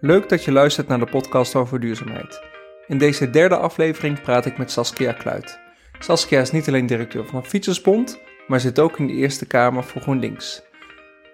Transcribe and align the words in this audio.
Leuk 0.00 0.28
dat 0.28 0.44
je 0.44 0.52
luistert 0.52 0.88
naar 0.88 0.98
de 0.98 1.06
podcast 1.06 1.54
over 1.54 1.80
duurzaamheid. 1.80 2.40
In 2.86 2.98
deze 2.98 3.30
derde 3.30 3.56
aflevering 3.56 4.20
praat 4.22 4.46
ik 4.46 4.58
met 4.58 4.70
Saskia 4.70 5.12
Kluit. 5.12 5.58
Saskia 5.98 6.40
is 6.40 6.50
niet 6.50 6.68
alleen 6.68 6.86
directeur 6.86 7.26
van 7.26 7.40
de 7.40 7.48
Fietsersbond, 7.48 8.20
maar 8.46 8.60
zit 8.60 8.78
ook 8.78 8.98
in 8.98 9.06
de 9.06 9.12
Eerste 9.12 9.46
Kamer 9.46 9.84
voor 9.84 10.00
GroenLinks. 10.00 10.62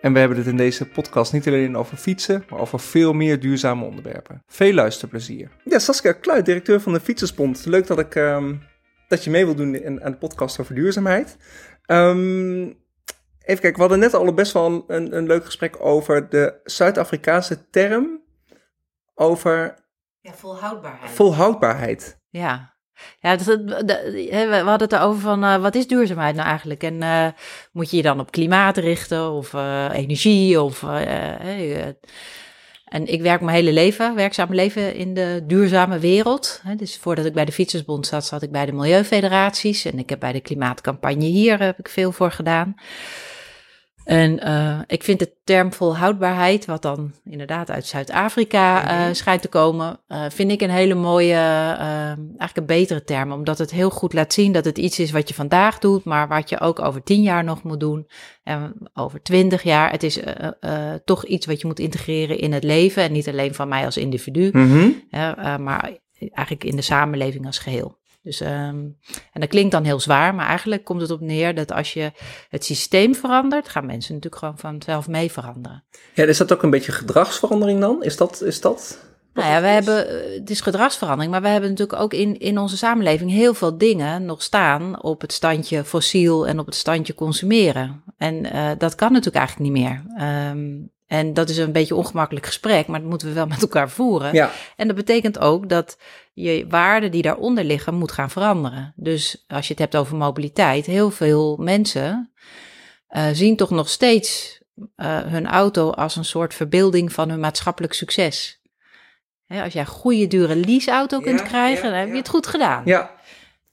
En 0.00 0.12
we 0.12 0.18
hebben 0.18 0.38
het 0.38 0.46
in 0.46 0.56
deze 0.56 0.86
podcast 0.88 1.32
niet 1.32 1.46
alleen 1.46 1.76
over 1.76 1.96
fietsen, 1.96 2.44
maar 2.50 2.60
over 2.60 2.80
veel 2.80 3.12
meer 3.12 3.40
duurzame 3.40 3.84
onderwerpen. 3.84 4.42
Veel 4.46 4.72
luisterplezier. 4.72 5.48
Ja, 5.64 5.78
Saskia 5.78 6.12
Kluit, 6.12 6.46
directeur 6.46 6.80
van 6.80 6.92
de 6.92 7.00
Fietsersbond. 7.00 7.66
Leuk 7.66 7.86
dat, 7.86 7.98
ik, 7.98 8.14
ehm, 8.14 8.54
dat 9.08 9.24
je 9.24 9.30
mee 9.30 9.44
wilt 9.44 9.56
doen 9.56 9.74
in, 9.74 10.04
aan 10.04 10.12
de 10.12 10.18
podcast 10.18 10.60
over 10.60 10.74
duurzaamheid. 10.74 11.36
Ehm, 11.86 12.62
even 13.40 13.60
kijken, 13.60 13.74
we 13.74 13.80
hadden 13.80 13.98
net 13.98 14.14
al 14.14 14.34
best 14.34 14.52
wel 14.52 14.84
een, 14.86 15.16
een 15.16 15.26
leuk 15.26 15.44
gesprek 15.44 15.76
over 15.80 16.28
de 16.28 16.60
Zuid-Afrikaanse 16.64 17.70
term 17.70 18.22
over 19.14 19.74
Ja, 20.20 20.32
volhoudbaarheid. 20.32 21.10
volhoudbaarheid. 21.10 22.18
ja. 22.28 22.72
Ja, 23.20 23.36
dat, 23.36 23.46
dat- 23.46 23.88
dat- 23.88 24.00
hè, 24.30 24.48
we 24.48 24.54
hadden 24.56 24.88
het 24.88 24.92
erover 24.92 25.20
van 25.20 25.44
eh, 25.44 25.56
wat 25.56 25.74
is 25.74 25.86
duurzaamheid 25.86 26.34
nou 26.34 26.48
eigenlijk? 26.48 26.82
En 26.82 27.02
eh, 27.02 27.26
moet 27.72 27.90
je 27.90 27.96
je 27.96 28.02
dan 28.02 28.20
op 28.20 28.30
klimaat 28.30 28.76
richten 28.76 29.30
of 29.30 29.54
eh, 29.54 29.88
energie? 29.92 30.60
Of, 30.62 30.82
en 32.84 33.06
ik 33.06 33.22
werk 33.22 33.40
mijn 33.40 33.56
hele 33.56 33.72
leven, 33.72 34.14
werkzame 34.14 34.54
leven 34.54 34.94
in 34.94 35.14
de 35.14 35.42
duurzame 35.46 35.98
wereld. 35.98 36.60
Hè, 36.62 36.74
dus 36.76 36.98
voordat 36.98 37.24
ik 37.24 37.32
bij 37.34 37.44
de 37.44 37.52
Fietsersbond 37.52 38.06
zat, 38.06 38.24
zat 38.24 38.42
ik 38.42 38.50
bij 38.50 38.66
de 38.66 38.72
Milieufederaties. 38.72 39.84
En 39.84 39.98
ik 39.98 40.08
heb 40.10 40.20
bij 40.20 40.32
de 40.32 40.40
klimaatcampagne 40.40 41.24
hier 41.24 41.60
heb 41.60 41.78
ik 41.78 41.88
veel 41.88 42.12
voor 42.12 42.30
gedaan. 42.30 42.74
En 44.04 44.40
eh, 44.40 44.78
ik 44.86 45.02
vind 45.02 45.18
de 45.18 45.32
term 45.44 45.72
volhoudbaarheid, 45.72 46.64
wat 46.64 46.82
dan 46.82 47.12
inderdaad 47.24 47.70
uit 47.70 47.86
Zuid-Afrika 47.86 48.88
eh, 48.88 48.98
Mhm. 49.04 49.14
schijnt 49.14 49.42
te 49.42 49.48
komen, 49.48 50.00
eh, 50.06 50.24
vind 50.28 50.50
ik 50.50 50.60
een 50.60 50.70
hele 50.70 50.94
mooie, 50.94 51.34
eigenlijk 51.36 52.56
een 52.56 52.66
betere 52.66 53.04
term. 53.04 53.32
Omdat 53.32 53.58
het 53.58 53.70
heel 53.70 53.90
goed 53.90 54.12
laat 54.12 54.32
zien 54.32 54.52
dat 54.52 54.64
het 54.64 54.78
iets 54.78 54.98
is 54.98 55.10
wat 55.10 55.28
je 55.28 55.34
vandaag 55.34 55.78
doet, 55.78 56.04
maar 56.04 56.28
wat 56.28 56.48
je 56.48 56.60
ook 56.60 56.80
over 56.80 57.02
tien 57.02 57.22
jaar 57.22 57.44
nog 57.44 57.62
moet 57.62 57.80
doen. 57.80 58.06
En 58.42 58.74
over 58.94 59.22
twintig 59.22 59.62
jaar. 59.62 59.90
Het 59.90 60.02
is 60.02 60.20
toch 61.04 61.24
iets 61.24 61.46
wat 61.46 61.60
je 61.60 61.66
moet 61.66 61.78
integreren 61.78 62.38
in 62.38 62.52
het 62.52 62.64
leven. 62.64 63.02
En 63.02 63.12
niet 63.12 63.28
alleen 63.28 63.54
van 63.54 63.68
mij 63.68 63.84
als 63.84 63.96
individu, 63.96 64.50
Mhm. 64.52 64.88
maar 65.62 65.98
eigenlijk 66.18 66.64
in 66.64 66.76
de 66.76 66.82
samenleving 66.82 67.46
als 67.46 67.58
geheel. 67.58 67.98
Dus, 68.24 68.40
ehm, 68.40 68.78
en 69.32 69.40
dat 69.40 69.48
klinkt 69.48 69.72
dan 69.72 69.84
heel 69.84 70.00
zwaar, 70.00 70.34
maar 70.34 70.46
eigenlijk 70.46 70.84
komt 70.84 71.00
het 71.00 71.10
op 71.10 71.20
neer 71.20 71.54
dat 71.54 71.72
als 71.72 71.92
je 71.92 72.12
het 72.48 72.64
systeem 72.64 73.14
verandert, 73.14 73.68
gaan 73.68 73.86
mensen 73.86 74.14
natuurlijk 74.14 74.42
gewoon 74.42 74.58
vanzelf 74.58 75.08
mee 75.08 75.32
veranderen. 75.32 75.84
Ja, 76.14 76.24
is 76.24 76.38
dat 76.38 76.52
ook 76.52 76.62
een 76.62 76.70
beetje 76.70 76.92
gedragsverandering 76.92 77.80
dan? 77.80 78.02
Is 78.02 78.16
dat... 78.16 78.42
Is 78.42 78.60
dat 78.60 78.98
Nou 79.34 79.48
ja, 79.48 79.60
we 79.60 79.66
hebben, 79.66 79.96
het 80.40 80.50
is 80.50 80.60
gedragsverandering, 80.60 81.32
maar 81.32 81.42
we 81.42 81.48
hebben 81.48 81.70
natuurlijk 81.70 82.00
ook 82.00 82.12
in, 82.12 82.38
in 82.38 82.58
onze 82.58 82.76
samenleving 82.76 83.30
heel 83.30 83.54
veel 83.54 83.78
dingen 83.78 84.24
nog 84.24 84.42
staan 84.42 85.02
op 85.02 85.20
het 85.20 85.32
standje 85.32 85.84
fossiel 85.84 86.46
en 86.46 86.58
op 86.58 86.66
het 86.66 86.74
standje 86.74 87.14
consumeren. 87.14 88.02
En 88.16 88.44
eh, 88.50 88.70
dat 88.78 88.94
kan 88.94 89.12
natuurlijk 89.12 89.36
eigenlijk 89.36 89.70
niet 89.70 89.82
meer. 89.82 90.04
Ehm, 90.16 90.72
en 91.18 91.34
dat 91.34 91.48
is 91.48 91.56
een 91.56 91.72
beetje 91.72 91.94
een 91.94 92.00
ongemakkelijk 92.00 92.46
gesprek, 92.46 92.86
maar 92.86 93.00
dat 93.00 93.08
moeten 93.08 93.28
we 93.28 93.34
wel 93.34 93.46
met 93.46 93.60
elkaar 93.62 93.90
voeren. 93.90 94.34
Ja, 94.34 94.50
En 94.76 94.86
dat 94.86 94.96
betekent 94.96 95.38
ook 95.38 95.68
dat 95.68 95.98
je 96.32 96.64
waarden 96.68 97.10
die 97.10 97.22
daaronder 97.22 97.64
liggen 97.64 97.94
moet 97.94 98.12
gaan 98.12 98.30
veranderen. 98.30 98.92
Dus 98.96 99.44
als 99.48 99.66
je 99.66 99.72
het 99.72 99.82
hebt 99.82 99.96
over 99.96 100.16
mobiliteit, 100.16 100.86
heel 100.86 101.10
veel 101.10 101.56
mensen 101.56 102.32
eh, 103.08 103.26
zien 103.32 103.56
toch 103.56 103.70
nog 103.70 103.88
steeds 103.88 104.58
eh, 104.96 105.20
hun 105.22 105.46
auto 105.46 105.90
als 105.90 106.16
een 106.16 106.24
soort 106.24 106.54
verbeelding 106.54 107.12
van 107.12 107.28
hun 107.30 107.40
maatschappelijk 107.40 107.92
succes. 107.92 108.60
Hè, 109.46 109.62
als 109.62 109.72
jij 109.72 109.82
een 109.82 109.88
goede, 109.88 110.26
dure 110.26 110.56
leaseauto 110.56 111.20
kunt 111.20 111.38
Ja, 111.40 111.46
krijgen, 111.46 111.84
ja, 111.84 111.90
dan 111.90 111.98
heb 111.98 112.08
je 112.08 112.16
het 112.16 112.28
goed 112.28 112.46
gedaan. 112.46 112.82
ja. 112.84 113.12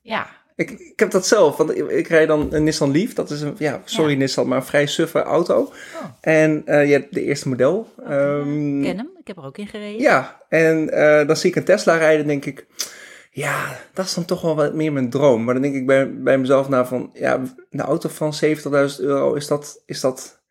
Ja, 0.04 0.28
Ik, 0.62 0.80
ik 0.80 1.00
heb 1.00 1.12
dat 1.12 1.28
zelf, 1.28 1.58
want 1.58 1.78
ik, 1.78 1.90
ik 1.90 2.08
rijd 2.08 2.28
dan 2.28 2.54
een 2.54 2.64
Nissan 2.64 2.92
Leaf. 2.92 3.14
Dat 3.14 3.30
is 3.30 3.42
een, 3.42 3.56
ja, 3.58 3.82
sorry 3.86 4.12
Ja. 4.12 4.18
Nissan, 4.18 4.48
maar 4.48 4.58
een 4.58 4.66
vrij 4.66 4.86
suffe 4.86 5.22
auto. 5.22 5.72
En 6.22 6.62
eh 6.66 6.90
ja, 6.90 7.02
de 7.10 7.24
eerste 7.24 7.50
model. 7.50 7.88
Ehm, 8.06 8.78
ik 8.78 8.84
ken 8.84 8.98
hem. 8.98 9.10
Ik 9.20 9.28
heb 9.28 9.38
er 9.38 9.44
ook 9.44 9.58
in 9.58 9.68
gereden. 9.68 10.02
Ja, 10.02 10.42
en 10.50 10.90
eh, 10.90 11.28
dan 11.28 11.38
zie 11.38 11.50
ik 11.50 11.56
een 11.56 11.64
Tesla 11.64 11.98
rijden, 11.98 12.28
denk 12.28 12.46
ik, 12.46 12.66
ja, 13.32 13.80
dat 13.94 14.06
is 14.06 14.14
dan 14.14 14.26
toch 14.26 14.42
wel 14.42 14.56
wat 14.56 14.74
meer 14.74 14.94
mijn 14.94 15.10
droom. 15.10 15.44
Maar 15.44 15.54
dan 15.54 15.64
denk 15.64 15.76
ik 15.76 15.86
bij, 15.86 16.14
bij 16.14 16.38
mezelf 16.38 16.70
na 16.70 16.86
van, 16.86 17.10
ja, 17.14 17.42
een 17.70 17.82
auto 17.82 18.10
van 18.10 18.34
70.000 18.46 19.00
euro, 19.00 19.34
is 19.34 19.48
dat, 19.48 19.82
is 19.86 20.00
dat, 20.00 20.42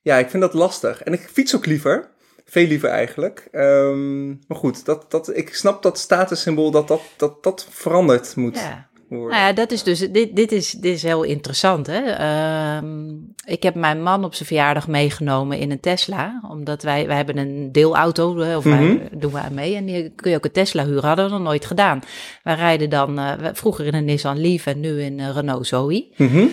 ja, 0.00 0.16
ik 0.16 0.30
vind 0.30 0.42
dat 0.42 0.54
lastig. 0.54 1.02
En 1.02 1.12
ik 1.12 1.28
fiets 1.32 1.56
ook 1.56 1.66
liever, 1.66 2.10
veel 2.44 2.66
liever 2.66 2.88
eigenlijk. 2.88 3.48
Ehm, 3.52 4.28
maar 4.28 4.58
goed, 4.58 4.84
dat, 4.84 5.10
dat, 5.10 5.36
ik 5.36 5.54
snap 5.54 5.82
dat 5.82 5.98
statussymbool, 5.98 6.70
dat 6.70 6.88
dat, 6.88 7.02
dat, 7.16 7.42
dat 7.42 7.66
veranderd 7.70 8.36
moet 8.36 8.58
Ja. 8.58 8.92
Worden. 9.18 9.36
Nou 9.38 9.48
ja, 9.48 9.52
dat 9.52 9.70
is 9.72 9.82
dus, 9.82 9.98
dit, 9.98 10.36
dit, 10.36 10.52
is, 10.52 10.70
dit 10.70 10.94
is 10.94 11.02
heel 11.02 11.22
interessant. 11.22 11.86
Hè? 11.86 12.00
Ehm, 12.00 13.08
ik 13.46 13.62
heb 13.62 13.74
mijn 13.74 14.02
man 14.02 14.24
op 14.24 14.34
zijn 14.34 14.48
verjaardag 14.48 14.88
meegenomen 14.88 15.58
in 15.58 15.70
een 15.70 15.80
Tesla. 15.80 16.40
Omdat 16.50 16.82
wij, 16.82 17.06
wij 17.06 17.16
hebben 17.16 17.36
een 17.38 17.72
deelauto, 17.72 18.54
of 18.56 18.64
Mhm. 18.64 18.76
wij 18.76 19.08
doen 19.12 19.32
we 19.32 19.38
aan 19.38 19.54
mee. 19.54 19.76
En 19.76 19.84
die 19.86 20.10
kun 20.14 20.30
je 20.30 20.36
ook 20.36 20.44
een 20.44 20.52
Tesla 20.52 20.84
huren, 20.84 21.04
hadden 21.04 21.24
we 21.24 21.30
nog 21.30 21.40
nooit 21.42 21.64
gedaan. 21.64 22.00
Wij 22.42 22.54
rijden 22.54 22.90
dan 22.90 23.18
eh, 23.18 23.32
vroeger 23.52 23.86
in 23.86 23.94
een 23.94 24.04
Nissan 24.04 24.40
Leaf 24.40 24.66
en 24.66 24.80
nu 24.80 25.02
in 25.02 25.20
een 25.20 25.32
Renault 25.32 25.66
Zoe. 25.66 26.12
Mhm. 26.16 26.46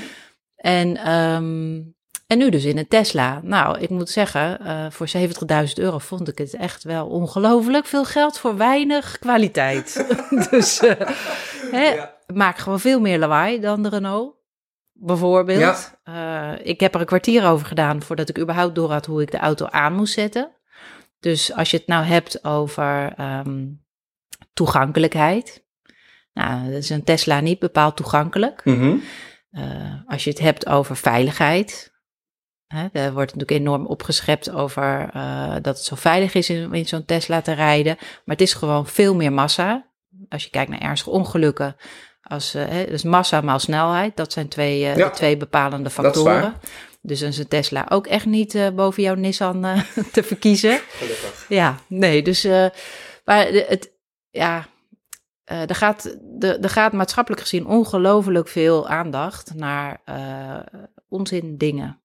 En, 0.56 0.98
ehm, 0.98 1.80
en 2.28 2.38
nu 2.38 2.50
dus 2.50 2.66
in 2.66 2.78
een 2.78 2.88
Tesla. 2.88 3.40
Nou, 3.44 3.80
ik 3.80 3.90
moet 3.90 4.10
zeggen, 4.10 4.60
eh, 4.60 4.86
voor 4.90 5.08
70.000 5.08 5.80
euro 5.80 5.98
vond 5.98 6.28
ik 6.28 6.38
het 6.38 6.54
echt 6.56 6.84
wel 6.84 7.08
ongelooflijk 7.08 7.86
veel 7.86 8.06
geld 8.06 8.38
voor 8.40 8.58
weinig 8.58 9.20
kwaliteit. 9.20 10.06
dus 10.52 10.80
eh, 10.80 11.08
hè, 11.72 11.90
Ja. 11.90 12.16
Maak 12.34 12.58
gewoon 12.58 12.80
veel 12.80 13.00
meer 13.00 13.20
lawaai 13.20 13.60
dan 13.60 13.84
de 13.84 13.90
Renault. 13.90 14.36
Bijvoorbeeld. 14.94 16.00
Eh, 16.04 16.52
ik 16.64 16.80
heb 16.80 16.94
er 16.94 17.00
een 17.00 17.06
kwartier 17.06 17.46
over 17.46 17.68
gedaan 17.68 18.02
voordat 18.02 18.30
ik 18.30 18.40
überhaupt 18.40 18.76
door 18.76 18.92
had 18.92 19.06
hoe 19.06 19.22
ik 19.22 19.32
de 19.32 19.38
auto 19.38 19.66
aan 19.66 19.94
moest 19.94 20.14
zetten. 20.14 20.52
Dus 21.20 21.54
als 21.54 21.72
je 21.72 21.78
het 21.78 21.88
nou 21.88 22.06
hebt 22.06 22.44
over 22.44 23.14
ehm, 23.18 23.68
toegankelijkheid. 24.54 25.66
Nou, 26.34 26.66
dat 26.66 26.82
is 26.82 26.90
een 26.90 27.04
Tesla 27.04 27.40
niet 27.40 27.60
bepaald 27.60 27.96
toegankelijk. 27.96 28.66
Mhm. 28.66 28.98
Eh, 29.52 29.94
als 30.06 30.24
je 30.24 30.30
het 30.30 30.40
hebt 30.40 30.68
over 30.68 30.96
veiligheid. 30.96 31.94
Hè, 32.68 32.88
er 32.92 33.14
wordt 33.14 33.34
natuurlijk 33.34 33.60
enorm 33.60 33.86
opgeschept 33.86 34.52
over 34.52 35.10
eh, 35.14 35.54
dat 35.54 35.78
het 35.78 35.86
zo 35.86 35.96
veilig 35.96 36.34
is 36.34 36.50
in, 36.50 36.74
in 36.74 36.88
zo'n 36.88 37.06
Tesla 37.06 37.42
te 37.42 37.52
rijden. 37.52 37.96
Maar 38.00 38.36
het 38.36 38.42
is 38.42 38.54
gewoon 38.54 38.88
veel 38.88 39.16
meer 39.16 39.34
massa. 39.34 39.90
Als 40.30 40.44
je 40.44 40.50
kijkt 40.50 40.70
naar 40.70 40.80
ernstige 40.80 41.12
ongelukken. 41.12 41.76
Als, 42.32 42.54
eh, 42.54 42.66
hè, 42.68 42.86
dus 42.86 43.04
massa 43.04 43.42
maal 43.42 43.60
snelheid. 43.60 44.18
Dat 44.18 44.34
zijn 44.34 44.48
twee, 44.48 44.86
eh, 44.86 44.96
Ja, 44.98 45.08
de 45.10 45.16
twee 45.16 45.38
bepalende 45.38 45.90
factoren. 45.90 46.54
Dus 47.02 47.20
dan 47.20 47.30
is 47.30 47.38
een 47.38 47.48
Tesla 47.48 47.86
ook 47.90 48.08
echt 48.08 48.26
niet 48.26 48.56
eh, 48.56 48.70
boven 48.70 49.04
jouw 49.04 49.16
Nissan 49.16 49.66
eh, 49.66 49.80
te 50.14 50.24
verkiezen. 50.24 50.80
Gelukkig. 50.90 51.46
Ja, 51.50 51.76
nee, 51.88 52.22
dus. 52.24 52.44
eh, 52.44 52.66
maar 53.26 53.46
de- 53.52 53.66
het, 53.68 53.92
ja, 54.30 54.66
er, 55.44 55.76
gaat, 55.76 56.18
er, 56.40 56.60
er 56.60 56.70
gaat 56.70 56.94
maatschappelijk 56.94 57.42
gezien 57.42 57.66
ongelooflijk 57.66 58.48
veel 58.48 58.88
aandacht 58.88 59.54
naar 59.56 60.02
onzin 61.10 61.58
dingen. 61.58 62.02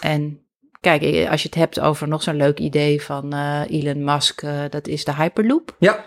En 0.00 0.46
kijk, 0.80 1.28
als 1.30 1.42
je 1.42 1.48
het 1.48 1.58
hebt 1.58 1.80
over 1.80 2.08
nog 2.08 2.22
zo'n 2.22 2.36
leuk 2.36 2.58
idee 2.58 3.02
van 3.02 3.34
Elon 3.62 4.04
Musk, 4.04 4.42
dat 4.70 4.86
is 4.86 5.04
de 5.04 5.14
Hyperloop. 5.14 5.76
Ja, 5.78 6.04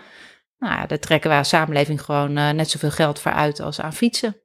Nou, 0.58 0.74
ja, 0.74 0.86
daar 0.86 0.98
trekken 0.98 1.30
wij 1.30 1.38
als 1.38 1.48
samenleving 1.48 2.02
gewoon 2.02 2.36
eh, 2.36 2.50
net 2.50 2.70
zoveel 2.70 2.90
geld 2.90 3.20
voor 3.20 3.32
uit 3.32 3.60
als 3.60 3.80
aan 3.80 3.92
fietsen. 3.92 4.36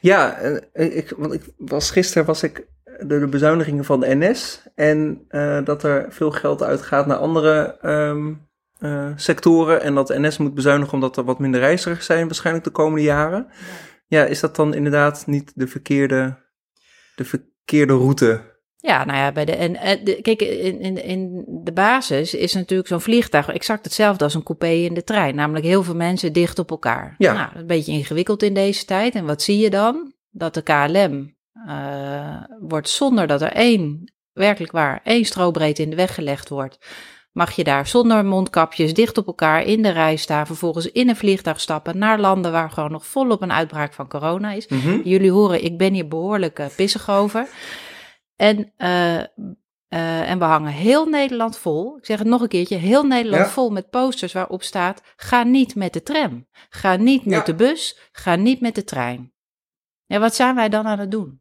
Ja, 0.00 0.34
eh, 0.72 0.96
ik, 0.96 1.12
want 1.16 1.32
ik 1.32 1.42
was, 1.56 1.90
gisteren 1.90 2.26
was 2.26 2.42
ik 2.42 2.66
de, 2.98 3.18
de 3.18 3.26
bezuinigingen 3.28 3.84
van 3.84 4.00
de 4.00 4.14
NS 4.14 4.62
en 4.74 5.24
eh, 5.28 5.64
dat 5.64 5.82
er 5.82 6.06
veel 6.08 6.30
geld 6.30 6.62
uitgaat 6.62 7.06
naar 7.06 7.16
andere 7.16 7.78
eh, 8.78 9.12
sectoren 9.16 9.82
en 9.82 9.94
dat 9.94 10.06
de 10.06 10.20
NS 10.20 10.38
moet 10.38 10.54
bezuinigen 10.54 10.94
omdat 10.94 11.16
er 11.16 11.24
wat 11.24 11.38
minder 11.38 11.60
reizigers 11.60 12.06
zijn 12.06 12.26
waarschijnlijk 12.26 12.64
de 12.64 12.70
komende 12.70 13.04
jaren. 13.04 13.46
Ja, 14.06 14.24
is 14.24 14.40
dat 14.40 14.56
dan 14.56 14.74
inderdaad 14.74 15.26
niet 15.26 15.52
de 15.54 15.66
verkeerde, 15.66 16.36
de 17.14 17.24
verkeerde 17.24 17.92
route? 17.92 18.47
Ja, 18.80 19.04
nou 19.04 19.18
ja, 19.18 19.32
bij 19.32 19.44
de, 19.44 19.56
en, 19.56 19.76
eh, 19.76 20.04
de, 20.04 20.22
kijk, 20.22 20.42
in, 20.42 20.80
in, 20.80 21.04
in 21.04 21.44
de 21.46 21.72
basis 21.72 22.34
is 22.34 22.54
natuurlijk 22.54 22.88
zo'n 22.88 23.00
vliegtuig 23.00 23.48
exact 23.48 23.84
hetzelfde 23.84 24.24
als 24.24 24.34
een 24.34 24.42
coupé 24.42 24.68
in 24.68 24.94
de 24.94 25.04
trein. 25.04 25.34
Namelijk 25.34 25.64
heel 25.64 25.82
veel 25.82 25.94
mensen 25.94 26.32
dicht 26.32 26.58
op 26.58 26.70
elkaar. 26.70 27.14
Ja. 27.18 27.32
Nou, 27.32 27.48
een 27.54 27.66
beetje 27.66 27.92
ingewikkeld 27.92 28.42
in 28.42 28.54
deze 28.54 28.84
tijd. 28.84 29.14
En 29.14 29.26
wat 29.26 29.42
zie 29.42 29.58
je 29.58 29.70
dan? 29.70 30.12
Dat 30.30 30.54
de 30.54 30.62
KLM 30.62 31.34
eh, 31.66 32.42
wordt 32.60 32.88
zonder 32.88 33.26
dat 33.26 33.42
er 33.42 33.52
één, 33.52 34.12
werkelijk 34.32 34.72
waar, 34.72 35.00
één 35.04 35.24
strobreedte 35.24 35.82
in 35.82 35.90
de 35.90 35.96
weg 35.96 36.14
gelegd 36.14 36.48
wordt. 36.48 36.78
Mag 37.32 37.52
je 37.52 37.64
daar 37.64 37.86
zonder 37.86 38.24
mondkapjes 38.24 38.94
dicht 38.94 39.18
op 39.18 39.26
elkaar 39.26 39.62
in 39.62 39.82
de 39.82 39.90
rij 39.90 40.16
staan, 40.16 40.46
vervolgens 40.46 40.92
in 40.92 41.08
een 41.08 41.16
vliegtuig 41.16 41.60
stappen 41.60 41.98
naar 41.98 42.20
landen 42.20 42.52
waar 42.52 42.70
gewoon 42.70 42.92
nog 42.92 43.06
volop 43.06 43.42
een 43.42 43.52
uitbraak 43.52 43.92
van 43.92 44.08
corona 44.08 44.52
is. 44.52 44.68
Mhm. 44.68 45.00
Jullie 45.04 45.30
horen, 45.30 45.64
ik 45.64 45.78
ben 45.78 45.94
hier 45.94 46.08
behoorlijk 46.08 46.58
eh, 46.58 46.66
pissig 46.76 47.10
over. 47.10 47.48
En 48.38 48.72
eh, 48.76 49.18
eh, 49.18 50.30
en 50.30 50.38
we 50.38 50.44
hangen 50.44 50.72
heel 50.72 51.06
Nederland 51.06 51.58
vol. 51.58 51.96
Ik 51.98 52.04
zeg 52.04 52.18
het 52.18 52.26
nog 52.26 52.40
een 52.42 52.48
keertje, 52.48 52.76
heel 52.76 53.02
Nederland 53.02 53.44
Ja. 53.44 53.50
vol 53.50 53.70
met 53.70 53.90
posters 53.90 54.32
waarop 54.32 54.62
staat: 54.62 55.02
ga 55.16 55.42
niet 55.42 55.74
met 55.74 55.92
de 55.92 56.02
tram, 56.02 56.46
ga 56.68 56.96
niet 56.96 57.24
met 57.24 57.34
Ja. 57.34 57.42
de 57.42 57.54
bus, 57.54 57.98
ga 58.12 58.34
niet 58.36 58.60
met 58.60 58.74
de 58.74 58.84
trein. 58.84 59.32
Ja, 60.06 60.18
wat 60.18 60.34
zijn 60.34 60.54
wij 60.54 60.68
dan 60.68 60.86
aan 60.86 60.98
het 60.98 61.10
doen? 61.10 61.40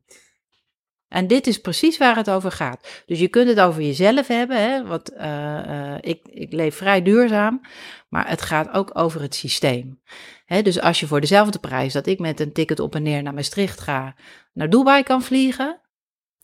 En 1.08 1.28
dit 1.28 1.48
is 1.48 1.62
precies 1.62 1.98
waar 1.98 2.16
het 2.16 2.30
over 2.30 2.52
gaat. 2.52 3.04
Dus 3.06 3.20
je 3.20 3.28
kunt 3.28 3.48
het 3.50 3.60
over 3.60 3.82
jezelf 3.82 4.28
hebben, 4.28 4.62
hè, 4.62 4.86
want 4.86 5.14
eh, 5.14 5.96
ik, 6.02 6.28
ik 6.28 6.54
leef 6.54 6.76
vrij 6.76 7.02
duurzaam, 7.02 7.62
maar 8.10 8.30
het 8.30 8.42
gaat 8.42 8.74
ook 8.74 8.90
over 8.94 9.22
het 9.22 9.36
systeem. 9.36 10.02
Hè, 10.46 10.62
dus 10.62 10.80
als 10.82 11.00
je 11.00 11.08
voor 11.08 11.22
dezelfde 11.22 11.60
prijs 11.60 11.94
dat 11.94 12.08
ik 12.08 12.20
met 12.20 12.40
een 12.40 12.54
ticket 12.54 12.80
op 12.80 12.96
en 12.96 13.04
neer 13.04 13.24
naar 13.24 13.34
Maastricht 13.34 13.80
ga, 13.80 14.16
naar 14.54 14.70
Dubai 14.70 15.04
kan 15.04 15.22
vliegen, 15.22 15.82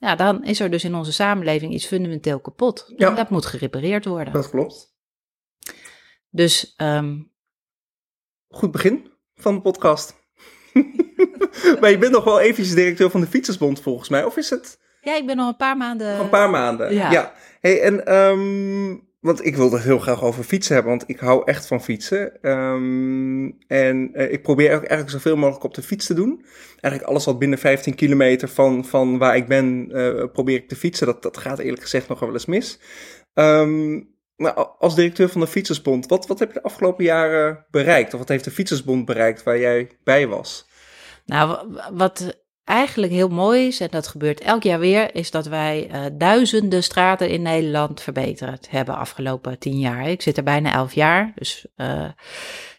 ja, 0.03 0.15
dan 0.15 0.43
is 0.43 0.59
er 0.59 0.69
dus 0.69 0.83
in 0.83 0.95
onze 0.95 1.13
samenleving 1.13 1.73
iets 1.73 1.85
fundamenteel 1.85 2.39
kapot. 2.39 2.93
Ja. 2.95 3.09
En 3.09 3.15
dat 3.15 3.29
moet 3.29 3.45
gerepareerd 3.45 4.05
worden. 4.05 4.33
Dat 4.33 4.49
klopt. 4.49 4.95
Dus 6.29 6.73
ehm, 6.75 7.21
Goed 8.47 8.71
begin 8.71 9.11
van 9.35 9.55
de 9.55 9.61
podcast. 9.61 10.15
maar 11.79 11.89
je 11.89 11.97
bent 11.97 12.11
nog 12.11 12.23
wel 12.23 12.39
eventjes 12.39 12.75
directeur 12.75 13.09
van 13.09 13.21
de 13.21 13.27
Fietsersbond 13.27 13.81
volgens 13.81 14.09
mij, 14.09 14.23
of 14.23 14.37
is 14.37 14.49
het 14.49 14.81
ja, 15.01 15.15
ik 15.15 15.25
ben 15.25 15.35
nog 15.35 15.47
een 15.47 15.55
paar 15.55 15.77
maanden. 15.77 16.11
nog 16.11 16.23
een 16.23 16.29
paar 16.29 16.49
maanden? 16.49 16.93
ja. 16.93 17.33
Hey, 17.59 17.81
en, 17.81 18.05
ehm, 18.05 18.97
want 19.23 19.45
ik 19.45 19.55
wilde 19.55 19.79
heel 19.79 19.99
graag 19.99 20.23
over 20.23 20.43
fietsen 20.43 20.73
hebben, 20.73 20.91
want 20.97 21.09
ik 21.09 21.19
hou 21.19 21.41
echt 21.45 21.67
van 21.67 21.83
fietsen. 21.83 22.41
Ehm, 22.41 23.51
en 23.67 24.09
eh, 24.13 24.31
ik 24.31 24.41
probeer 24.41 24.67
ook 24.69 24.79
eigenlijk 24.83 25.09
zoveel 25.09 25.35
mogelijk 25.35 25.63
op 25.63 25.73
de 25.73 25.81
fiets 25.81 26.05
te 26.05 26.13
doen. 26.13 26.45
Eigenlijk 26.69 27.03
alles 27.03 27.25
wat 27.25 27.39
binnen 27.39 27.57
15 27.59 27.95
kilometer 27.95 28.47
van, 28.47 28.85
van 28.85 29.17
waar 29.17 29.35
ik 29.35 29.47
ben, 29.47 29.89
eh, 29.91 30.23
probeer 30.31 30.55
ik 30.55 30.67
te 30.69 30.75
fietsen. 30.75 31.07
Dat, 31.07 31.21
dat 31.23 31.37
gaat 31.37 31.59
eerlijk 31.59 31.81
gezegd 31.81 32.07
nog 32.07 32.19
wel 32.19 32.33
eens 32.33 32.45
mis. 32.45 32.79
A- 33.39 34.75
als 34.79 34.95
directeur 34.95 35.29
van 35.29 35.41
de 35.41 35.47
Fietsersbond, 35.47 36.07
wat, 36.07 36.27
wat 36.27 36.39
heb 36.39 36.47
je 36.47 36.53
de 36.53 36.63
afgelopen 36.63 37.03
jaren 37.03 37.65
bereikt? 37.71 38.13
Of 38.13 38.19
wat 38.19 38.29
heeft 38.29 38.43
de 38.43 38.51
Fietsersbond 38.51 39.05
bereikt 39.05 39.43
waar 39.43 39.59
jij 39.59 39.91
bij 40.03 40.27
was? 40.27 40.67
Nou, 41.25 41.67
wa- 41.71 41.93
wat 41.93 42.42
eigenlijk 42.63 43.11
heel 43.11 43.29
mooi 43.29 43.67
is, 43.67 43.79
en 43.79 43.87
dat 43.91 44.07
gebeurt 44.07 44.39
elk 44.39 44.63
jaar 44.63 44.79
weer, 44.79 45.15
is 45.15 45.31
dat 45.31 45.45
wij 45.45 45.87
eh, 45.91 46.01
duizenden 46.13 46.83
straten 46.83 47.29
in 47.29 47.41
Nederland 47.41 48.01
verbeterd 48.01 48.69
hebben 48.69 48.97
afgelopen 48.97 49.59
tien 49.59 49.79
jaar. 49.79 50.09
Ik 50.09 50.21
zit 50.21 50.37
er 50.37 50.43
bijna 50.43 50.73
elf 50.73 50.93
jaar, 50.93 51.31
dus 51.35 51.65
eh, 51.75 52.05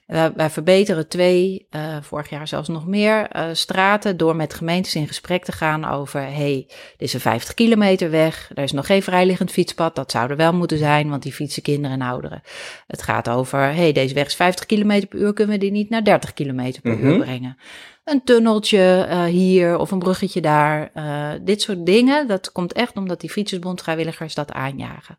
wij, 0.07 0.33
wij 0.33 0.51
verbeteren 0.51 1.09
twee, 1.09 1.67
eh, 1.71 1.97
vorig 2.01 2.31
jaar 2.31 2.49
zelfs 2.49 2.69
nog 2.69 2.87
meer, 2.87 3.29
straten 3.53 4.17
door 4.17 4.37
met 4.37 4.55
gemeentes 4.55 4.95
in 4.95 5.07
gesprek 5.07 5.45
te 5.45 5.53
gaan 5.53 5.85
over, 5.85 6.21
hey, 6.21 6.65
dit 6.67 6.75
is 6.97 7.15
een 7.15 7.21
50 7.21 7.55
kilometer 7.55 8.11
weg, 8.11 8.51
er 8.55 8.63
is 8.63 8.73
nog 8.73 8.87
geen 8.87 9.03
vrijliggend 9.03 9.51
fietspad, 9.51 9.95
dat 9.97 10.11
zou 10.11 10.31
er 10.31 10.37
wel 10.37 10.53
moeten 10.53 10.79
zijn, 10.79 11.11
want 11.11 11.23
die 11.23 11.33
fietsen 11.33 11.63
kinderen 11.63 12.01
en 12.01 12.07
ouderen. 12.09 12.43
Het 12.87 13.03
gaat 13.03 13.29
over, 13.29 13.59
hey, 13.59 13.93
deze 13.93 14.15
weg 14.15 14.27
is 14.27 14.35
50 14.37 14.67
kilometer 14.67 15.09
per 15.09 15.19
uur, 15.19 15.33
kunnen 15.33 15.55
we 15.55 15.61
die 15.61 15.71
niet 15.71 15.91
naar 15.91 16.05
30 16.05 16.33
kilometer 16.33 16.83
per 16.83 16.97
Mhm. 16.97 17.07
uur 17.07 17.19
brengen? 17.19 17.57
Een 18.05 18.25
tunneltje 18.25 19.07
eh, 19.09 19.25
hier 19.25 19.79
of 19.79 19.91
een 19.91 19.99
bruggetje 19.99 20.41
daar. 20.41 20.91
eh, 20.95 21.31
dit 21.43 21.63
soort 21.63 21.87
dingen, 21.87 22.27
dat 22.29 22.53
komt 22.53 22.73
echt 22.73 22.97
omdat 22.97 23.21
die 23.21 23.31
fietsersbond 23.31 23.83
vrijwilligers 23.83 24.35
dat 24.35 24.53
aanjagen. 24.53 25.19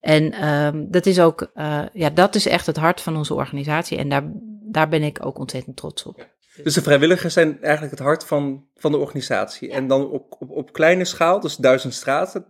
En 0.00 0.32
ehm, 0.32 0.84
dat 0.88 1.06
is 1.06 1.20
ook, 1.20 1.50
eh, 1.54 1.82
ja, 1.92 2.10
dat 2.10 2.34
is 2.34 2.46
echt 2.46 2.66
het 2.66 2.76
hart 2.76 3.00
van 3.00 3.16
onze 3.16 3.34
organisatie. 3.34 3.98
En 3.98 4.08
daar, 4.08 4.30
daar 4.62 4.88
ben 4.88 5.02
ik 5.02 5.26
ook 5.26 5.38
ontzettend 5.38 5.76
trots 5.76 6.04
op. 6.04 6.32
Dus 6.62 6.74
de 6.74 6.82
vrijwilligers 6.82 7.34
zijn 7.34 7.62
eigenlijk 7.62 7.98
het 7.98 8.06
hart 8.06 8.24
van, 8.24 8.64
van 8.74 8.92
de 8.92 8.98
organisatie. 8.98 9.70
En 9.70 9.86
dan 9.86 10.10
op, 10.10 10.36
op, 10.38 10.50
op 10.50 10.72
kleine 10.72 11.04
schaal, 11.04 11.40
dus 11.40 11.56
duizend 11.56 11.94
straten. 11.94 12.46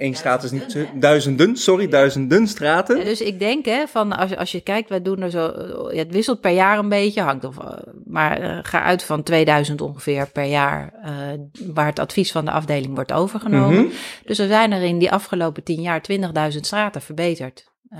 Eén 0.00 0.14
straat 0.14 0.42
is 0.44 0.50
niet 0.50 0.86
Duizenden, 0.94 1.56
sorry, 1.56 1.88
duizenden 1.88 2.46
straten. 2.46 2.96
Ja, 2.98 3.04
dus 3.04 3.20
ik 3.20 3.38
denk, 3.38 3.64
hè, 3.64 3.86
van 3.86 4.12
als, 4.12 4.30
je- 4.30 4.36
als 4.38 4.52
je 4.52 4.60
kijkt, 4.60 4.88
wij 4.88 5.02
doen 5.02 5.22
er 5.22 5.30
zo, 5.30 5.40
ja, 5.92 5.98
het 5.98 6.12
wisselt 6.12 6.40
per 6.40 6.50
jaar 6.50 6.78
een 6.78 6.88
beetje, 6.88 7.20
hangt 7.20 7.44
of, 7.44 7.58
eh, 7.58 7.78
maar 8.04 8.40
eh, 8.40 8.58
ga 8.62 8.82
uit 8.82 9.02
van 9.02 9.22
2000 9.22 9.80
ongeveer 9.80 10.30
per 10.32 10.44
jaar, 10.44 10.92
eh, 11.02 11.12
waar 11.74 11.86
het 11.86 11.98
advies 11.98 12.32
van 12.32 12.44
de 12.44 12.50
afdeling 12.50 12.94
wordt 12.94 13.12
overgenomen. 13.12 13.82
Mhm. 13.84 13.92
Dus 14.24 14.38
er 14.38 14.48
zijn 14.48 14.72
er 14.72 14.82
in 14.82 14.98
die 14.98 15.12
afgelopen 15.12 15.62
10 15.64 15.80
jaar 15.80 16.02
20.000 16.02 16.66
straten 16.66 17.02
verbeterd. 17.02 17.72
Eh, 17.88 17.98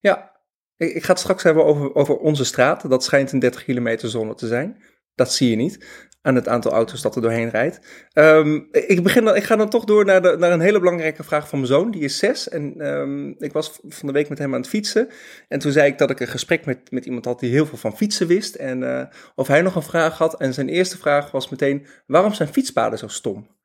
Ja, 0.00 0.30
ik, 0.76 0.94
ik 0.94 1.02
ga 1.04 1.10
het 1.12 1.20
straks 1.20 1.42
hebben 1.42 1.64
over, 1.64 1.94
over 1.94 2.16
onze 2.16 2.44
straat. 2.44 2.90
Dat 2.90 3.04
schijnt 3.04 3.32
een 3.32 3.38
30 3.38 3.64
kilometer 3.64 4.08
zone 4.08 4.34
te 4.34 4.46
zijn. 4.46 4.82
Dat 5.14 5.32
zie 5.32 5.50
je 5.50 5.56
niet 5.56 6.08
aan 6.22 6.34
het 6.34 6.48
aantal 6.48 6.72
auto's 6.72 7.02
dat 7.02 7.16
er 7.16 7.22
doorheen 7.22 7.48
rijdt. 7.48 7.80
Ehm, 8.12 8.60
ik, 8.70 9.02
begin 9.02 9.24
dan, 9.24 9.36
ik 9.36 9.42
ga 9.42 9.56
dan 9.56 9.68
toch 9.68 9.84
door 9.84 10.04
naar, 10.04 10.22
de, 10.22 10.36
naar 10.38 10.52
een 10.52 10.60
hele 10.60 10.78
belangrijke 10.78 11.24
vraag 11.24 11.48
van 11.48 11.58
mijn 11.58 11.70
zoon. 11.72 11.90
Die 11.90 12.02
is 12.02 12.18
zes 12.18 12.48
en 12.48 12.74
ehm, 12.80 13.28
ik 13.28 13.52
was 13.52 13.80
van 13.88 14.06
de 14.06 14.12
week 14.12 14.28
met 14.28 14.38
hem 14.38 14.54
aan 14.54 14.60
het 14.60 14.68
fietsen. 14.68 15.08
En 15.48 15.58
toen 15.58 15.72
zei 15.72 15.90
ik 15.90 15.98
dat 15.98 16.10
ik 16.10 16.20
een 16.20 16.26
gesprek 16.26 16.64
met, 16.66 16.90
met 16.90 17.06
iemand 17.06 17.24
had 17.24 17.40
die 17.40 17.50
heel 17.50 17.66
veel 17.66 17.78
van 17.78 17.96
fietsen 17.96 18.26
wist. 18.26 18.54
En 18.54 18.82
eh, 18.82 19.06
of 19.34 19.46
hij 19.46 19.62
nog 19.62 19.74
een 19.74 19.82
vraag 19.82 20.18
had. 20.18 20.40
En 20.40 20.54
zijn 20.54 20.68
eerste 20.68 20.98
vraag 20.98 21.30
was 21.30 21.48
meteen, 21.48 21.86
waarom 22.06 22.32
zijn 22.34 22.48
fietspaden 22.48 22.98
zo 22.98 23.08
stom? 23.08 23.58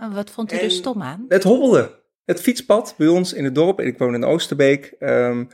oh, 0.00 0.14
wat 0.14 0.30
vond 0.30 0.52
u 0.52 0.56
En- 0.56 0.62
er 0.62 0.70
stom 0.70 1.02
aan? 1.02 1.24
Het 1.28 1.42
hobbelde. 1.42 2.02
Het 2.24 2.40
fietspad 2.40 2.94
bij 2.98 3.06
ons 3.06 3.32
in 3.32 3.44
het 3.44 3.54
dorp, 3.54 3.78
en 3.78 3.86
ik 3.86 3.98
woon 3.98 4.14
in 4.14 4.24
Oosterbeek, 4.24 4.94
ehm, 4.98 5.44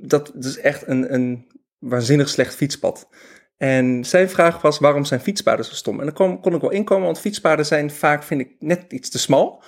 dat, 0.00 0.30
dat 0.34 0.44
is 0.44 0.58
echt 0.58 0.86
een, 0.86 1.14
een 1.14 1.46
waanzinnig 1.78 2.28
slecht 2.28 2.54
fietspad. 2.54 3.08
En 3.56 4.04
zijn 4.04 4.30
vraag 4.30 4.60
was, 4.60 4.78
waarom 4.78 5.04
zijn 5.04 5.20
fietspaden 5.20 5.64
zo 5.64 5.74
stom? 5.74 5.98
En 5.98 6.04
daar 6.04 6.14
kon, 6.14 6.40
kon 6.40 6.54
ik 6.54 6.60
wel 6.60 6.70
inkomen, 6.70 7.04
want 7.04 7.20
fietspaden 7.20 7.66
zijn 7.66 7.90
vaak, 7.90 8.22
vind 8.22 8.40
ik, 8.40 8.50
net 8.58 8.92
iets 8.92 9.10
te 9.10 9.18
smal. 9.18 9.62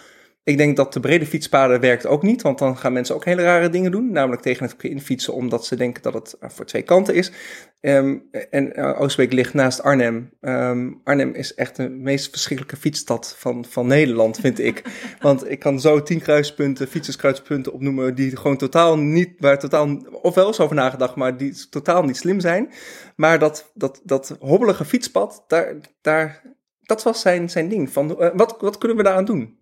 Ik 0.49 0.57
denk 0.57 0.77
dat 0.77 0.93
de 0.93 1.01
brede 1.01 1.27
fietspaden 1.27 1.81
werkt 1.81 2.07
ook 2.07 2.23
niet, 2.23 2.43
want 2.43 2.59
dan 2.59 2.77
gaan 2.77 2.93
mensen 2.93 3.15
ook 3.15 3.25
hele 3.25 3.43
rare 3.43 3.69
dingen 3.69 3.91
doen. 3.91 4.13
Namelijk 4.13 4.43
tegen 4.43 4.63
het 4.63 4.71
verkeer 4.71 4.91
infietsen, 4.91 5.35
omdat 5.35 5.67
ze 5.67 5.77
denken 5.77 6.03
dat 6.03 6.15
het 6.15 6.37
eh, 6.41 6.51
voor 6.51 6.65
twee 6.65 6.83
kanten 6.83 7.15
is. 7.15 7.33
Ehm, 7.81 8.17
en 8.51 8.75
eh, 8.75 9.01
Oosterbeek 9.01 9.33
ligt 9.33 9.55
naast 9.55 9.83
Arnhem. 9.83 10.31
Ehm, 10.41 10.93
Arnhem 11.05 11.35
is 11.35 11.55
echt 11.55 11.77
de 11.77 11.89
meest 11.89 12.31
verschrikkelijke 12.31 12.81
fietsstad 12.81 13.35
van, 13.39 13.65
van 13.65 13.87
Nederland, 13.87 14.39
vind 14.41 14.59
ik. 14.59 14.83
Want 15.21 15.51
ik 15.51 15.59
kan 15.59 15.81
zo 15.81 16.03
tien 16.03 16.21
kruispunten, 16.21 16.89
fietserskruispunten 16.89 17.73
opnoemen 17.73 18.15
die 18.15 18.37
gewoon 18.37 18.57
totaal 18.57 18.99
niet, 18.99 19.31
waar 19.39 19.59
totaal, 19.59 19.97
of 20.23 20.35
wel 20.35 20.47
eens 20.47 20.61
over 20.61 20.77
nagedacht, 20.77 21.15
maar 21.15 21.37
die 21.37 21.69
totaal 21.71 22.03
niet 22.03 22.17
slim 22.17 22.41
zijn. 22.41 22.71
Maar 23.17 23.39
dat, 23.39 23.71
dat, 23.75 24.01
dat 24.05 24.37
hobbelige 24.41 24.85
fietspad, 24.85 25.45
daar, 25.47 25.75
daar, 26.01 26.43
dat 26.83 27.03
was 27.03 27.21
zijn, 27.21 27.51
zijn 27.51 27.69
ding. 27.69 27.91
Van, 27.91 28.21
eh, 28.21 28.31
wat, 28.35 28.57
wat 28.61 28.79
kunnen 28.79 28.97
we 28.97 29.03
daaraan 29.03 29.25
doen? 29.25 29.58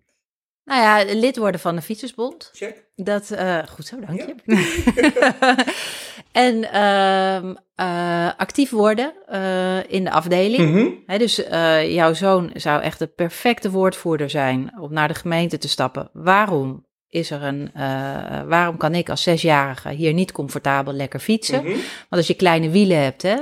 Nou 0.67 0.81
ja, 0.81 1.13
lid 1.13 1.37
worden 1.37 1.61
van 1.61 1.75
de 1.75 1.81
Fietsersbond. 1.81 2.49
Check. 2.53 2.83
Dat, 2.95 3.31
eh, 3.31 3.57
goed 3.69 3.85
zo, 3.85 3.99
dank 3.99 4.21
je. 4.21 4.35
en 6.31 6.71
ehm, 6.71 7.55
eh, 7.75 8.29
actief 8.37 8.69
worden 8.69 9.13
eh, 9.27 9.91
in 9.91 10.03
de 10.03 10.11
afdeling. 10.11 10.73
Mhm. 11.05 11.17
Dus 11.17 11.35
jouw 11.93 12.13
zoon 12.13 12.51
zou 12.53 12.81
echt 12.81 12.99
de 12.99 13.07
perfecte 13.07 13.71
woordvoerder 13.71 14.29
zijn 14.29 14.79
om 14.79 14.93
naar 14.93 15.07
de 15.07 15.13
gemeente 15.13 15.57
te 15.57 15.67
stappen. 15.67 16.09
Waarom 16.13 16.85
is 17.09 17.31
er 17.31 17.43
een, 17.43 17.71
waarom 18.47 18.77
kan 18.77 18.95
ik 18.95 19.09
als 19.09 19.23
zesjarige 19.23 19.89
hier 19.89 20.13
niet 20.13 20.31
comfortabel 20.31 20.93
lekker 20.93 21.19
fietsen? 21.19 21.63
Mhm. 21.63 21.71
Want 21.71 21.81
als 22.09 22.27
je 22.27 22.33
kleine 22.33 22.69
wielen 22.69 23.03
hebt, 23.03 23.21
hè, 23.21 23.35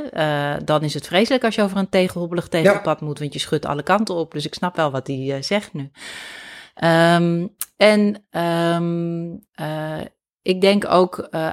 dan 0.64 0.82
is 0.82 0.94
het 0.94 1.08
vreselijk 1.08 1.44
als 1.44 1.56
je 1.56 1.62
over 1.62 1.78
een 1.78 1.90
tegenhobbelig 1.90 2.48
tegelpad 2.48 3.02
moet, 3.02 3.20
want 3.20 3.34
je 3.34 3.40
schudt 3.40 3.66
alle 3.66 3.84
kanten 3.84 4.16
op. 4.16 4.32
Dus 4.32 4.46
ik 4.46 4.54
snap 4.54 4.76
wel 4.76 4.92
wat 4.92 5.08
hij 5.08 5.42
zegt 5.42 5.74
nu. 5.74 5.92
Ehm, 6.76 7.48
en 7.78 8.26
ehm, 8.30 9.36
eh, 9.54 10.02
ik 10.42 10.62
denk 10.62 10.86
ook 10.86 11.18
eh, 11.18 11.50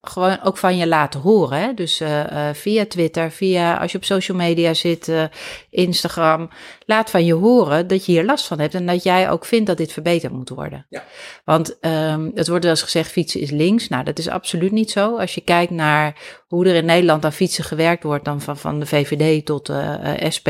gewoon 0.00 0.42
ook 0.42 0.56
van 0.56 0.76
je 0.76 0.86
laten 0.86 1.20
horen. 1.20 1.58
Hè? 1.58 1.74
Dus 1.74 2.00
eh, 2.00 2.48
eh, 2.48 2.54
via 2.54 2.86
Twitter, 2.86 3.30
via 3.30 3.76
als 3.76 3.92
je 3.92 3.98
op 3.98 4.04
social 4.04 4.36
media 4.36 4.74
zit, 4.74 5.08
eh, 5.08 5.24
Instagram. 5.70 6.50
Laat 6.86 7.10
van 7.10 7.24
je 7.24 7.34
horen 7.34 7.86
dat 7.86 8.06
je 8.06 8.12
hier 8.12 8.24
last 8.24 8.46
van 8.46 8.58
hebt 8.58 8.74
en 8.74 8.86
dat 8.86 9.02
jij 9.02 9.30
ook 9.30 9.44
vindt 9.44 9.66
dat 9.66 9.76
dit 9.76 9.92
verbeterd 9.92 10.32
moet 10.32 10.48
worden. 10.48 10.86
Ja. 10.88 11.04
Want 11.44 11.78
ehm, 11.80 12.30
het 12.34 12.48
wordt 12.48 12.64
wel 12.64 12.72
eens 12.72 12.82
gezegd 12.82 13.10
fietsen 13.10 13.40
is 13.40 13.50
links. 13.50 13.88
Nou, 13.88 14.04
dat 14.04 14.18
is 14.18 14.28
absoluut 14.28 14.72
niet 14.72 14.90
zo. 14.90 15.16
Als 15.16 15.34
je 15.34 15.40
kijkt 15.40 15.72
naar 15.72 16.16
hoe 16.46 16.66
er 16.66 16.74
in 16.74 16.84
Nederland 16.84 17.24
aan 17.24 17.32
fietsen 17.32 17.64
gewerkt 17.64 18.02
wordt, 18.02 18.24
dan 18.24 18.40
van, 18.40 18.56
van 18.56 18.80
de 18.80 18.86
VVD 18.86 19.46
tot 19.46 19.66
de 19.66 20.26
SP, 20.36 20.48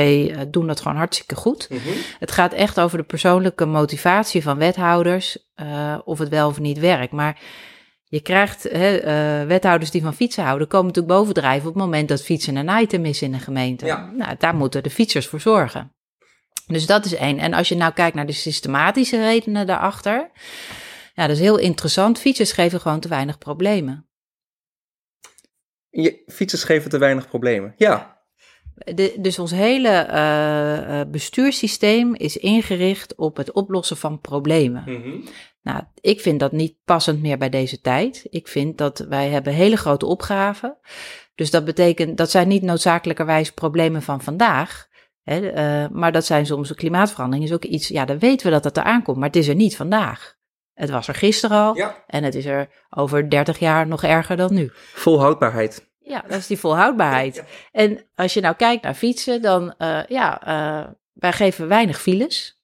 doen 0.49 0.67
dat 0.67 0.81
gewoon 0.81 0.97
hartstikke 0.97 1.35
goed. 1.35 1.67
Mhm. 1.71 1.81
Het 2.19 2.33
gaat 2.33 2.53
echt 2.53 2.81
over 2.81 2.99
de 2.99 3.05
persoonlijke 3.05 3.67
motivatie 3.67 4.43
van 4.43 4.59
wethouders, 4.59 5.39
of 6.05 6.19
het 6.19 6.29
wel 6.29 6.49
of 6.49 6.61
niet 6.61 6.79
werkt. 6.79 7.13
Maar 7.13 7.41
je 8.09 8.21
krijgt 8.21 8.63
hè, 8.63 8.97
eh, 8.97 9.47
wethouders 9.47 9.91
die 9.91 10.03
van 10.03 10.15
fietsen 10.15 10.45
houden, 10.45 10.69
komen 10.69 10.87
natuurlijk 10.87 11.15
bovendrijven 11.15 11.69
op 11.69 11.75
het 11.75 11.85
moment 11.85 12.09
dat 12.09 12.23
fietsen 12.23 12.57
een 12.57 12.81
item 12.81 13.05
is 13.05 13.23
in 13.23 13.35
een 13.35 13.41
gemeente. 13.41 13.87
Ja. 13.87 14.11
Nou, 14.11 14.35
daar 14.39 14.55
moeten 14.55 14.83
de 14.83 14.91
fietsers 14.91 15.27
voor 15.27 15.41
zorgen. 15.41 15.93
Dus 16.67 16.87
dat 16.87 17.05
is 17.05 17.15
één. 17.15 17.39
En 17.39 17.55
als 17.55 17.69
je 17.69 17.77
nou 17.77 17.93
kijkt 17.93 18.17
naar 18.17 18.27
de 18.27 18.33
systematische 18.33 19.21
redenen 19.21 19.67
daarachter, 19.67 20.31
ja, 21.15 21.27
dat 21.27 21.37
is 21.37 21.43
heel 21.43 21.59
interessant. 21.59 22.19
Fietsers 22.19 22.53
geven 22.53 22.81
gewoon 22.81 23.01
te 23.01 23.09
weinig 23.09 23.39
problemen. 23.39 24.09
Je, 25.91 26.23
fietsers 26.27 26.65
geven 26.65 26.91
te 26.91 26.99
weinig 26.99 27.29
problemen. 27.29 27.75
Ja, 27.77 28.19
De, 28.75 29.15
dus 29.19 29.39
ons 29.39 29.51
hele 29.51 30.09
uh, 30.11 31.11
bestuurssysteem 31.11 32.15
is 32.15 32.37
ingericht 32.37 33.15
op 33.15 33.37
het 33.37 33.53
oplossen 33.53 33.97
van 33.97 34.21
problemen. 34.21 34.83
Mhm. 34.87 35.21
Nou, 35.69 35.83
ik 36.01 36.21
vind 36.21 36.41
dat 36.41 36.53
niet 36.53 36.77
passend 36.85 37.23
meer 37.23 37.39
bij 37.39 37.49
deze 37.49 37.81
tijd. 37.81 38.27
Ik 38.31 38.49
vind 38.49 38.79
dat 38.79 38.99
wij 38.99 39.29
hebben 39.29 39.53
hele 39.53 39.77
grote 39.77 40.07
opgaven. 40.07 40.77
Dus 41.35 41.51
dat 41.51 41.65
betekent, 41.65 42.17
dat 42.17 42.31
zijn 42.31 42.49
niet 42.49 42.63
noodzakelijkerwijs 42.63 43.53
problemen 43.53 44.03
van 44.03 44.21
vandaag. 44.21 44.89
Hè, 45.23 45.41
uh, 45.41 45.91
maar 45.91 46.13
dat 46.13 46.25
zijn 46.25 46.47
soms, 46.47 46.75
klimaatverandering 46.75 47.47
is 47.49 47.55
ook 47.55 47.65
iets, 47.65 47.89
ja, 47.89 48.05
dan 48.05 48.19
weten 48.19 48.47
we 48.47 48.53
dat 48.53 48.63
dat 48.63 48.77
eraan 48.77 49.03
komt, 49.03 49.17
maar 49.17 49.27
het 49.27 49.37
is 49.37 49.49
er 49.49 49.55
niet 49.55 49.77
vandaag. 49.77 50.37
Het 50.75 50.91
was 50.91 51.09
er 51.09 51.15
gisteren 51.15 51.57
al 51.59 51.77
Ja. 51.77 52.05
en 52.07 52.25
het 52.25 52.35
is 52.35 52.45
er 52.45 52.69
over 52.91 53.31
30 53.31 53.59
jaar 53.59 53.87
nog 53.87 54.03
erger 54.03 54.37
dan 54.37 54.55
nu. 54.55 54.71
Volhoudbaarheid. 54.95 55.89
Ja, 55.99 56.25
dat 56.29 56.39
is 56.39 56.47
die 56.47 56.59
volhoudbaarheid. 56.59 57.35
Ja. 57.35 57.45
En 57.73 58.05
als 58.15 58.35
je 58.35 58.41
nou 58.41 58.55
kijkt 58.55 58.83
naar 58.83 58.95
fietsen, 58.95 59.43
dan 59.43 59.75
uh, 59.79 60.05
ja, 60.05 60.49
uh, 60.49 60.91
wij 61.13 61.33
geven 61.33 61.69
weinig 61.69 62.01
files. 62.01 62.58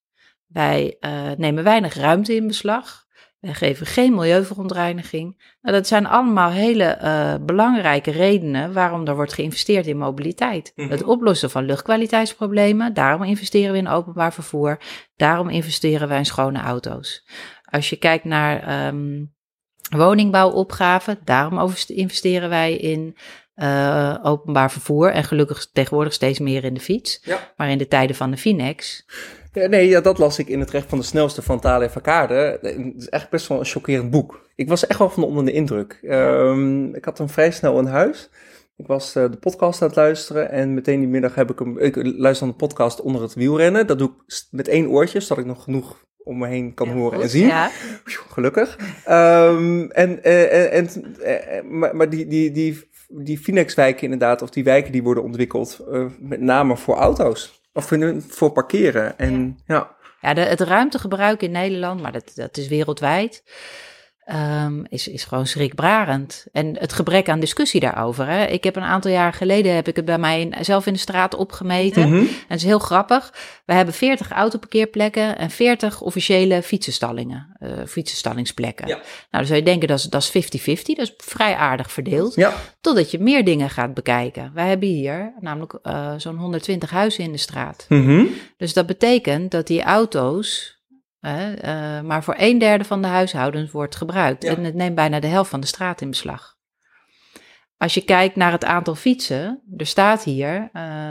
Wij 0.55 0.97
uh, 1.01 1.31
nemen 1.37 1.65
weinig 1.65 1.95
ruimte 1.95 2.35
in 2.35 2.47
beslag. 2.47 3.05
Wij 3.41 3.55
geven 3.55 3.87
geen 3.87 4.15
milieuverontreiniging. 4.15 5.57
Nou, 5.61 5.77
dat 5.77 5.87
zijn 5.87 6.07
allemaal 6.07 6.51
hele 6.51 6.99
uh, 7.03 7.35
belangrijke 7.47 8.11
redenen 8.11 8.73
waarom 8.73 9.07
er 9.07 9.15
wordt 9.15 9.33
geïnvesteerd 9.33 9.87
in 9.87 9.97
mobiliteit. 9.99 10.73
Mhm. 10.75 10.91
Het 10.91 11.03
oplossen 11.03 11.51
van 11.51 11.65
luchtkwaliteitsproblemen. 11.65 12.95
Daarom 12.95 13.23
investeren 13.23 13.73
we 13.73 13.79
in 13.79 13.89
openbaar 13.89 14.33
vervoer. 14.33 14.79
Daarom 15.17 15.49
investeren 15.49 16.09
wij 16.09 16.19
in 16.19 16.27
schone 16.27 16.59
auto's. 16.59 17.29
Als 17.65 17.91
je 17.91 17.97
kijkt 17.97 18.25
naar 18.25 18.87
um, 18.87 19.35
woningbouwopgaven, 19.97 21.19
daarom 21.25 21.73
investeren 21.87 22.49
wij 22.49 22.77
in 22.77 23.17
uh, 23.57 24.15
openbaar 24.23 24.71
vervoer. 24.71 25.11
En 25.11 25.25
gelukkig 25.25 25.71
tegenwoordig 25.73 26.13
steeds 26.13 26.39
meer 26.39 26.65
in 26.65 26.75
de 26.75 26.81
fiets. 26.81 27.21
Ja. 27.25 27.53
Maar 27.57 27.71
in 27.71 27.79
de 27.79 27.89
tijden 27.89 28.17
van 28.17 28.31
de 28.31 28.37
Finex. 28.37 29.05
Ja, 29.55 29.67
nee, 29.67 29.89
ja, 29.89 30.01
dat 30.01 30.19
las 30.19 30.39
ik 30.39 30.49
in 30.49 30.61
het 30.61 30.71
recht 30.71 30.89
van 30.89 30.99
de 30.99 31.05
snelste 31.05 31.43
van 31.43 31.61
Thalia 31.61 31.91
Vakade. 31.91 32.35
Het 32.35 32.63
is 32.73 33.09
eigenlijk 33.09 33.31
best 33.31 33.47
wel 33.47 33.59
een 33.59 33.65
chockerend 33.65 34.11
boek. 34.11 34.49
Ik 34.55 34.69
was 34.69 34.87
echt 34.87 34.99
wel 34.99 35.11
van 35.11 35.25
onder 35.25 35.45
de 35.45 35.53
indruk. 35.53 35.99
Um, 36.03 36.95
ik 36.95 37.05
had 37.05 37.19
hem 37.19 37.29
vrij 37.29 37.51
snel 37.51 37.79
in 37.79 37.87
huis. 37.87 38.31
Ik 38.77 38.87
was 38.87 39.17
uh, 39.17 39.31
de 39.31 39.37
podcast 39.37 39.83
aan 39.83 39.89
het 39.89 39.97
luisteren 39.97 40.51
en 40.51 40.75
meteen 40.75 41.01
die 41.01 41.09
middag 41.09 41.35
heb 41.35 41.51
ik 41.51 41.59
hem... 41.59 41.79
Ik 41.79 41.97
luister 41.97 42.47
naar 42.47 42.57
de 42.59 42.67
podcast 42.67 43.01
onder 43.01 43.23
het 43.23 43.35
wielrennen. 43.35 43.87
Dat 43.87 43.99
doe 43.99 44.09
ik 44.09 44.45
met 44.51 44.69
één 44.69 44.89
oortje, 44.89 45.21
zodat 45.21 45.39
ik 45.39 45.51
nog 45.51 45.63
genoeg 45.63 46.05
om 46.19 46.39
me 46.39 46.47
heen 46.47 46.75
kan 46.75 46.89
Ja, 46.89 46.95
horen 46.95 47.15
goed, 47.15 47.23
en 47.23 47.29
zien. 47.29 47.47
Ja. 47.47 47.71
Gelukkig. 48.05 48.79
Um, 49.09 49.91
en, 49.91 50.19
uh, 50.23 50.75
en, 50.75 50.89
uh, 51.21 51.71
maar, 51.71 51.97
maar 51.97 52.11
die, 52.11 52.27
die, 52.27 52.51
die, 52.51 52.89
die 53.09 53.39
Finex-wijken 53.39 54.03
inderdaad, 54.03 54.43
of 54.43 54.51
die 54.51 54.65
wijken 54.65 54.93
die 54.93 55.03
worden 55.03 55.25
ontwikkeld, 55.25 55.85
met 56.19 56.41
name 56.41 56.77
voor 56.77 56.97
auto's. 56.97 57.63
Of 57.75 57.91
voor 58.29 58.53
parkeren. 58.53 59.19
En 59.19 59.59
ja. 59.67 59.95
Ja, 60.21 60.35
de, 60.35 60.41
het 60.41 60.61
ruimtegebruik 60.61 61.43
in 61.43 61.51
Nederland, 61.51 62.01
maar 62.01 62.13
dat, 62.13 62.33
dat 62.35 62.57
is 62.57 62.69
wereldwijd, 62.69 63.43
um, 64.33 64.87
is, 64.89 65.09
is 65.09 65.25
gewoon 65.25 65.47
schrikbarend. 65.47 66.47
En 66.53 66.79
het 66.79 66.93
gebrek 66.93 67.29
aan 67.29 67.41
discussie 67.41 67.81
daarover. 67.81 68.27
Hè. 68.27 68.45
Ik 68.45 68.65
heb 68.65 68.77
een 68.77 68.83
aantal 68.83 69.11
jaar 69.11 69.33
geleden, 69.33 69.75
heb 69.75 69.89
ik 69.89 69.97
het 69.97 70.05
bij 70.05 70.19
mij 70.19 70.41
in, 70.41 70.55
zelf 70.65 70.87
in 70.87 70.93
de 70.93 70.99
straat 70.99 71.35
opgemeten. 71.35 72.07
Mm 72.07 72.13
-hmm. 72.13 72.27
En 72.27 72.45
het 72.49 72.59
is 72.59 72.65
heel 72.65 72.79
grappig. 72.79 73.33
We 73.65 73.75
hebben 73.75 73.95
40 73.95 74.31
autoparkeerplekken 74.31 75.39
en 75.39 75.51
40 75.51 76.01
officiële 76.01 76.63
fietsenstallingen, 76.63 77.57
uh, 77.61 77.71
fietsenstallingsplekken. 77.87 78.87
Ja. 78.87 78.95
Nou, 78.95 79.05
dan 79.31 79.47
zou 79.47 79.59
je 79.59 79.65
denken 79.65 79.89
dat 79.89 79.99
is, 79.99 80.05
dat 80.05 80.33
is 80.35 80.47
50-50, 80.47 80.83
dat 80.83 80.99
is 80.99 81.15
vrij 81.17 81.55
aardig 81.55 81.93
verdeeld. 81.93 82.35
Ja. 82.35 82.55
Totdat 82.81 83.11
je 83.11 83.19
meer 83.19 83.45
dingen 83.45 83.71
gaat 83.71 83.95
bekijken. 83.95 84.51
Wij 84.55 84.69
hebben 84.69 84.89
hier 84.89 85.33
namelijk 85.41 85.79
uh, 85.83 86.13
zo'n 86.17 86.37
120 86.37 86.91
huizen 86.91 87.25
in 87.25 87.33
de 87.33 87.39
straat. 87.39 87.87
Mm 87.89 88.05
-hmm. 88.05 88.29
Dus 88.57 88.73
dat 88.73 88.87
betekent 88.87 89.51
dat 89.51 89.67
die 89.67 89.83
auto's 89.83 90.74
uh, 91.25 92.01
maar 92.01 92.25
voor 92.25 92.35
een 92.39 92.59
derde 92.59 92.85
van 92.85 93.03
de 93.03 93.09
huishoudens 93.09 93.71
wordt 93.71 93.97
gebruikt. 93.97 94.43
Ja. 94.43 94.57
En 94.57 94.65
het 94.65 94.75
neemt 94.75 94.95
bijna 94.95 95.21
de 95.21 95.27
helft 95.27 95.51
van 95.51 95.61
de 95.61 95.67
straat 95.67 96.01
in 96.01 96.11
beslag. 96.11 96.53
Als 97.77 97.95
je 97.95 98.05
kijkt 98.05 98.37
naar 98.37 98.53
het 98.53 98.65
aantal 98.65 98.95
fietsen, 98.95 99.63
er 99.77 99.87
staat 99.87 100.25
hier 100.25 100.71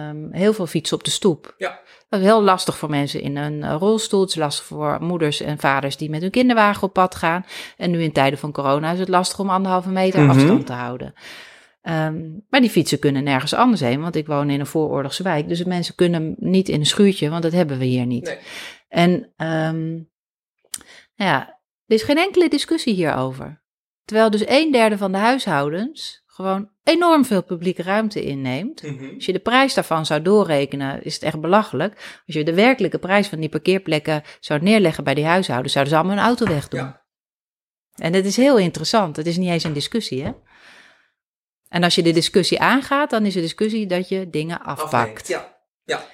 um, 0.10 0.28
heel 0.32 0.54
veel 0.54 0.68
fietsen 0.68 0.98
op 0.98 1.04
de 1.04 1.12
stoep. 1.12 1.54
Ja. 1.58 1.80
Dat 2.10 2.20
is 2.20 2.26
heel 2.26 2.44
lastig 2.44 2.78
voor 2.78 2.90
mensen 2.90 3.22
in 3.22 3.36
een 3.38 3.74
rolstoel. 3.78 4.22
Het 4.22 4.30
is 4.30 4.36
lastig 4.36 4.66
voor 4.66 4.98
moeders 5.02 5.42
en 5.42 5.60
vaders 5.60 5.98
die 5.98 6.10
met 6.10 6.22
hun 6.22 6.32
kinderwagen 6.32 6.84
op 6.84 6.94
pad 6.94 7.16
gaan. 7.16 7.46
En 7.78 7.92
nu 7.92 8.02
in 8.04 8.12
tijden 8.12 8.40
van 8.40 8.52
corona 8.52 8.92
is 8.92 9.00
het 9.00 9.08
lastig 9.08 9.40
om 9.40 9.50
anderhalve 9.50 9.90
meter 9.90 10.22
Mhm. 10.22 10.30
afstand 10.30 10.66
te 10.66 10.74
houden. 10.74 11.14
Um, 11.84 12.46
maar 12.50 12.62
die 12.62 12.70
fietsen 12.70 13.00
kunnen 13.00 13.24
nergens 13.24 13.54
anders 13.54 13.82
heen, 13.82 14.02
want 14.02 14.16
ik 14.16 14.28
woon 14.28 14.50
in 14.50 14.60
een 14.60 14.66
vooroorlogse 14.66 15.24
wijk. 15.24 15.48
Dus 15.48 15.58
de 15.58 15.68
mensen 15.68 15.96
kunnen 15.96 16.36
niet 16.38 16.70
in 16.70 16.80
een 16.80 16.86
schuurtje, 16.86 17.30
want 17.30 17.44
dat 17.44 17.52
hebben 17.52 17.78
we 17.78 17.86
hier 17.86 18.06
niet. 18.06 18.26
Nee. 18.26 18.38
En 18.94 19.12
um, 19.38 20.10
nou 21.16 21.32
ja, 21.32 21.48
er 21.86 21.96
is 21.96 22.04
geen 22.04 22.18
enkele 22.18 22.50
discussie 22.50 22.94
hierover. 22.94 23.64
Terwijl 24.06 24.30
dus 24.30 24.48
een 24.48 24.72
derde 24.72 24.98
van 24.98 25.12
de 25.12 25.18
huishoudens 25.18 26.24
gewoon 26.26 26.70
enorm 26.84 27.26
veel 27.26 27.44
publieke 27.44 27.84
ruimte 27.84 28.24
inneemt. 28.24 28.84
Mm 28.84 28.98
-hmm. 28.98 29.16
Als 29.16 29.26
je 29.26 29.32
de 29.32 29.40
prijs 29.40 29.74
daarvan 29.74 30.06
zou 30.06 30.22
doorrekenen, 30.22 31.04
is 31.04 31.14
het 31.14 31.24
echt 31.24 31.40
belachelijk. 31.42 32.22
Als 32.26 32.36
je 32.36 32.44
de 32.44 32.54
werkelijke 32.54 32.98
prijs 33.00 33.28
van 33.28 33.40
die 33.40 33.50
parkeerplekken 33.50 34.24
zou 34.40 34.62
neerleggen 34.62 35.04
bij 35.04 35.14
die 35.14 35.26
huishoudens, 35.26 35.74
zouden 35.74 35.94
ze 35.94 36.00
allemaal 36.00 36.18
een 36.18 36.28
auto 36.28 36.46
wegdoen. 36.46 36.80
Ja. 36.80 37.06
En 37.96 38.12
dat 38.12 38.26
is 38.26 38.38
heel 38.38 38.58
interessant. 38.58 39.16
Het 39.16 39.28
is 39.28 39.38
niet 39.38 39.50
eens 39.50 39.64
een 39.64 39.74
discussie, 39.74 40.24
hè? 40.24 40.32
En 41.70 41.84
als 41.84 41.96
je 41.96 42.04
de 42.04 42.12
discussie 42.12 42.60
aangaat, 42.60 43.10
dan 43.10 43.26
is 43.26 43.34
de 43.34 43.42
discussie 43.42 43.88
dat 43.88 44.10
je 44.10 44.30
dingen 44.30 44.62
afpakt. 44.62 45.22
Afneemt, 45.22 45.28
Ja. 45.28 45.58
ja. 45.84 46.06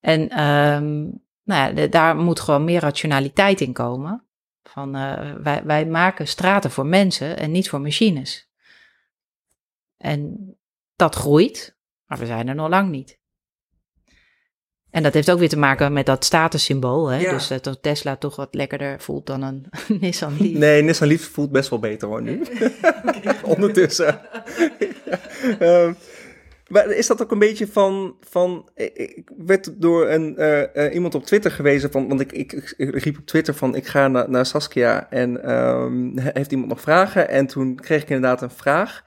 En 0.00 0.44
um, 0.44 1.26
nou 1.48 1.76
ja, 1.76 1.86
daar 1.86 2.16
moet 2.16 2.40
gewoon 2.40 2.64
meer 2.64 2.80
rationaliteit 2.80 3.60
in 3.60 3.72
komen. 3.72 4.24
Van, 4.62 4.96
uh, 4.96 5.34
wij, 5.42 5.64
wij 5.64 5.86
maken 5.86 6.28
straten 6.28 6.70
voor 6.70 6.86
mensen 6.86 7.36
en 7.36 7.50
niet 7.50 7.68
voor 7.68 7.80
machines. 7.80 8.50
En 9.96 10.52
dat 10.96 11.14
groeit, 11.14 11.76
maar 12.06 12.18
we 12.18 12.26
zijn 12.26 12.48
er 12.48 12.54
nog 12.54 12.68
lang 12.68 12.90
niet. 12.90 13.18
En 14.90 15.02
dat 15.02 15.14
heeft 15.14 15.30
ook 15.30 15.38
weer 15.38 15.48
te 15.48 15.58
maken 15.58 15.92
met 15.92 16.06
dat 16.06 16.24
statussymbool. 16.24 17.06
Hè? 17.06 17.18
Ja. 17.18 17.32
Dus 17.32 17.48
dat 17.48 17.82
Tesla 17.82 18.16
toch 18.16 18.36
wat 18.36 18.54
lekkerder 18.54 19.00
voelt 19.00 19.26
dan 19.26 19.42
een 19.42 19.66
Nissan 20.00 20.36
Leaf. 20.38 20.58
Nee, 20.58 20.82
Nissan 20.82 21.08
Leaf 21.08 21.22
voelt 21.22 21.52
best 21.52 21.70
wel 21.70 21.78
beter 21.78 22.08
hoor 22.08 22.22
nu. 22.22 22.42
Ondertussen. 23.42 24.20
um, 25.60 25.96
maar 26.68 26.90
is 26.90 27.06
dat 27.06 27.22
ook 27.22 27.30
een 27.30 27.38
beetje 27.38 27.66
van. 27.66 28.16
van 28.20 28.68
ik 28.74 29.30
werd 29.36 29.80
door 29.80 30.08
een, 30.08 30.34
uh, 30.38 30.62
uh, 30.74 30.94
iemand 30.94 31.14
op 31.14 31.24
Twitter 31.24 31.50
gewezen. 31.50 31.90
Van, 31.90 32.08
want 32.08 32.20
ik, 32.20 32.32
ik, 32.32 32.74
riep 32.76 33.18
op 33.18 33.26
Twitter 33.26 33.54
van: 33.54 33.74
ik 33.74 33.86
ga 33.86 34.08
naar, 34.08 34.30
naar 34.30 34.46
Saskia. 34.46 35.10
En 35.10 35.50
um, 35.58 36.18
heeft 36.18 36.52
iemand 36.52 36.68
nog 36.68 36.80
vragen? 36.80 37.28
En 37.28 37.46
toen 37.46 37.76
kreeg 37.76 38.02
ik 38.02 38.10
inderdaad 38.10 38.42
een 38.42 38.50
vraag. 38.50 39.04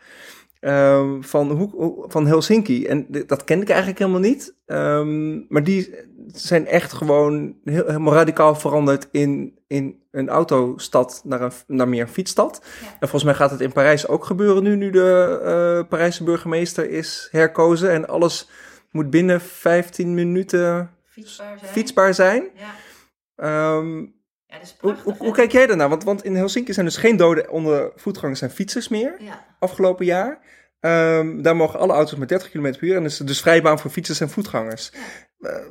Um, 0.62 1.24
van, 1.24 1.52
hoe, 1.52 2.06
van 2.08 2.28
Helsinki. 2.28 2.86
En 2.86 3.06
dat 3.28 3.44
kende 3.44 3.64
ik 3.64 3.70
eigenlijk 3.70 4.00
helemaal 4.00 4.22
niet. 4.22 4.56
Um, 4.66 5.46
maar 5.50 5.64
die 5.64 5.96
zijn 6.28 6.68
echt 6.68 6.94
gewoon 6.94 7.56
heel, 7.64 7.86
helemaal 7.86 8.14
radicaal 8.14 8.56
veranderd 8.56 9.08
in, 9.12 9.60
in 9.68 10.01
een 10.12 10.30
autostad 10.30 11.22
naar, 11.24 11.42
een, 11.42 11.52
naar 11.68 11.88
meer 11.88 12.02
een 12.02 12.08
fietsstad. 12.08 12.62
Ja. 12.82 12.88
En 12.88 12.98
volgens 13.00 13.24
mij 13.24 13.34
gaat 13.34 13.52
het 13.52 13.62
in 13.62 13.72
Parijs 13.72 14.08
ook 14.08 14.26
gebeuren 14.26 14.64
nu, 14.64 14.76
nu 14.76 14.90
de 14.90 15.40
uh, 15.84 15.90
Parijse 15.90 16.24
burgemeester 16.24 16.90
is 16.90 17.28
herkozen. 17.32 17.92
En 17.92 18.08
alles 18.08 18.50
moet 18.92 19.10
binnen 19.10 19.42
15 19.42 20.14
minuten 20.14 20.92
fietsbaar 21.06 21.60
zijn. 21.60 21.72
Fietsbaar 21.72 22.14
zijn. 22.14 22.50
Ja. 22.56 23.76
Um, 23.78 24.20
ja, 24.46 24.58
dat 24.58 24.66
is 24.66 24.76
hoe, 24.80 24.92
prachtig, 24.92 25.18
hoe, 25.18 25.26
hoe, 25.26 25.36
kijk 25.36 25.52
jij 25.52 25.68
daarnaar? 25.68 25.90
Want, 25.90 26.04
want 26.04 26.24
in 26.24 26.36
Helsinki 26.36 26.74
zijn 26.74 26.86
dus 26.86 26.98
geen 26.98 27.18
doden 27.18 27.50
onder 27.50 27.92
voetgangers 27.96 28.42
en 28.42 28.52
fietsers 28.52 28.88
meer 28.88 29.16
ja. 29.20 29.46
afgelopen 29.60 30.06
jaar. 30.06 30.40
Um, 30.80 31.42
daar 31.42 31.56
mogen 31.56 31.80
alle 31.80 31.94
auto's 31.94 32.20
met 32.20 32.30
30 32.30 32.50
km 32.50 32.62
per 32.62 32.84
uur 32.84 32.96
en 32.96 33.06
is 33.06 33.18
dus 33.18 33.42
vrijbaan 33.42 33.80
voor 33.80 33.92
fietsers 33.92 34.20
en 34.20 34.30
voetgangers. 34.30 34.92
Ja. 34.94 35.50
Uh, 35.50 35.68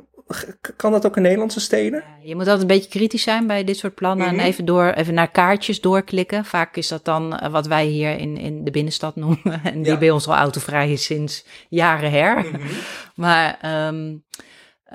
kan 0.75 0.91
dat 0.91 1.05
ook 1.05 1.15
in 1.15 1.21
Nederlandse 1.21 1.59
steden? 1.59 1.99
Ja, 1.99 2.27
je 2.27 2.35
moet 2.35 2.43
altijd 2.43 2.61
een 2.61 2.67
beetje 2.77 2.89
kritisch 2.89 3.23
zijn 3.23 3.47
bij 3.47 3.63
dit 3.63 3.77
soort 3.77 3.95
plannen 3.95 4.27
Mhm. 4.27 4.39
en 4.39 4.45
even, 4.45 4.65
door, 4.65 4.89
even 4.91 5.13
naar 5.13 5.31
kaartjes 5.31 5.81
doorklikken. 5.81 6.45
Vaak 6.45 6.75
is 6.75 6.87
dat 6.87 7.05
dan 7.05 7.39
uh, 7.43 7.49
wat 7.51 7.67
wij 7.67 7.85
hier 7.85 8.17
in, 8.17 8.37
in 8.37 8.63
de 8.63 8.71
binnenstad 8.71 9.15
noemen 9.15 9.61
en 9.73 9.81
die 9.81 9.91
Ja. 9.91 9.97
bij 9.97 10.09
ons 10.11 10.27
al 10.27 10.35
autovrij 10.35 10.91
is 10.91 11.03
sinds 11.03 11.45
jaren 11.69 12.11
her. 12.11 12.37
Mhm. 12.45 12.61
Maar 13.15 13.59
um, 13.87 14.23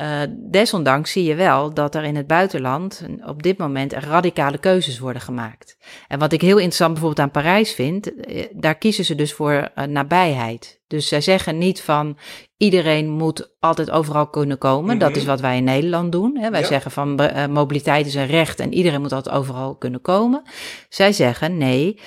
uh, 0.00 0.20
desondanks 0.50 1.10
zie 1.12 1.24
je 1.24 1.34
wel 1.34 1.74
dat 1.74 1.94
er 1.94 2.04
in 2.04 2.16
het 2.16 2.26
buitenland 2.26 3.02
op 3.26 3.42
dit 3.42 3.58
moment 3.58 3.92
radicale 3.92 4.58
keuzes 4.58 4.98
worden 4.98 5.22
gemaakt. 5.22 5.76
En 6.08 6.18
wat 6.18 6.32
ik 6.32 6.40
heel 6.40 6.56
interessant 6.56 6.92
bijvoorbeeld 6.92 7.26
aan 7.26 7.42
Parijs 7.42 7.72
vind, 7.72 8.14
eh, 8.14 8.44
daar 8.52 8.74
kiezen 8.78 9.04
ze 9.04 9.14
dus 9.14 9.32
voor 9.32 9.52
uh, 9.52 9.84
nabijheid. 9.84 10.80
Dus 10.86 11.08
zij 11.08 11.20
zeggen 11.20 11.58
niet 11.58 11.82
van 11.82 12.18
iedereen 12.56 13.08
moet 13.08 13.54
altijd 13.60 13.90
overal 13.90 14.26
kunnen 14.30 14.58
komen. 14.58 14.96
Mhm. 14.96 14.98
Dat 14.98 15.16
is 15.16 15.24
wat 15.24 15.40
wij 15.40 15.56
in 15.56 15.64
Nederland 15.64 16.12
doen. 16.12 16.36
Hè. 16.38 16.50
Wij 16.50 16.60
Ja. 16.60 16.66
zeggen 16.66 16.90
van 16.90 17.20
uh, 17.22 17.46
mobiliteit 17.46 18.06
is 18.06 18.14
een 18.14 18.26
recht 18.26 18.60
en 18.60 18.74
iedereen 18.74 19.00
moet 19.00 19.12
altijd 19.12 19.34
overal 19.34 19.76
kunnen 19.76 20.00
komen. 20.00 20.42
Zij 20.88 21.12
zeggen 21.12 21.58
nee, 21.58 22.00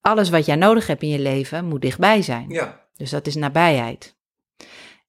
alles 0.00 0.30
wat 0.30 0.46
jij 0.46 0.56
nodig 0.56 0.86
hebt 0.86 1.02
in 1.02 1.08
je 1.08 1.18
leven 1.18 1.64
moet 1.64 1.82
dichtbij 1.82 2.22
zijn. 2.22 2.44
Ja. 2.48 2.86
Dus 2.96 3.10
dat 3.10 3.26
is 3.26 3.34
nabijheid. 3.34 4.16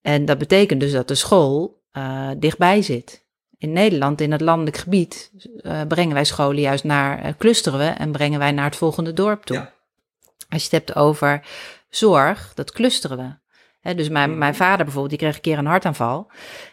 En 0.02 0.24
dat 0.24 0.38
betekent 0.38 0.80
dus 0.80 0.92
dat 0.92 1.08
de 1.08 1.14
school 1.14 1.79
uh, 1.92 2.30
dichtbij 2.36 2.82
zit. 2.82 3.24
In 3.58 3.72
Nederland, 3.72 4.20
in 4.20 4.32
het 4.32 4.40
landelijk 4.40 4.76
gebied, 4.76 5.30
uh, 5.62 5.80
brengen 5.88 6.14
wij 6.14 6.24
scholen 6.24 6.60
juist 6.60 6.84
naar, 6.84 7.24
uh, 7.26 7.32
clusteren 7.38 7.78
we 7.78 7.84
en 7.84 8.12
brengen 8.12 8.38
wij 8.38 8.52
naar 8.52 8.64
het 8.64 8.76
volgende 8.76 9.12
dorp 9.12 9.44
toe. 9.44 9.56
Ja. 9.56 9.72
Als 10.48 10.62
je 10.62 10.76
het 10.76 10.86
hebt 10.86 10.98
over 10.98 11.46
zorg, 11.88 12.54
dat 12.54 12.72
clusteren 12.72 13.18
we 13.18 13.38
dus 13.82 14.08
mijn, 14.08 14.38
mijn 14.38 14.54
vader 14.54 14.84
bijvoorbeeld, 14.84 15.10
die 15.10 15.18
kreeg 15.18 15.34
een 15.34 15.40
keer 15.40 15.58
een 15.58 15.66
hartaanval. 15.66 16.30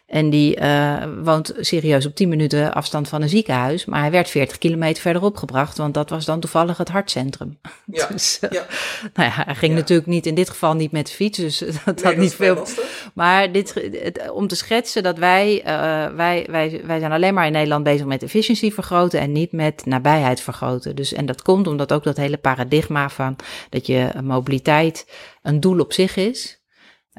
En 0.07 0.29
die 0.29 0.59
uh, 0.59 1.03
woont 1.23 1.53
serieus 1.59 2.05
op 2.05 2.15
10 2.15 2.29
minuten 2.29 2.73
afstand 2.73 3.07
van 3.09 3.21
een 3.21 3.29
ziekenhuis. 3.29 3.85
Maar 3.85 3.99
hij 3.99 4.11
werd 4.11 4.29
40 4.29 4.57
kilometer 4.57 5.01
verderop 5.01 5.37
gebracht, 5.37 5.77
want 5.77 5.93
dat 5.93 6.09
was 6.09 6.25
dan 6.25 6.39
toevallig 6.39 6.77
het 6.77 6.89
hartcentrum. 6.89 7.57
Ja, 7.85 8.07
dus, 8.11 8.39
uh, 8.41 8.49
ja. 8.49 8.65
Nou 9.13 9.29
ja, 9.29 9.43
hij 9.45 9.55
ging 9.55 9.71
ja. 9.71 9.77
natuurlijk 9.77 10.07
niet 10.07 10.25
in 10.25 10.35
dit 10.35 10.49
geval 10.49 10.73
niet 10.73 10.91
met 10.91 11.07
de 11.07 11.13
fiets, 11.13 11.37
dus 11.37 11.63
dat 11.85 12.03
had 12.03 12.15
niet 12.15 12.35
veel. 12.35 12.67
Maar 13.13 13.51
dit, 13.51 13.73
het, 13.73 14.29
om 14.29 14.47
te 14.47 14.55
schetsen 14.55 15.03
dat 15.03 15.17
wij, 15.17 15.57
uh, 15.57 16.15
wij, 16.15 16.47
wij, 16.49 16.81
wij 16.85 16.99
zijn 16.99 17.11
alleen 17.11 17.33
maar 17.33 17.45
in 17.45 17.51
Nederland 17.51 17.83
bezig 17.83 18.05
met 18.05 18.23
efficiëntie 18.23 18.73
vergroten 18.73 19.19
en 19.19 19.31
niet 19.31 19.51
met 19.51 19.85
nabijheid 19.85 20.41
vergroten. 20.41 20.95
Dus, 20.95 21.13
en 21.13 21.25
dat 21.25 21.41
komt 21.41 21.67
omdat 21.67 21.93
ook 21.93 22.03
dat 22.03 22.17
hele 22.17 22.37
paradigma 22.37 23.09
van 23.09 23.35
dat 23.69 23.87
je 23.87 24.09
mobiliteit 24.23 25.07
een 25.41 25.59
doel 25.59 25.79
op 25.79 25.93
zich 25.93 26.15
is. 26.15 26.56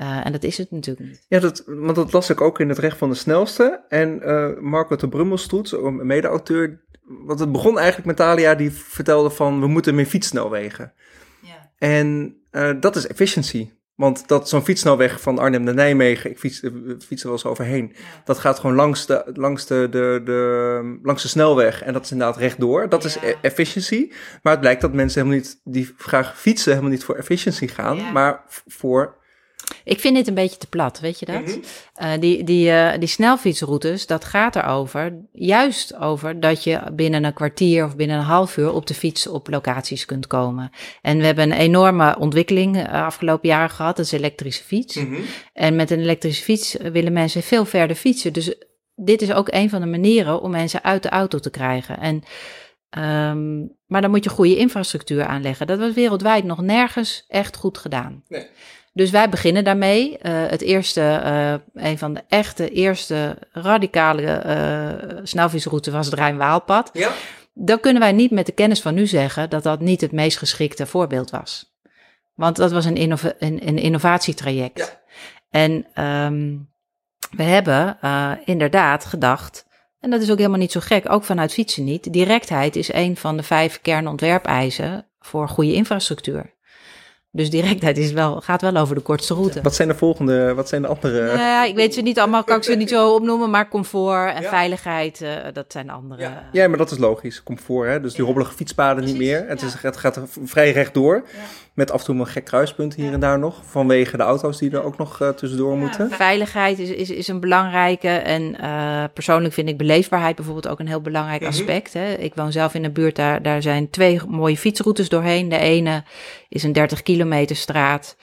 Uh, 0.01 0.27
en 0.27 0.33
dat 0.33 0.43
is 0.43 0.59
het 0.59 0.71
natuurlijk 0.71 1.09
niet. 1.09 1.25
Ja, 1.29 1.41
dat, 1.41 1.63
want 1.67 1.95
dat 1.95 2.13
las 2.13 2.31
ik 2.31 2.41
ook 2.41 2.61
in 2.61 2.69
het 2.69 2.79
Recht 2.79 2.99
van 2.99 3.09
de 3.09 3.15
Snelste. 3.15 3.81
En 3.89 4.21
uh, 4.25 4.59
Marco 4.59 4.97
de 4.97 5.09
Brummelstroets, 5.09 5.73
een 5.73 6.07
mede-auteur, 6.07 6.81
want 7.03 7.41
het 7.41 7.53
begon 7.53 7.77
eigenlijk 7.77 8.07
met 8.07 8.17
Talia, 8.17 8.55
die 8.55 8.71
vertelde 8.73 9.31
van 9.31 9.61
we 9.61 9.67
moeten 9.67 9.95
meer 9.95 10.07
fietssnelwegen. 10.07 10.93
Ja. 11.41 11.71
En 11.79 12.37
uh, 12.53 12.71
dat 12.81 12.97
is 12.97 13.07
efficiëntie. 13.07 13.77
Want 13.95 14.29
dat 14.29 14.49
zo'n 14.49 14.65
fietssnelweg 14.65 15.21
van 15.21 15.39
Arnhem 15.39 15.63
naar 15.63 15.75
Nijmegen, 15.75 16.31
ik 16.31 16.39
fiets, 16.39 16.63
fiets 16.99 17.23
er 17.23 17.29
wel 17.29 17.33
eens 17.33 17.45
overheen, 17.45 17.93
ja. 17.95 18.01
dat 18.25 18.39
gaat 18.39 18.59
gewoon 18.59 18.77
langs 18.77 19.07
de, 19.07 19.31
langs, 19.35 19.67
de, 19.67 19.89
de, 19.91 20.21
de, 20.25 20.99
langs 21.03 21.23
de 21.23 21.29
snelweg 21.29 21.83
en 21.83 21.93
dat 21.93 22.05
is 22.05 22.11
inderdaad 22.11 22.37
rechtdoor. 22.37 22.89
Dat 22.89 23.03
ja. 23.03 23.09
is 23.09 23.17
e 23.17 23.35
efficiëntie. 23.43 24.13
Maar 24.43 24.53
het 24.53 24.61
blijkt 24.61 24.81
dat 24.81 24.93
mensen 24.93 25.21
helemaal 25.21 25.43
niet, 25.45 25.61
die 25.65 25.95
graag 25.97 26.39
fietsen, 26.39 26.71
helemaal 26.71 26.93
niet 26.93 27.05
voor 27.05 27.15
efficiëntie 27.15 27.69
gaan, 27.69 27.97
ja. 27.97 28.13
maar 28.13 28.45
voor 28.67 29.18
ik 29.85 30.01
vind 30.01 30.15
dit 30.15 30.27
een 30.29 30.35
beetje 30.35 30.59
te 30.59 30.67
plat, 30.67 31.01
weet 31.01 31.19
je 31.19 31.27
dat? 31.27 31.41
Mm 31.41 31.47
-hmm. 31.47 31.63
uh, 32.03 32.21
die, 32.21 32.45
die, 32.45 32.69
uh, 32.69 32.91
die 32.99 33.09
snelfietsroutes, 33.09 34.07
dat 34.07 34.25
gaat 34.25 34.57
erover, 34.57 35.19
juist 35.33 35.97
over 35.97 36.41
dat 36.41 36.65
je 36.65 36.81
binnen 36.93 37.25
een 37.25 37.33
kwartier 37.33 37.85
of 37.85 37.97
binnen 37.97 38.19
een 38.19 38.25
half 38.25 38.57
uur 38.57 38.73
op 38.73 38.87
de 38.87 38.95
fiets 38.95 39.27
op 39.27 39.49
locaties 39.49 40.05
kunt 40.05 40.27
komen. 40.27 40.71
En 41.03 41.19
we 41.19 41.25
hebben 41.25 41.51
een 41.51 41.59
enorme 41.59 42.19
ontwikkeling 42.19 42.77
uh, 42.77 42.93
afgelopen 42.93 43.49
jaren 43.49 43.71
gehad, 43.71 43.97
dat 43.97 44.05
is 44.05 44.13
elektrische 44.13 44.65
fiets. 44.65 44.97
Mm 44.97 45.15
-hmm. 45.15 45.25
En 45.53 45.77
met 45.77 45.91
een 45.91 46.01
elektrische 46.01 46.43
fiets 46.43 46.77
willen 46.93 47.13
mensen 47.13 47.43
veel 47.43 47.65
verder 47.65 47.97
fietsen. 47.97 48.33
Dus 48.33 48.55
dit 48.95 49.23
is 49.23 49.33
ook 49.33 49.49
een 49.53 49.71
van 49.71 49.81
de 49.81 49.87
manieren 49.87 50.41
om 50.43 50.51
mensen 50.51 50.85
uit 50.85 51.03
de 51.03 51.09
auto 51.09 51.39
te 51.39 51.51
krijgen. 51.51 51.99
En 51.99 52.23
Um, 52.97 53.77
maar 53.87 54.01
dan 54.01 54.11
moet 54.11 54.25
je 54.25 54.31
goede 54.31 54.57
infrastructuur 54.57 55.25
aanleggen. 55.25 55.67
Dat 55.67 55.79
was 55.79 55.93
wereldwijd 55.95 56.45
nog 56.45 56.61
nergens 56.61 57.25
echt 57.29 57.57
goed 57.57 57.79
gedaan. 57.79 58.23
Nee. 58.29 58.47
Dus 58.99 59.11
wij 59.11 59.29
beginnen 59.29 59.65
daarmee. 59.65 60.11
Uh, 60.11 60.47
het 60.47 60.61
eerste, 60.61 61.01
uh, 61.25 61.85
een 61.85 61.99
van 61.99 62.15
de 62.15 62.23
echte 62.29 62.69
eerste 62.69 63.37
radicale 63.53 64.43
uh, 65.33 65.93
was 65.93 66.07
het 66.07 66.15
Rijn-Waalpad. 66.15 66.91
Ja. 66.93 67.11
Dan 67.55 67.81
kunnen 67.81 68.03
wij 68.03 68.13
niet 68.13 68.31
met 68.31 68.47
de 68.47 68.53
kennis 68.53 68.81
van 68.81 68.95
nu 68.95 69.07
zeggen 69.07 69.51
dat 69.51 69.63
dat 69.63 69.81
niet 69.81 70.01
het 70.01 70.13
meest 70.13 70.39
geschikte 70.39 70.87
voorbeeld 70.87 71.31
was. 71.31 71.77
Want 72.35 72.57
dat 72.57 72.73
was 72.73 72.85
een, 72.85 72.97
innova 72.97 73.33
een, 73.39 73.69
een 73.69 73.79
innovatietraject. 73.79 74.79
Ja. 74.79 75.01
En 75.51 76.05
um, 76.05 76.69
we 77.37 77.43
hebben 77.43 77.99
inderdaad 78.45 79.05
gedacht, 79.05 79.67
en 80.01 80.11
dat 80.11 80.23
is 80.23 80.31
ook 80.31 80.39
helemaal 80.39 80.59
niet 80.59 80.73
zo 80.73 80.81
gek, 80.81 81.11
ook 81.11 81.25
vanuit 81.25 81.53
fietsen 81.53 81.85
niet. 81.85 82.13
Directheid 82.13 82.77
is 82.77 82.93
een 82.93 83.17
van 83.17 83.37
de 83.37 83.43
vijf 83.43 83.81
kernontwerpeisen 83.81 85.07
voor 85.21 85.49
goede 85.49 85.73
infrastructuur. 85.73 86.57
Dus 87.31 87.51
directheid 87.51 87.99
is 87.99 88.13
wel, 88.13 88.41
gaat 88.41 88.61
wel 88.61 88.77
over 88.77 88.95
de 88.95 89.01
kortste 89.01 89.35
route. 89.35 89.63
Wat 89.63 89.75
zijn 89.75 89.89
de 89.89 89.95
volgende, 89.95 90.55
wat 90.55 90.69
zijn 90.69 90.83
de 90.83 90.89
andere? 90.89 91.27
Nou 91.27 91.39
ja, 91.39 91.65
ik 91.65 91.75
weet 91.75 91.95
ze 91.95 92.01
niet 92.01 92.19
allemaal, 92.19 92.45
kan 92.45 92.57
ik 92.57 92.63
ze 92.63 92.75
niet 92.75 92.89
zo 92.89 93.15
opnoemen, 93.15 93.51
maar 93.51 93.69
comfort 93.69 94.35
en 94.35 94.43
ja. 94.43 94.49
veiligheid, 94.49 95.21
uh, 95.21 95.31
dat 95.53 95.73
zijn 95.73 95.91
andere. 95.91 96.23
Ja. 96.23 96.49
ja. 96.53 96.69
maar 96.69 96.79
dat 96.79 96.91
is 96.91 96.99
logisch, 96.99 97.43
comfort. 97.43 97.89
Hè? 97.89 98.01
Dus 98.01 98.15
die 98.15 98.25
robbelige 98.25 98.53
fietspaden 98.53 99.05
niet 99.05 99.17
meer. 99.17 99.45
Het, 99.49 99.63
is, 99.63 99.75
het 99.75 99.97
gaat 99.97 100.21
vrij 100.45 100.73
rechtdoor. 100.73 101.25
Met 101.79 101.91
af 101.91 102.01
en 102.01 102.05
toe 102.07 102.19
een 102.19 102.27
gek 102.27 102.45
kruispunt 102.45 102.95
hier 102.95 103.13
en 103.13 103.21
daar 103.21 103.39
nog. 103.39 103.63
Vanwege 103.65 104.17
de 104.17 104.23
auto's 104.23 104.59
die 104.59 104.71
er 104.71 104.83
ook 104.83 104.99
nog 104.99 105.23
uh, 105.23 105.29
tussendoor 105.29 105.77
moeten. 105.77 106.11
Veiligheid 106.11 106.79
is, 106.79 106.91
is, 106.91 107.11
is 107.11 107.29
een 107.29 107.41
belangrijke. 107.41 108.09
En 108.09 108.57
uh, 108.61 109.05
persoonlijk 109.15 109.55
vind 109.55 109.69
ik 109.69 109.77
beleefbaarheid 109.77 110.37
bijvoorbeeld 110.37 110.69
ook 110.69 110.79
een 110.79 110.89
heel 110.89 111.01
belangrijk 111.01 111.41
-hmm. 111.41 111.49
aspect. 111.49 111.93
Hè. 111.93 112.13
Ik 112.13 112.35
woon 112.35 112.53
zelf 112.53 112.75
in 112.75 112.85
een 112.85 112.93
buurt, 112.93 113.17
daar, 113.17 113.43
daar 113.43 113.63
zijn 113.63 113.91
twee 113.91 114.21
mooie 114.29 114.57
fietsroutes 114.57 115.09
doorheen. 115.09 115.49
De 115.49 115.59
ene 115.59 116.03
is 116.49 116.63
een 116.63 116.73
30 116.73 117.03
kilometer 117.03 117.57
straat. 117.57 118.17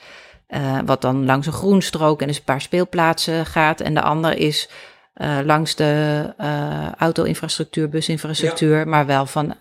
Uh, 0.48 0.78
wat 0.84 1.00
dan 1.00 1.24
langs 1.24 1.46
een 1.46 1.52
groenstrook 1.52 2.20
en 2.20 2.26
dus 2.26 2.36
een 2.36 2.44
paar 2.44 2.60
speelplaatsen 2.60 3.46
gaat. 3.46 3.80
En 3.80 3.94
de 3.94 4.02
andere 4.02 4.36
is 4.36 4.68
uh, 5.14 5.38
langs 5.44 5.74
de 5.74 6.34
uh, 6.40 6.92
auto-infrastructuur, 6.92 7.88
businfrastructuur, 7.88 8.78
ja. 8.78 8.84
maar 8.84 9.06
wel 9.06 9.26
van 9.26 9.54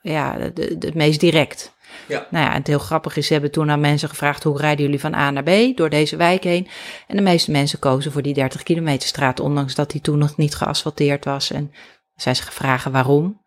ja, 0.00 0.36
het 0.78 0.94
meest 0.94 1.20
direct. 1.20 1.74
Ja. 2.08 2.26
Nou 2.30 2.44
ja, 2.44 2.50
en 2.50 2.58
het 2.58 2.66
heel 2.66 2.78
grappig 2.78 3.16
is, 3.16 3.26
ze 3.26 3.32
hebben 3.32 3.50
toen 3.50 3.70
aan 3.70 3.80
mensen 3.80 4.08
gevraagd, 4.08 4.42
hoe 4.42 4.58
rijden 4.58 4.84
jullie 4.84 5.00
van 5.00 5.14
A 5.14 5.30
naar 5.30 5.42
B 5.42 5.76
door 5.76 5.90
deze 5.90 6.16
wijk 6.16 6.44
heen? 6.44 6.68
En 7.06 7.16
de 7.16 7.22
meeste 7.22 7.50
mensen 7.50 7.78
kozen 7.78 8.12
voor 8.12 8.22
die 8.22 8.34
30 8.34 8.62
kilometer 8.62 9.08
straat, 9.08 9.40
ondanks 9.40 9.74
dat 9.74 9.90
die 9.90 10.00
toen 10.00 10.18
nog 10.18 10.36
niet 10.36 10.54
geasfalteerd 10.54 11.24
was. 11.24 11.50
En 11.50 11.72
zijn 12.14 12.36
ze 12.36 12.42
gevraagd 12.42 12.90
waarom. 12.90 13.42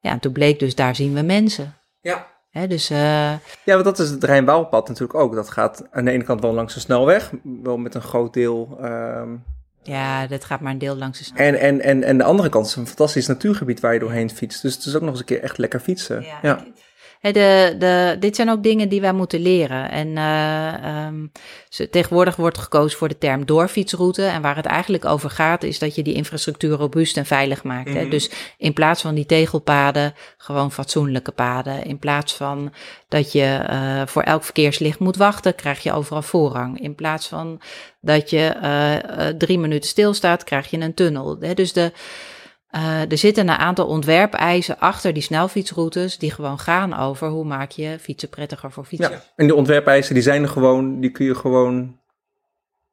Ja, 0.00 0.10
en 0.10 0.18
toen 0.18 0.32
bleek 0.32 0.58
dus, 0.58 0.74
daar 0.74 0.94
zien 0.94 1.14
we 1.14 1.22
mensen. 1.22 1.76
Ja. 2.00 2.33
He, 2.54 2.66
dus, 2.66 2.90
uh... 2.90 2.98
Ja, 2.98 3.38
want 3.64 3.84
dat 3.84 3.98
is 3.98 4.10
het 4.10 4.24
Rijn-Waalpad 4.24 4.88
natuurlijk 4.88 5.18
ook. 5.18 5.34
Dat 5.34 5.50
gaat 5.50 5.84
aan 5.90 6.04
de 6.04 6.10
ene 6.10 6.24
kant 6.24 6.40
wel 6.40 6.52
langs 6.52 6.74
de 6.74 6.80
snelweg, 6.80 7.30
wel 7.62 7.76
met 7.76 7.94
een 7.94 8.02
groot 8.02 8.32
deel... 8.32 8.78
Um... 8.82 9.44
Ja, 9.82 10.26
dat 10.26 10.44
gaat 10.44 10.60
maar 10.60 10.72
een 10.72 10.78
deel 10.78 10.96
langs 10.96 11.18
de 11.18 11.24
snelweg. 11.24 11.46
En, 11.46 11.60
en, 11.60 11.80
en, 11.80 12.02
en 12.02 12.18
de 12.18 12.24
andere 12.24 12.48
kant 12.48 12.66
is 12.66 12.76
een 12.76 12.86
fantastisch 12.86 13.26
natuurgebied 13.26 13.80
waar 13.80 13.92
je 13.92 13.98
doorheen 13.98 14.30
fietst. 14.30 14.62
Dus 14.62 14.74
het 14.74 14.84
is 14.84 14.94
ook 14.94 15.00
nog 15.00 15.10
eens 15.10 15.18
een 15.18 15.24
keer 15.24 15.42
echt 15.42 15.58
lekker 15.58 15.80
fietsen. 15.80 16.22
Ja, 16.22 16.38
ja. 16.42 16.64
De, 17.32 17.74
de, 17.78 18.16
dit 18.20 18.36
zijn 18.36 18.50
ook 18.50 18.62
dingen 18.62 18.88
die 18.88 19.00
wij 19.00 19.12
moeten 19.12 19.40
leren. 19.40 19.90
En 19.90 20.08
uh, 20.08 21.06
um, 21.06 21.32
tegenwoordig 21.90 22.36
wordt 22.36 22.58
gekozen 22.58 22.98
voor 22.98 23.08
de 23.08 23.18
term 23.18 23.46
doorfietsroute. 23.46 24.24
En 24.24 24.42
waar 24.42 24.56
het 24.56 24.66
eigenlijk 24.66 25.04
over 25.04 25.30
gaat, 25.30 25.62
is 25.62 25.78
dat 25.78 25.94
je 25.94 26.02
die 26.02 26.14
infrastructuur 26.14 26.76
robuust 26.76 27.16
en 27.16 27.26
veilig 27.26 27.62
maakt. 27.62 27.88
Mm 27.88 27.94
-hmm. 27.94 28.02
hè? 28.02 28.08
Dus 28.08 28.30
in 28.58 28.72
plaats 28.72 29.02
van 29.02 29.14
die 29.14 29.26
tegelpaden, 29.26 30.14
gewoon 30.36 30.72
fatsoenlijke 30.72 31.32
paden. 31.32 31.84
In 31.84 31.98
plaats 31.98 32.34
van 32.34 32.72
dat 33.08 33.32
je 33.32 33.64
uh, 33.70 34.02
voor 34.06 34.22
elk 34.22 34.44
verkeerslicht 34.44 34.98
moet 34.98 35.16
wachten, 35.16 35.54
krijg 35.54 35.82
je 35.82 35.92
overal 35.92 36.22
voorrang. 36.22 36.80
In 36.80 36.94
plaats 36.94 37.28
van 37.28 37.60
dat 38.00 38.30
je 38.30 38.54
uh, 38.62 39.26
drie 39.38 39.58
minuten 39.58 39.88
stilstaat, 39.88 40.44
krijg 40.44 40.70
je 40.70 40.80
een 40.80 40.94
tunnel. 40.94 41.36
Hè? 41.40 41.54
Dus 41.54 41.72
de 41.72 41.92
uh, 42.74 43.10
er 43.10 43.18
zitten 43.18 43.48
een 43.48 43.56
aantal 43.56 43.86
ontwerpeisen 43.86 44.78
achter 44.78 45.12
die 45.12 45.22
snelfietsroutes 45.22 46.18
die 46.18 46.30
gewoon 46.30 46.58
gaan 46.58 46.96
over 46.96 47.28
hoe 47.28 47.44
maak 47.44 47.70
je 47.70 47.96
fietsen 48.00 48.28
prettiger 48.28 48.72
voor 48.72 48.84
fietsen. 48.84 49.10
Ja, 49.10 49.22
en 49.36 49.46
die 49.46 49.54
ontwerpeisen 49.54 50.14
die 50.14 50.22
zijn 50.22 50.42
er 50.42 50.48
gewoon, 50.48 51.00
die 51.00 51.10
kun 51.10 51.26
je 51.26 51.34
gewoon 51.34 51.98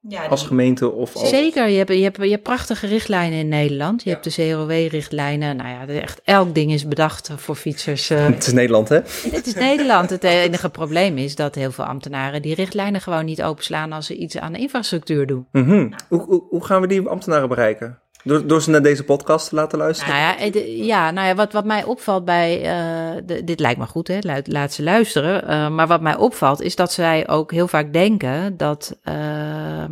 ja, 0.07 0.25
als 0.25 0.45
gemeente 0.45 0.91
of 0.91 1.15
als... 1.15 1.29
Zeker, 1.29 1.67
je 1.67 1.77
hebt, 1.77 1.89
je, 1.89 2.03
hebt, 2.03 2.17
je 2.17 2.29
hebt 2.29 2.43
prachtige 2.43 2.87
richtlijnen 2.87 3.39
in 3.39 3.47
Nederland. 3.47 4.03
Je 4.03 4.09
ja. 4.09 4.15
hebt 4.15 4.35
de 4.35 4.49
CROW-richtlijnen. 4.49 5.55
Nou 5.55 5.69
ja, 5.69 6.01
echt 6.01 6.21
elk 6.23 6.55
ding 6.55 6.71
is 6.71 6.87
bedacht 6.87 7.29
voor 7.35 7.55
fietsers. 7.55 8.09
Uh... 8.09 8.25
Het 8.35 8.47
is 8.47 8.53
Nederland, 8.53 8.89
hè? 8.89 8.99
Het 9.31 9.47
is 9.47 9.53
Nederland. 9.53 10.09
Het 10.09 10.23
enige 10.23 10.69
probleem 10.69 11.17
is 11.17 11.35
dat 11.35 11.55
heel 11.55 11.71
veel 11.71 11.85
ambtenaren 11.85 12.41
die 12.41 12.55
richtlijnen 12.55 13.01
gewoon 13.01 13.25
niet 13.25 13.43
openslaan 13.43 13.91
als 13.91 14.05
ze 14.05 14.15
iets 14.15 14.37
aan 14.37 14.53
de 14.53 14.59
infrastructuur 14.59 15.27
doen. 15.27 15.47
Mm 15.51 15.63
-hmm. 15.63 15.89
nou. 15.89 16.01
hoe, 16.09 16.21
hoe, 16.21 16.43
hoe 16.49 16.65
gaan 16.65 16.81
we 16.81 16.87
die 16.87 17.07
ambtenaren 17.07 17.49
bereiken? 17.49 18.01
Door, 18.23 18.47
door 18.47 18.61
ze 18.61 18.69
naar 18.69 18.81
deze 18.81 19.03
podcast 19.03 19.49
te 19.49 19.55
laten 19.55 19.77
luisteren? 19.77 20.13
Nou 20.13 20.51
ja, 20.51 20.61
ja, 20.65 21.11
nou 21.11 21.27
ja 21.27 21.35
wat, 21.35 21.53
wat 21.53 21.65
mij 21.65 21.83
opvalt 21.83 22.25
bij. 22.25 22.57
Uh, 22.59 23.21
de, 23.25 23.43
dit 23.43 23.59
lijkt 23.59 23.79
me 23.79 23.85
goed, 23.85 24.07
hè? 24.07 24.17
Laat, 24.43 24.73
ze 24.73 24.83
luisteren. 24.83 25.43
Uh, 25.43 25.69
maar 25.69 25.87
wat 25.87 26.01
mij 26.01 26.15
opvalt 26.15 26.61
is 26.61 26.75
dat 26.75 26.91
zij 26.91 27.27
ook 27.27 27.51
heel 27.51 27.67
vaak 27.67 27.93
denken 27.93 28.57
dat. 28.57 28.99
Uh, 29.03 29.83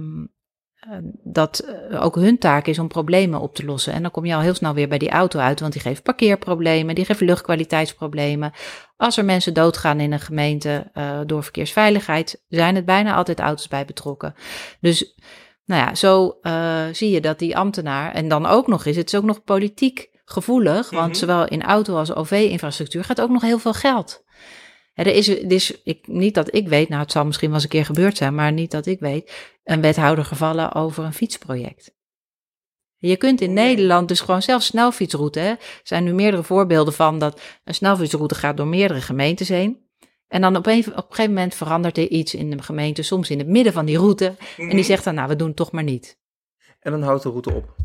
dat 1.23 1.65
ook 1.99 2.15
hun 2.15 2.37
taak 2.37 2.67
is 2.67 2.79
om 2.79 2.87
problemen 2.87 3.39
op 3.39 3.55
te 3.55 3.65
lossen. 3.65 3.93
En 3.93 4.01
dan 4.01 4.11
kom 4.11 4.25
je 4.25 4.35
al 4.35 4.41
heel 4.41 4.53
snel 4.53 4.73
weer 4.73 4.87
bij 4.87 4.97
die 4.97 5.09
auto 5.09 5.39
uit, 5.39 5.59
want 5.59 5.73
die 5.73 5.81
geeft 5.81 6.03
parkeerproblemen, 6.03 6.95
die 6.95 7.05
geeft 7.05 7.19
luchtkwaliteitsproblemen. 7.19 8.51
Als 8.97 9.17
er 9.17 9.25
mensen 9.25 9.53
doodgaan 9.53 9.99
in 9.99 10.11
een 10.11 10.19
gemeente 10.19 10.91
door 11.25 11.43
verkeersveiligheid, 11.43 12.43
zijn 12.47 12.75
het 12.75 12.85
bijna 12.85 13.15
altijd 13.15 13.39
auto's 13.39 13.67
bij 13.67 13.85
betrokken. 13.85 14.35
Dus 14.79 15.15
nou 15.69 15.81
ja, 15.81 15.95
zo 15.95 16.37
uh, 16.41 16.85
zie 16.91 17.09
je 17.09 17.21
dat 17.21 17.39
die 17.39 17.57
ambtenaar, 17.57 18.13
en 18.13 18.27
dan 18.27 18.45
ook 18.45 18.67
nog 18.67 18.85
eens, 18.85 18.95
het 18.95 19.13
is 19.13 19.19
ook 19.19 19.25
nog 19.25 19.43
politiek 19.43 20.09
gevoelig, 20.25 20.89
want 20.89 20.91
mm 20.91 20.99
-hmm. 20.99 21.13
zowel 21.13 21.47
in 21.47 21.63
auto 21.63 21.97
als 21.97 22.13
OV-infrastructuur 22.15 23.03
gaat 23.03 23.21
ook 23.21 23.29
nog 23.29 23.41
heel 23.41 23.59
veel 23.59 23.73
geld. 23.73 24.23
er 24.93 25.07
is, 25.07 25.25
dus 25.25 25.81
ik, 25.83 26.07
niet 26.07 26.33
dat 26.33 26.55
ik 26.55 26.67
weet, 26.67 26.89
nou 26.89 27.01
het 27.01 27.11
zal 27.11 27.25
misschien 27.25 27.47
wel 27.47 27.55
eens 27.55 27.63
een 27.63 27.69
keer 27.69 27.85
gebeurd 27.85 28.17
zijn, 28.17 28.35
maar 28.35 28.51
niet 28.51 28.71
dat 28.71 28.85
ik 28.85 28.99
weet, 28.99 29.57
een 29.63 29.81
wethouder 29.81 30.25
gevallen 30.25 30.73
over 30.73 31.03
een 31.03 31.13
fietsproject. 31.13 31.97
Je 32.97 33.17
kunt 33.17 33.41
in 33.41 33.53
Nederland 33.53 34.07
dus 34.07 34.19
gewoon 34.19 34.41
zelfs 34.41 34.65
snelfietsroute. 34.65 35.39
Hè. 35.39 35.49
Er 35.49 35.79
zijn 35.83 36.03
nu 36.03 36.13
meerdere 36.13 36.43
voorbeelden 36.43 36.93
van 36.93 37.19
dat 37.19 37.41
een 37.63 37.73
snelfietsroute 37.73 38.35
gaat 38.35 38.57
door 38.57 38.67
meerdere 38.67 39.01
gemeentes 39.01 39.49
heen. 39.49 39.88
En 40.29 40.41
dan 40.41 40.55
op 40.55 40.65
een, 40.65 40.79
op 40.79 40.85
een 40.95 41.03
gegeven 41.09 41.33
moment 41.33 41.55
verandert 41.55 41.97
er 41.97 42.07
iets 42.07 42.33
in 42.33 42.49
de 42.49 42.63
gemeente, 42.63 43.01
soms 43.03 43.29
in 43.29 43.37
het 43.37 43.47
midden 43.47 43.73
van 43.73 43.85
die 43.85 43.97
route. 43.97 44.25
En 44.25 44.35
die 44.57 44.65
Mhm. 44.75 44.83
zegt 44.83 45.03
dan, 45.03 45.15
nou, 45.15 45.27
we 45.27 45.35
doen 45.35 45.47
het 45.47 45.55
toch 45.55 45.71
maar 45.71 45.83
niet. 45.83 46.17
En 46.79 46.91
dan 46.91 47.01
houdt 47.01 47.23
de 47.23 47.29
route 47.29 47.53
op. 47.53 47.75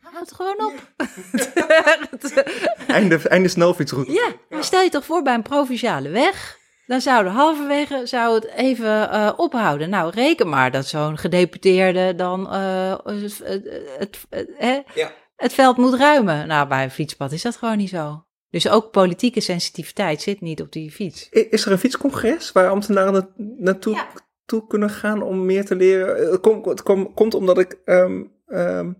Houd 0.00 0.20
het 0.28 0.32
gewoon 0.32 0.64
op. 0.64 0.92
Einde, 2.86 3.28
einde 3.28 3.48
snelfietsroute. 3.48 4.12
ja, 4.12 4.32
maar 4.48 4.64
stel 4.64 4.82
je 4.82 4.88
toch 4.90 5.04
voor 5.04 5.22
bij 5.22 5.34
een 5.34 5.42
provinciale 5.42 6.08
weg. 6.08 6.60
Dan 6.86 7.00
zou 7.00 7.24
er 7.24 7.30
halverwege 7.30 8.00
zou 8.06 8.34
het 8.34 8.44
even 8.46 9.10
eh, 9.10 9.32
ophouden. 9.36 9.90
Nou, 9.90 10.10
reken 10.10 10.48
maar 10.48 10.70
dat 10.70 10.86
zo'n 10.86 11.18
gedeputeerde 11.18 12.14
dan 12.14 12.52
eh, 12.52 12.94
het, 13.04 13.40
het, 13.44 13.68
het, 13.98 14.48
hè, 14.56 14.80
Ja. 14.94 15.12
het 15.36 15.52
veld 15.52 15.76
moet 15.76 15.94
ruimen. 15.94 16.46
Nou, 16.46 16.68
bij 16.68 16.82
een 16.84 16.90
fietspad 16.90 17.32
is 17.32 17.42
dat 17.42 17.56
gewoon 17.56 17.76
niet 17.76 17.88
zo. 17.88 18.24
Dus 18.52 18.68
ook 18.68 18.90
politieke 18.90 19.40
sensitiviteit 19.40 20.22
zit 20.22 20.40
niet 20.40 20.60
op 20.60 20.72
die 20.72 20.90
fiets. 20.90 21.28
Is 21.30 21.64
er 21.66 21.72
een 21.72 21.78
fietscongres 21.78 22.52
waar 22.52 22.68
ambtenaren 22.68 23.12
na- 23.12 23.28
naartoe 23.58 23.94
Ja. 23.94 24.06
toe 24.44 24.66
kunnen 24.66 24.90
gaan 24.90 25.22
om 25.22 25.44
meer 25.46 25.64
te 25.64 25.74
leren? 25.76 26.16
Eh, 26.24 26.30
Het 26.30 26.40
komt, 26.40 26.64
het 26.66 26.82
kom- 26.82 27.14
komt 27.14 27.34
omdat 27.34 27.58
ik 27.58 27.78
ehm, 27.84 28.22
ehm, 28.46 28.92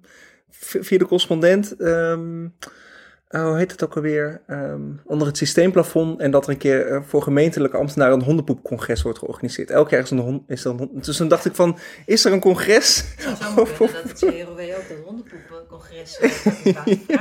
v- 0.50 0.76
via 0.86 0.98
de 0.98 1.04
correspondent, 1.04 1.76
ehm, 1.76 2.46
eh, 3.28 3.44
hoe 3.44 3.56
heet 3.56 3.70
het 3.72 3.84
ook 3.84 3.96
alweer, 3.96 4.42
Ehm, 4.46 4.80
onder 5.04 5.26
het 5.26 5.36
systeemplafond 5.36 6.20
en 6.20 6.30
dat 6.30 6.44
er 6.44 6.50
een 6.50 6.56
keer 6.58 6.86
eh, 6.86 7.02
voor 7.02 7.22
gemeentelijke 7.22 7.76
ambtenaren 7.76 8.14
een 8.18 8.24
hondenpoepcongres 8.24 9.02
wordt 9.02 9.18
georganiseerd. 9.18 9.70
Elk 9.70 9.90
jaar 9.90 10.02
is, 10.02 10.10
een 10.10 10.18
hond, 10.18 10.42
is 10.50 10.64
er 10.64 10.70
een 10.70 10.78
hond. 10.78 11.04
Dus 11.04 11.16
toen 11.16 11.28
dacht 11.28 11.44
ik 11.44 11.54
van, 11.54 11.78
is 12.06 12.24
er 12.24 12.32
een 12.32 12.40
congres? 12.40 13.04
dat 13.24 13.38
het 14.02 14.12
CROW 14.18 14.60
ook 14.60 14.88
dat 15.18 15.51
hondenpoepencongres 15.72 16.16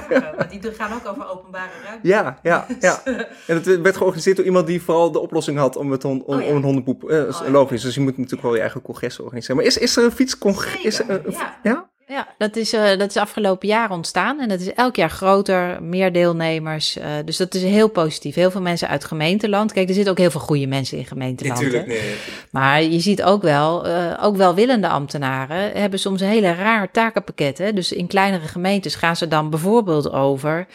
vragen. 0.07 0.35
Want 0.37 0.49
die 0.61 0.71
gaan 0.71 0.93
ook 0.93 1.07
over 1.07 1.27
openbare 1.29 1.69
ruimte. 1.85 2.07
Ja, 2.07 2.39
ja, 2.43 2.65
ja. 2.79 3.01
En 3.47 3.55
het 3.55 3.81
werd 3.81 3.97
georganiseerd 3.97 4.35
door 4.35 4.45
iemand 4.45 4.67
die 4.67 4.81
vooral 4.81 5.11
de 5.11 5.19
oplossing 5.19 5.57
had 5.57 5.75
om, 5.75 5.91
het 5.91 6.05
om, 6.05 6.23
Oh 6.25 6.41
ja. 6.41 6.47
om 6.49 6.55
een 6.55 6.63
hondenpoep. 6.63 7.09
eh, 7.09 7.17
Oh 7.19 7.41
ja. 7.43 7.49
logisch, 7.49 7.81
dus 7.81 7.95
je 7.95 8.01
moet 8.01 8.15
natuurlijk 8.17 8.41
wel 8.43 8.53
je 8.53 8.59
eigen 8.61 8.81
congres 8.81 9.19
organiseren. 9.19 9.55
Maar 9.55 9.65
is, 9.65 9.77
is 9.77 9.97
er 9.97 10.03
een 10.03 10.11
fietscongres? 10.11 10.83
Is 10.83 10.99
er 10.99 11.05
Zeker, 11.05 11.25
een- 11.25 11.31
ja. 11.31 11.59
ja? 11.63 11.89
Ja, 12.11 12.27
dat 12.37 12.55
is, 12.55 12.73
eh, 12.73 12.97
dat 12.97 13.09
is 13.09 13.17
afgelopen 13.17 13.67
jaar 13.67 13.91
ontstaan 13.91 14.39
en 14.39 14.49
dat 14.49 14.59
is 14.59 14.73
elk 14.73 14.95
jaar 14.95 15.09
groter, 15.09 15.83
meer 15.83 16.11
deelnemers. 16.11 16.97
eh, 16.97 17.09
dus 17.25 17.37
dat 17.37 17.53
is 17.53 17.63
heel 17.63 17.87
positief. 17.87 18.35
Heel 18.35 18.51
veel 18.51 18.61
mensen 18.61 18.87
uit 18.87 19.03
gemeenteland. 19.03 19.73
Kijk, 19.73 19.87
er 19.87 19.93
zitten 19.93 20.11
ook 20.11 20.19
heel 20.19 20.31
veel 20.31 20.39
goede 20.39 20.67
mensen 20.67 20.97
in 20.97 21.05
gemeenteland. 21.05 21.59
hè. 21.59 21.85
nee. 21.85 22.15
Maar 22.51 22.83
je 22.83 22.99
ziet 22.99 23.23
ook 23.23 23.41
wel, 23.41 23.85
eh, 23.85 24.19
ook 24.21 24.35
welwillende 24.35 24.87
ambtenaren 24.87 25.71
hebben 25.71 25.99
soms 25.99 26.21
een 26.21 26.27
hele 26.27 26.53
raar 26.53 26.91
takenpakket. 26.91 27.57
Hè? 27.57 27.73
Dus 27.73 27.91
in 27.91 28.07
kleinere 28.07 28.47
gemeentes 28.47 28.95
gaan 28.95 29.15
ze 29.15 29.27
dan 29.27 29.49
bijvoorbeeld 29.49 30.11
over 30.11 30.67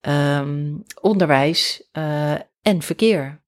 ehm, 0.00 0.74
onderwijs 1.00 1.88
eh, 1.92 2.32
en 2.62 2.82
verkeer. 2.82 3.40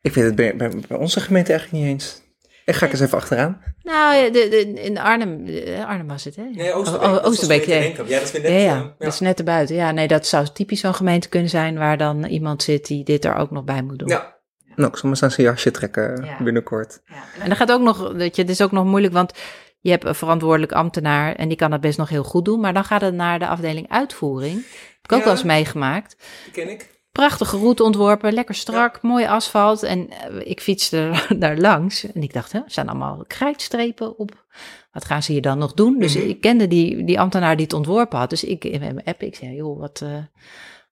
Ik 0.00 0.14
weet 0.14 0.24
het 0.24 0.34
bij, 0.34 0.56
bij, 0.56 0.72
bij 0.88 0.96
onze 0.96 1.20
gemeente 1.20 1.52
eigenlijk 1.52 1.82
niet 1.82 1.92
eens. 1.92 2.26
Ik 2.68 2.74
ga 2.74 2.86
ik 2.86 2.92
eens 2.92 3.00
even 3.00 3.18
achteraan. 3.18 3.62
Nou, 3.82 4.14
ja, 4.16 4.30
de, 4.30 4.46
de, 4.50 4.72
in 4.82 4.98
Arnhem, 4.98 5.46
eh, 5.46 5.86
Arnhem 5.88 6.08
was 6.08 6.24
het, 6.24 6.36
hè? 6.36 6.72
Oh, 6.72 6.86
oh, 6.86 7.24
Oosterbeek, 7.24 7.64
ja. 7.64 7.74
Ja, 8.06 8.18
dat 8.20 8.30
vind 8.30 8.42
Ja, 8.46 8.50
ja, 8.52 8.94
dat 8.98 9.12
is 9.12 9.20
net 9.20 9.38
erbuiten. 9.38 9.76
Ja, 9.76 9.90
nee, 9.90 10.08
dat 10.08 10.26
zou 10.26 10.46
typisch 10.52 10.80
zo'n 10.80 10.94
gemeente 10.94 11.28
kunnen 11.28 11.50
zijn 11.50 11.78
waar 11.78 11.96
dan 11.96 12.24
iemand 12.24 12.62
zit 12.62 12.86
die 12.86 13.04
dit 13.04 13.24
er 13.24 13.34
ook 13.34 13.50
nog 13.50 13.64
bij 13.64 13.82
moet 13.82 13.98
doen. 13.98 14.08
Ja. 14.08 14.36
Nou, 14.74 14.88
ik 14.90 14.96
zal 14.96 15.02
maar 15.02 15.10
eens 15.12 15.22
aan 15.22 15.30
zijn 15.30 15.46
jasje 15.46 15.70
trekken 15.70 16.24
Ja. 16.24 16.42
binnenkort. 16.44 17.00
En 17.40 17.46
dan 17.48 17.56
gaat 17.56 17.72
ook 17.72 17.80
nog, 17.82 18.12
weet 18.12 18.36
je, 18.36 18.42
het 18.42 18.50
is 18.50 18.62
ook 18.62 18.72
nog 18.72 18.84
moeilijk, 18.84 19.12
want 19.12 19.32
je 19.80 19.90
hebt 19.90 20.04
een 20.04 20.14
verantwoordelijk 20.14 20.72
ambtenaar 20.72 21.34
en 21.34 21.48
die 21.48 21.56
kan 21.56 21.70
dat 21.70 21.80
best 21.80 21.98
nog 21.98 22.08
heel 22.08 22.24
goed 22.24 22.44
doen, 22.44 22.60
maar 22.60 22.74
dan 22.74 22.84
gaat 22.84 23.00
het 23.00 23.14
naar 23.14 23.38
de 23.38 23.46
afdeling 23.46 23.88
uitvoering. 23.88 24.54
Heb 24.54 25.02
ik 25.02 25.12
ook 25.12 25.18
Ja. 25.18 25.24
wel 25.24 25.34
eens 25.34 25.42
meegemaakt. 25.42 26.16
Die 26.44 26.52
ken 26.52 26.70
ik. 26.70 26.96
Prachtige 27.12 27.56
route 27.56 27.82
ontworpen, 27.82 28.32
lekker 28.32 28.54
strak, 28.54 29.02
mooi 29.02 29.26
asfalt. 29.26 29.82
En 29.82 30.08
eh, 30.10 30.50
ik 30.50 30.60
fietste 30.60 31.12
daar 31.38 31.56
langs 31.58 32.12
en 32.12 32.22
ik 32.22 32.32
dacht, 32.32 32.52
hè, 32.52 32.58
er 32.58 32.70
staan 32.70 32.88
allemaal 32.88 33.24
krijtstrepen 33.26 34.18
op. 34.18 34.44
Wat 34.92 35.04
gaan 35.04 35.22
ze 35.22 35.32
hier 35.32 35.42
dan 35.42 35.58
nog 35.58 35.72
doen? 35.74 35.98
Dus 35.98 36.14
Mhm. 36.16 36.28
ik 36.28 36.40
kende 36.40 36.68
die, 36.68 37.04
die 37.04 37.20
ambtenaar 37.20 37.56
die 37.56 37.64
het 37.64 37.74
ontworpen 37.74 38.18
had. 38.18 38.30
Dus 38.30 38.44
ik 38.44 38.64
in 38.64 38.80
mijn 38.80 39.04
app, 39.04 39.22
ik 39.22 39.34
zei, 39.34 39.54
joh, 39.54 39.78
wat, 39.80 40.00
eh, 40.04 40.16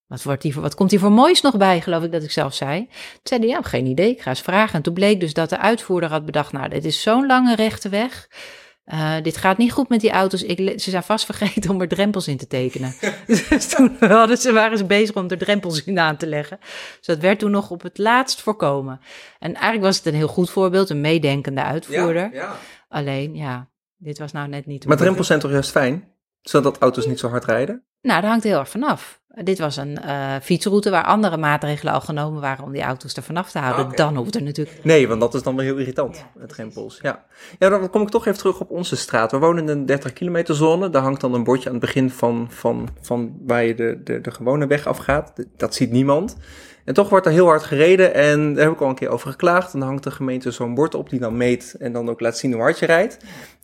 wat, 0.07 0.23
wordt 0.23 0.43
hier 0.43 0.53
voor, 0.53 0.63
wat 0.63 0.75
komt 0.75 0.91
hier 0.91 1.01
voor 1.01 1.13
moois 1.13 1.41
nog 1.41 1.57
bij, 1.57 1.81
geloof 1.81 2.03
ik 2.03 2.13
dat 2.13 2.23
ik 2.23 2.31
zelf 2.31 2.55
zei. 2.55 2.87
Toen 2.87 3.21
zei 3.23 3.41
hij, 3.41 3.49
ja, 3.49 3.63
geen 3.63 3.87
idee, 3.87 4.11
ik 4.11 4.21
ga 4.21 4.31
eens 4.31 4.41
vragen. 4.41 4.75
En 4.75 4.83
toen 4.83 4.95
bleek 4.95 5.21
dus 5.21 5.35
dat 5.35 5.51
de 5.51 5.59
uitvoerder 5.59 6.11
had 6.11 6.25
bedacht, 6.25 6.53
nou, 6.53 6.69
dit 6.69 6.85
is 6.85 7.03
zo'n 7.03 7.27
lange 7.27 7.55
rechte 7.55 7.89
weg. 7.89 8.29
Eh, 8.87 9.15
dit 9.23 9.37
gaat 9.37 9.59
niet 9.59 9.73
goed 9.73 9.89
met 9.89 10.01
die 10.01 10.11
auto's. 10.11 10.43
Ik, 10.43 10.81
ze 10.81 10.91
zijn 10.91 11.03
vast 11.03 11.25
vergeten 11.25 11.71
om 11.71 11.81
er 11.81 11.89
drempels 11.89 12.29
in 12.29 12.37
te 12.37 12.47
tekenen. 12.47 12.95
dus 13.27 13.69
toen 13.69 13.97
hadden 13.99 14.37
ze, 14.37 14.53
waren 14.53 14.79
ze 14.79 14.85
bezig 14.85 15.15
om 15.15 15.29
er 15.29 15.39
drempels 15.39 15.85
in 15.85 15.99
aan 15.99 16.17
te 16.17 16.27
leggen. 16.27 16.59
Dus 16.97 17.07
dat 17.07 17.19
werd 17.19 17.39
toen 17.39 17.51
nog 17.51 17.71
op 17.71 17.83
het 17.83 17.99
laatst 17.99 18.41
voorkomen. 18.41 19.01
En 19.39 19.55
eigenlijk 19.55 19.85
was 19.85 19.97
het 19.97 20.07
een 20.07 20.15
heel 20.15 20.29
goed 20.29 20.51
voorbeeld, 20.51 20.91
een 20.91 21.01
meedenkende 21.01 21.63
uitvoerder. 21.63 22.31
ja. 22.33 22.57
Alleen, 22.89 23.35
ja, 23.35 23.69
dit 23.97 24.19
was 24.19 24.33
nou 24.33 24.49
net 24.49 24.67
niet... 24.67 24.87
Maar 24.87 24.97
drempels 24.97 25.27
zijn 25.27 25.41
toch 25.41 25.51
juist 25.51 25.71
fijn? 25.71 26.13
Zodat 26.41 26.79
auto's 26.79 27.07
niet 27.07 27.19
zo 27.19 27.29
hard 27.29 27.45
rijden? 27.45 27.85
Nou, 28.01 28.21
daar 28.21 28.31
hangt 28.31 28.45
heel 28.45 28.59
erg 28.59 28.69
vanaf. 28.69 29.21
Dit 29.45 29.59
was 29.59 29.77
een 29.77 29.99
eh, 29.99 30.35
fietsroute 30.43 30.91
waar 30.91 31.05
andere 31.05 31.37
maatregelen 31.37 31.93
al 31.93 32.01
genomen 32.01 32.41
waren 32.41 32.65
om 32.65 32.73
die 32.73 32.83
auto's 32.83 33.17
er 33.17 33.23
vanaf 33.23 33.51
te 33.51 33.59
houden. 33.59 33.87
Ah. 33.87 33.97
Dan 33.97 34.17
hoeft 34.17 34.35
er 34.35 34.43
natuurlijk... 34.43 34.79
Nee, 34.85 35.09
want 35.09 35.21
dat 35.21 35.35
is 35.35 35.43
dan 35.43 35.57
wel 35.57 35.65
heel 35.65 35.77
irritant, 35.77 36.17
Ja, 36.17 36.27
precies. 36.33 36.55
drempels. 36.55 36.99
Ja. 37.03 37.25
ja, 37.59 37.69
dan 37.69 37.91
kom 37.91 38.03
ik 38.03 38.09
toch 38.09 38.27
even 38.27 38.39
terug 38.39 38.61
op 38.61 38.71
onze 38.71 38.97
straat. 38.97 39.31
We 39.31 39.39
wonen 39.39 39.63
in 39.63 39.69
een 39.69 39.87
30 39.87 40.13
kilometer 40.13 40.55
zone. 40.55 40.91
Daar 40.91 41.03
hangt 41.03 41.21
dan 41.21 41.35
een 41.35 41.45
bordje 41.45 41.69
aan 41.69 41.75
het 41.75 41.85
begin 41.85 42.11
van, 42.11 42.47
van, 42.51 42.89
van 43.01 43.37
waar 43.47 43.65
je 43.65 43.75
de, 43.75 44.01
de, 44.05 44.21
de 44.21 44.31
gewone 44.31 44.67
weg 44.67 44.87
afgaat. 44.87 45.33
Dat 45.57 45.75
ziet 45.75 45.91
niemand. 45.91 46.37
En 46.85 46.95
toch 46.95 47.09
wordt 47.09 47.27
er 47.27 47.33
heel 47.33 47.47
hard 47.47 47.63
gereden 47.63 48.15
en 48.15 48.55
daar 48.55 48.65
heb 48.65 48.73
ik 48.73 48.81
al 48.81 48.89
een 48.89 48.95
keer 48.95 49.09
over 49.09 49.31
geklaagd. 49.31 49.73
Dan 49.73 49.83
hangt 49.83 50.05
de 50.05 50.11
gemeente 50.11 50.51
zo'n 50.51 50.75
bord 50.75 50.95
op 50.95 51.11
die 51.11 51.21
dan 51.21 51.37
meet 51.37 51.75
en 51.79 51.93
dan 51.93 52.09
ook 52.11 52.21
laat 52.21 52.39
zien 52.39 52.53
hoe 52.53 52.63
hard 52.63 52.79
je 52.79 52.87
rijdt. 52.87 53.17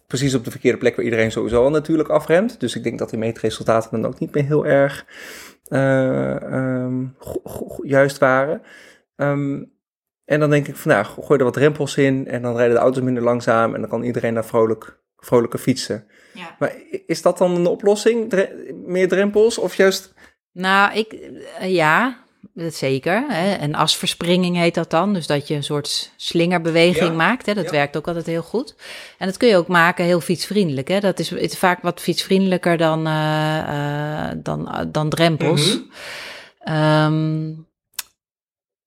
Precies 0.07 0.35
op 0.35 0.45
de 0.45 0.51
verkeerde 0.51 0.79
plek 0.79 0.97
waar 0.97 1.05
iedereen 1.05 1.33
sowieso 1.33 1.63
al 1.63 1.71
natuurlijk 1.71 2.09
afremt. 2.09 2.61
Dus 2.61 2.77
ik 2.77 2.83
denk 2.83 2.99
dat 2.99 3.11
die 3.11 3.19
meetresultaten 3.19 3.91
dan 3.91 4.07
ook 4.07 4.19
niet 4.19 4.35
meer 4.35 4.45
heel 4.45 4.67
erg 4.67 5.07
eh, 5.73 6.43
ehm, 6.43 7.07
juist 7.83 8.19
waren. 8.19 8.63
Ehm, 9.17 9.65
en 10.25 10.41
dan 10.41 10.51
denk 10.51 10.69
ik 10.69 10.77
van, 10.77 10.91
nou, 10.91 11.05
gooi 11.05 11.39
er 11.39 11.45
wat 11.45 11.55
drempels 11.55 11.97
in 11.97 12.27
en 12.27 12.43
dan 12.43 12.57
rijden 12.57 12.75
de 12.75 12.81
auto's 12.81 13.03
minder 13.03 13.23
langzaam 13.23 13.75
en 13.75 13.81
dan 13.81 13.91
kan 13.91 14.03
iedereen 14.03 14.35
daar 14.35 14.45
vrolijk, 14.45 15.01
vrolijker 15.17 15.59
fietsen. 15.59 16.07
Ja. 16.35 16.57
Maar 16.59 16.75
is 17.07 17.23
dat 17.23 17.39
dan 17.39 17.57
een 17.57 17.67
oplossing? 17.67 18.31
Dre- 18.31 18.73
meer 18.75 19.09
drempels 19.09 19.59
of 19.59 19.75
juist... 19.75 20.15
Nou, 20.53 20.95
ik, 20.95 21.13
eh, 21.13 21.75
ja, 21.75 22.22
dat 22.55 22.75
zeker. 22.75 23.25
Hè. 23.29 23.53
En 23.53 23.75
asverspringing 23.75 24.57
heet 24.57 24.75
dat 24.75 24.91
dan. 24.91 25.13
Dus 25.13 25.27
dat 25.27 25.49
je 25.49 25.55
een 25.55 25.65
soort 25.65 26.13
slingerbeweging 26.17 27.09
Ja, 27.09 27.13
maakt. 27.13 27.47
Hè. 27.47 27.55
Dat 27.55 27.65
ja. 27.65 27.71
werkt 27.71 27.97
ook 27.97 28.07
altijd 28.07 28.27
heel 28.27 28.43
goed. 28.43 28.75
En 29.19 29.27
dat 29.27 29.37
kun 29.37 29.49
je 29.49 29.57
ook 29.57 29.69
maken 29.69 30.05
heel 30.05 30.21
fietsvriendelijk. 30.21 30.89
Hè. 30.89 31.01
Dat 31.01 31.19
is, 31.19 31.33
is 31.33 31.59
vaak 31.59 31.83
wat 31.83 32.01
fietsvriendelijker 32.01 32.77
dan, 32.77 33.07
eh, 33.07 33.59
eh, 33.59 34.37
dan, 34.37 34.89
dan 34.93 35.09
drempels. 35.09 35.79
Mhm. 35.79 35.85
Ehm, 36.59 37.47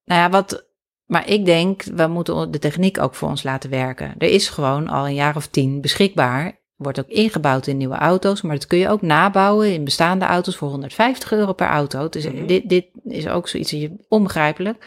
nou 0.03 0.21
ja, 0.21 0.29
wat. 0.29 0.65
Maar 1.05 1.29
ik 1.29 1.45
denk, 1.45 1.83
we 1.83 2.07
moeten 2.07 2.51
de 2.51 2.59
techniek 2.59 2.99
ook 2.99 3.15
voor 3.15 3.29
ons 3.29 3.43
laten 3.43 3.69
werken. 3.69 4.15
Er 4.17 4.29
is 4.29 4.49
gewoon 4.49 4.87
al 4.87 5.05
een 5.05 5.13
jaar 5.13 5.35
of 5.35 5.47
tien 5.47 5.81
beschikbaar. 5.81 6.63
Wordt 6.75 6.99
ook 6.99 7.07
ingebouwd 7.07 7.67
in 7.67 7.77
nieuwe 7.77 7.95
auto's. 7.95 8.41
Maar 8.41 8.55
dat 8.55 8.67
kun 8.67 8.77
je 8.77 8.89
ook 8.89 9.01
nabouwen 9.01 9.73
in 9.73 9.83
bestaande 9.83 10.25
auto's 10.25 10.55
voor 10.55 10.69
150 10.69 11.31
euro 11.31 11.53
per 11.53 11.67
auto. 11.67 12.09
Dus 12.09 12.25
Mhm. 12.27 12.45
dit, 12.45 12.69
dit 12.69 12.85
is 13.03 13.27
ook 13.27 13.47
zoiets 13.47 13.75
onbegrijpelijk. 14.07 14.85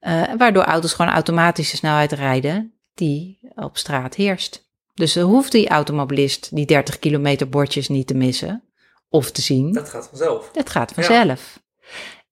Eh, 0.00 0.22
waardoor 0.38 0.62
auto's 0.62 0.92
gewoon 0.92 1.10
automatisch 1.12 1.70
de 1.70 1.76
snelheid 1.76 2.12
rijden 2.12 2.72
die 2.94 3.38
op 3.54 3.76
straat 3.76 4.14
heerst. 4.14 4.68
Dus 4.94 5.12
dan 5.12 5.24
hoeft 5.30 5.52
die 5.52 5.68
automobilist 5.68 6.54
die 6.56 6.66
30 6.66 6.98
kilometer 6.98 7.48
bordjes 7.48 7.88
niet 7.88 8.06
te 8.06 8.14
missen 8.14 8.62
of 9.08 9.30
te 9.30 9.40
zien. 9.42 9.72
Dat 9.72 9.88
gaat 9.88 10.08
vanzelf. 10.08 10.50
Dat 10.52 10.70
gaat 10.70 10.92
vanzelf. 10.92 11.62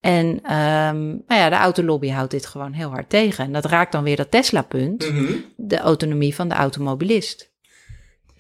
En 0.01 0.41
ehm, 0.43 1.07
nou 1.09 1.23
ja, 1.41 1.49
de 1.49 1.55
autolobby 1.57 2.09
houdt 2.11 2.31
dit 2.31 2.47
gewoon 2.47 2.73
heel 2.73 2.91
hard 2.91 3.09
tegen. 3.09 3.45
En 3.45 3.53
dat 3.53 3.65
raakt 3.65 3.93
dan 3.93 4.03
weer 4.05 4.17
dat 4.17 4.31
Tesla-punt, 4.31 5.11
Mhm. 5.13 5.33
de 5.57 5.79
autonomie 5.79 6.35
van 6.35 6.49
de 6.49 6.55
automobilist. 6.55 7.52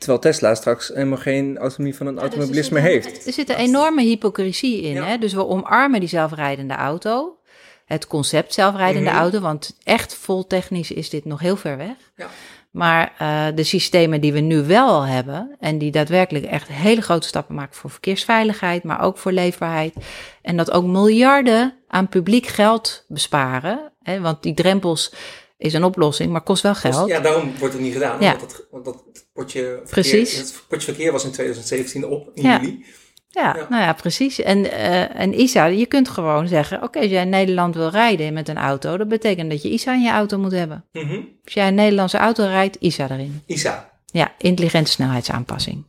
Terwijl 0.03 0.21
Tesla 0.23 0.55
straks 0.55 0.89
helemaal 0.89 1.19
geen 1.19 1.59
autonomie 1.59 1.97
van 1.97 2.07
een 2.07 2.19
automobilist 2.19 2.71
meer 2.71 2.83
heeft. 2.83 3.27
Er 3.27 3.33
zit 3.33 3.49
een 3.51 3.57
enorme 3.57 4.03
hypocrisie 4.03 4.81
in. 4.83 4.93
Ja. 4.95 5.05
Hè? 5.05 5.19
Dus 5.19 5.33
we 5.33 5.47
omarmen 5.47 6.01
die 6.01 6.09
zelfrijdende 6.09 6.75
auto. 6.75 7.37
Het 7.85 8.07
concept 8.07 8.55
zelfrijdende 8.55 9.11
Mhm. 9.11 9.19
auto, 9.19 9.41
want 9.41 9.77
echt 9.85 10.15
vol 10.15 10.47
technisch 10.47 10.91
is 10.91 11.11
dit 11.11 11.25
nog 11.25 11.41
heel 11.41 11.57
ver 11.57 11.77
weg. 11.77 11.97
Ja. 12.17 12.27
Maar 12.71 13.13
eh, 13.19 13.47
de 13.55 13.63
systemen 13.65 14.21
die 14.21 14.33
we 14.33 14.41
nu 14.41 14.63
wel 14.63 14.89
al 14.89 15.07
hebben 15.07 15.57
en 15.61 15.79
die 15.79 15.91
daadwerkelijk 15.91 16.45
echt 16.45 16.69
hele 16.69 17.01
grote 17.01 17.27
stappen 17.27 17.55
maken 17.55 17.75
voor 17.77 17.91
verkeersveiligheid, 17.91 18.83
maar 18.85 19.01
ook 19.03 19.19
voor 19.19 19.33
leefbaarheid. 19.33 19.95
En 20.43 20.57
dat 20.57 20.71
ook 20.71 20.85
miljarden 20.85 21.75
aan 21.89 22.09
publiek 22.09 22.47
geld 22.47 23.05
besparen. 23.09 23.93
Hè? 24.03 24.21
Want 24.21 24.43
die 24.43 24.55
drempels, 24.55 25.13
is 25.59 25.73
een 25.75 25.85
oplossing, 25.85 26.33
maar 26.33 26.41
kost 26.41 26.63
wel 26.63 26.75
geld. 26.75 27.09
Ja, 27.09 27.21
daarom 27.21 27.53
wordt 27.59 27.75
het 27.75 27.83
niet 27.83 27.93
gedaan. 27.93 28.21
Ja. 28.21 28.37
Want 28.37 28.41
dat, 28.41 28.67
want 28.71 28.85
dat 28.85 29.05
potje 29.33 29.61
verkeer, 29.61 29.89
Precies. 29.91 30.37
Het 30.37 30.63
potje 30.69 30.87
verkeer 30.93 31.13
was 31.13 31.25
in 31.25 31.31
2017 31.33 32.07
op, 32.07 32.31
in 32.35 32.43
Ja. 32.43 32.61
juli. 32.61 32.85
Ja, 33.29 33.55
Ja. 33.57 33.67
nou 33.69 33.83
ja, 33.83 33.93
precies. 33.93 34.41
En, 34.41 34.71
eh, 34.71 35.21
en 35.21 35.41
ISA, 35.41 35.65
je 35.65 35.87
kunt 35.87 36.09
gewoon 36.09 36.49
zeggen, 36.49 36.83
oké, 36.83 36.99
als 36.99 37.11
jij 37.11 37.23
in 37.23 37.29
Nederland 37.29 37.75
wil 37.75 37.89
rijden 37.89 38.33
met 38.33 38.49
een 38.49 38.57
auto, 38.57 38.97
dat 38.97 39.09
betekent 39.09 39.51
dat 39.51 39.63
je 39.63 39.71
ISA 39.71 39.93
in 39.95 40.03
je 40.03 40.11
auto 40.11 40.39
moet 40.39 40.53
hebben. 40.53 40.85
Mhm. 40.93 41.21
Als 41.45 41.55
jij 41.55 41.69
een 41.69 41.75
Nederlandse 41.75 42.17
auto 42.19 42.45
rijdt, 42.45 42.77
ISA 42.81 43.11
erin. 43.11 43.43
ISA, 43.47 43.91
Ja, 44.07 44.33
intelligente 44.39 44.91
snelheidsaanpassing. 44.91 45.85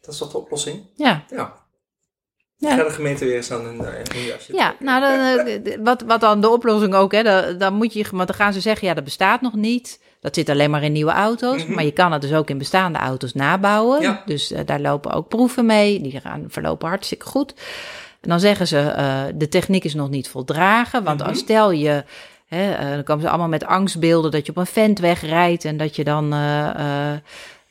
dat 0.00 0.12
is 0.14 0.20
toch 0.20 0.30
de 0.30 0.38
oplossing? 0.38 0.82
Ja, 0.94 1.24
Ja. 1.30 1.62
Ja. 2.56 2.76
Ga 2.76 2.84
de 2.84 2.90
gemeente 2.90 3.24
weer 3.24 3.36
eens 3.36 3.50
aan 3.50 3.66
een, 3.66 3.84
eh, 3.84 4.26
jasje. 4.26 4.54
ja 4.54 4.74
nou, 4.78 5.00
dan, 5.00 5.46
eh, 5.46 5.76
wat, 5.84 6.02
wat 6.02 6.20
dan 6.20 6.40
de 6.40 6.48
oplossing 6.48 6.94
ook, 6.94 7.12
hè, 7.12 7.22
dan, 7.22 7.58
dan 7.58 7.74
moet 7.74 7.92
je, 7.92 8.04
want 8.10 8.26
dan 8.26 8.36
gaan 8.36 8.52
ze 8.52 8.60
zeggen, 8.60 8.88
ja, 8.88 8.94
dat 8.94 9.04
bestaat 9.04 9.40
nog 9.40 9.54
niet. 9.54 10.00
Dat 10.24 10.34
zit 10.34 10.48
alleen 10.48 10.70
maar 10.70 10.82
in 10.82 10.92
nieuwe 10.92 11.12
auto's. 11.12 11.64
Mhm. 11.64 11.74
Maar 11.74 11.84
je 11.84 11.90
kan 11.92 12.12
het 12.12 12.22
dus 12.22 12.32
ook 12.32 12.50
in 12.50 12.58
bestaande 12.58 12.98
auto's 12.98 13.32
nabouwen. 13.34 14.02
Ja. 14.02 14.22
Dus 14.26 14.52
eh, 14.52 14.60
daar 14.66 14.80
lopen 14.80 15.12
ook 15.12 15.28
proeven 15.28 15.66
mee. 15.66 16.00
Die 16.00 16.20
gaan, 16.20 16.44
verlopen 16.48 16.88
hartstikke 16.88 17.26
goed. 17.26 17.54
En 18.20 18.28
dan 18.30 18.40
zeggen 18.40 18.66
ze, 18.66 18.78
eh, 18.78 19.22
de 19.34 19.48
techniek 19.48 19.84
is 19.84 19.94
nog 19.94 20.10
niet 20.10 20.28
voldragen. 20.28 21.04
Want 21.04 21.20
Mhm. 21.20 21.28
als 21.28 21.38
stel 21.38 21.70
je, 21.70 22.04
hè, 22.46 22.72
eh, 22.72 22.90
dan 22.90 23.02
komen 23.02 23.22
ze 23.22 23.28
allemaal 23.28 23.48
met 23.48 23.66
angstbeelden 23.66 24.30
dat 24.30 24.46
je 24.46 24.52
op 24.52 24.58
een 24.58 24.66
ventweg 24.66 25.20
rijdt 25.20 25.64
en 25.64 25.76
dat 25.76 25.96
je 25.96 26.04
dan, 26.04 26.32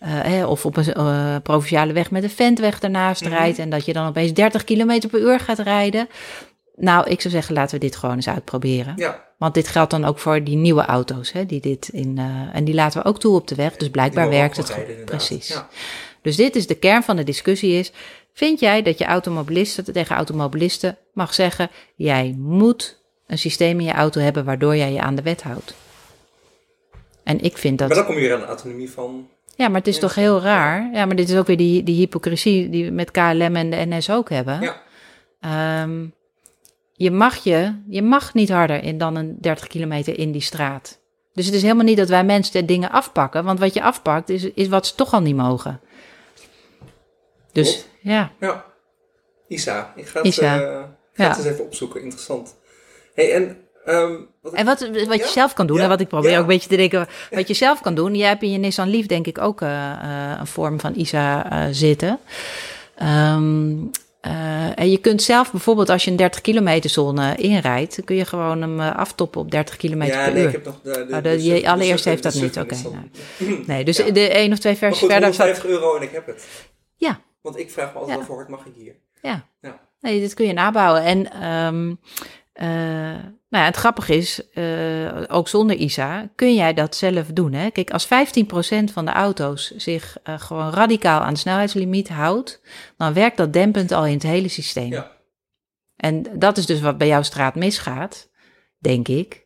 hè, 0.05 0.45
of 0.45 0.65
op 0.65 0.77
een 0.77 0.93
eh, 0.93 1.35
provinciale 1.43 1.93
weg 1.93 2.11
met 2.11 2.23
een 2.23 2.29
ventweg 2.29 2.79
ernaast 2.79 3.21
Mhm. 3.23 3.33
rijdt 3.33 3.59
en 3.59 3.69
dat 3.69 3.85
je 3.85 3.93
dan 3.93 4.07
opeens 4.07 4.33
30 4.33 4.63
km 4.63 5.07
per 5.09 5.19
uur 5.19 5.39
gaat 5.39 5.59
rijden. 5.59 6.07
Nou, 6.75 7.09
ik 7.09 7.21
zou 7.21 7.33
zeggen, 7.33 7.53
laten 7.53 7.79
we 7.79 7.85
dit 7.85 7.95
gewoon 7.95 8.15
eens 8.15 8.29
uitproberen. 8.29 8.93
Ja, 8.95 9.23
Want 9.37 9.53
dit 9.53 9.67
geldt 9.67 9.91
dan 9.91 10.05
ook 10.05 10.19
voor 10.19 10.43
die 10.43 10.55
nieuwe 10.55 10.85
auto's, 10.85 11.31
hè, 11.31 11.45
die 11.45 11.61
dit 11.61 11.87
in, 11.87 12.17
eh, 12.17 12.55
en 12.55 12.63
die 12.63 12.73
laten 12.73 13.01
we 13.01 13.07
ook 13.07 13.19
toe 13.19 13.35
op 13.35 13.47
de 13.47 13.55
weg. 13.55 13.75
Dus 13.75 13.89
blijkbaar 13.89 14.29
werkt 14.29 14.57
het 14.57 14.71
goed. 14.71 15.05
Precies. 15.05 15.47
Ja. 15.47 15.67
Dus 16.21 16.35
dit 16.35 16.55
is 16.55 16.67
de 16.67 16.75
kern 16.75 17.03
van 17.03 17.15
de 17.15 17.23
discussie 17.23 17.71
is, 17.71 17.91
vind 18.33 18.59
jij 18.59 18.81
dat 18.81 18.97
je 18.97 19.05
automobilisten 19.05 19.93
tegen 19.93 20.15
automobilisten 20.15 20.97
mag 21.13 21.33
zeggen, 21.33 21.69
jij 21.95 22.35
moet 22.37 23.01
een 23.27 23.37
systeem 23.37 23.79
in 23.79 23.85
je 23.85 23.93
auto 23.93 24.21
hebben 24.21 24.45
waardoor 24.45 24.75
jij 24.75 24.93
je 24.93 25.01
aan 25.01 25.15
de 25.15 25.21
wet 25.21 25.43
houdt? 25.43 25.73
En 27.23 27.41
ik 27.41 27.57
vind 27.57 27.77
dat... 27.77 27.87
Maar 27.87 27.97
dan 27.97 28.05
kom 28.05 28.15
je 28.15 28.21
weer 28.21 28.33
aan 28.33 28.39
de 28.39 28.45
autonomie 28.45 28.91
van... 28.91 29.27
Ja, 29.55 29.67
maar 29.67 29.77
het 29.77 29.87
is 29.87 29.99
toch 29.99 30.15
heel 30.15 30.41
raar. 30.41 30.89
Ja, 30.93 31.05
maar 31.05 31.15
dit 31.15 31.29
is 31.29 31.37
ook 31.37 31.47
weer 31.47 31.57
die, 31.57 31.83
die 31.83 31.95
hypocrisie 31.95 32.69
die 32.69 32.85
we 32.85 32.91
met 32.91 33.11
KLM 33.11 33.55
en 33.55 33.69
de 33.69 33.85
NS 33.85 34.09
ook 34.09 34.29
hebben. 34.29 34.61
Ja. 34.61 34.81
Ehm, 35.39 36.05
je, 36.93 37.11
mag 37.11 37.35
je, 37.43 37.75
je 37.87 38.01
mag 38.01 38.33
niet 38.33 38.49
harder 38.49 38.83
in 38.83 38.97
dan 38.97 39.15
een 39.15 39.37
30 39.41 39.67
kilometer 39.67 40.19
in 40.19 40.31
die 40.31 40.41
straat. 40.41 40.99
Dus 41.33 41.45
het 41.45 41.53
is 41.55 41.61
helemaal 41.61 41.85
niet 41.85 41.97
dat 41.97 42.09
wij 42.09 42.23
mensen 42.23 42.53
de 42.53 42.65
dingen 42.65 42.91
afpakken. 42.91 43.43
Want 43.43 43.59
wat 43.59 43.73
je 43.73 43.83
afpakt 43.83 44.29
is, 44.29 44.43
is 44.43 44.67
wat 44.67 44.87
ze 44.87 44.95
toch 44.95 45.13
al 45.13 45.21
niet 45.21 45.35
mogen. 45.35 45.79
Dus 47.51 47.71
Klopt. 47.71 47.87
ja, 48.01 48.31
Ja, 48.39 48.65
ISA. 49.47 49.93
Ik 49.95 50.07
ga 50.07 50.17
het, 50.17 50.27
ISA. 50.27 50.55
eh, 50.61 50.61
ga 51.13 51.23
Ja. 51.23 51.27
het 51.29 51.37
eens 51.37 51.45
even 51.47 51.65
opzoeken. 51.65 52.01
Interessant. 52.01 52.55
hey, 53.15 53.33
en... 53.33 53.57
ehm, 53.85 54.13
wat 54.41 54.53
En 54.53 54.65
wat, 54.65 54.79
wat 55.07 55.17
je 55.19 55.27
zelf 55.27 55.53
kan 55.53 55.67
doen, 55.67 55.77
Ja? 55.77 55.83
en 55.83 55.89
wat 55.89 55.99
ik 55.99 56.07
probeer 56.07 56.35
ook 56.35 56.41
een 56.41 56.47
beetje 56.47 56.69
te 56.69 56.75
denken, 56.75 57.07
wat 57.31 57.47
je 57.47 57.53
zelf 57.53 57.81
kan 57.81 57.95
doen. 57.95 58.15
Jij 58.15 58.27
hebt 58.27 58.41
in 58.43 58.51
je 58.51 58.57
Nissan 58.57 58.89
Leaf 58.89 59.05
denk 59.05 59.27
ik 59.27 59.37
ook 59.37 59.61
eh, 59.61 59.91
eh, 59.91 60.39
een 60.39 60.47
vorm 60.47 60.79
van 60.79 60.95
ISA 60.95 61.67
zitten. 61.73 62.19
Ehm, 62.95 63.75
eh, 64.23 64.79
en 64.79 64.91
je 64.91 64.97
kunt 64.97 65.21
zelf 65.21 65.51
bijvoorbeeld 65.51 65.89
als 65.89 66.03
je 66.03 66.11
een 66.11 66.17
30 66.17 66.41
kilometer 66.41 66.89
zone 66.89 67.35
inrijdt, 67.35 67.95
dan 67.95 68.05
kun 68.05 68.15
je 68.15 68.25
gewoon 68.25 68.61
hem 68.61 68.79
eh, 68.79 68.95
aftoppen 68.95 69.41
op 69.41 69.51
30 69.51 69.77
kilometer 69.77 70.17
ja, 70.17 70.23
per 70.23 70.33
nee, 70.33 70.41
uur. 70.41 70.47
ik 70.49 70.55
heb 70.55 70.65
nog 70.65 70.81
de... 70.81 70.91
de, 70.91 71.61
Oh, 71.63 71.69
allereerste 71.71 71.97
sub- 72.09 72.11
heeft 72.11 72.23
dat 72.23 72.33
niet, 72.33 72.57
oké, 72.57 72.75
dan- 72.83 73.65
Nee, 73.67 73.83
dus 73.83 73.97
Ja. 73.97 74.11
de 74.11 74.29
één 74.29 74.51
of 74.51 74.59
twee 74.59 74.75
versies 74.75 74.99
verder 75.07 75.33
zat. 75.33 75.45
150 75.45 75.65
euro 75.65 75.95
en 75.95 76.01
ik 76.01 76.11
heb 76.11 76.27
het. 76.27 76.45
Ja. 76.95 77.19
Want 77.41 77.57
ik 77.59 77.71
vraag 77.71 77.93
me 77.93 77.99
altijd 77.99 78.09
Ja. 78.11 78.17
wel 78.17 78.25
voor 78.25 78.35
hard 78.35 78.49
mag 78.49 78.65
ik 78.65 78.73
hier. 78.75 78.95
Ja. 79.21 79.45
Ja. 79.61 79.79
Nee, 80.01 80.19
dit 80.19 80.33
kun 80.33 80.45
je 80.47 80.53
nabouwen. 80.53 81.03
En 81.03 81.31
eh, 82.53 83.19
nou 83.53 83.65
ja, 83.65 83.71
het 83.71 83.79
grappige 83.79 84.15
is, 84.15 84.51
eh, 84.53 85.23
ook 85.27 85.47
zonder 85.47 85.75
ISA 85.75 86.29
kun 86.35 86.55
jij 86.55 86.73
dat 86.73 86.95
zelf 86.95 87.27
doen. 87.27 87.53
Hè? 87.53 87.69
Kijk, 87.69 87.91
als 87.91 88.05
15% 88.05 88.91
van 88.91 89.05
de 89.05 89.11
auto's 89.11 89.75
zich 89.75 90.17
eh, 90.23 90.39
gewoon 90.39 90.69
radicaal 90.69 91.21
aan 91.21 91.33
de 91.33 91.39
snelheidslimiet 91.39 92.09
houdt, 92.09 92.61
dan 92.97 93.13
werkt 93.13 93.37
dat 93.37 93.53
dempend 93.53 93.91
al 93.91 94.05
in 94.05 94.13
het 94.13 94.23
hele 94.23 94.47
systeem. 94.47 94.91
Ja. 94.91 95.11
En 95.95 96.25
dat 96.39 96.57
is 96.57 96.65
dus 96.65 96.81
wat 96.81 96.97
bij 96.97 97.07
jouw 97.07 97.21
straat 97.21 97.55
misgaat, 97.55 98.29
denk 98.79 99.07
ik. 99.07 99.43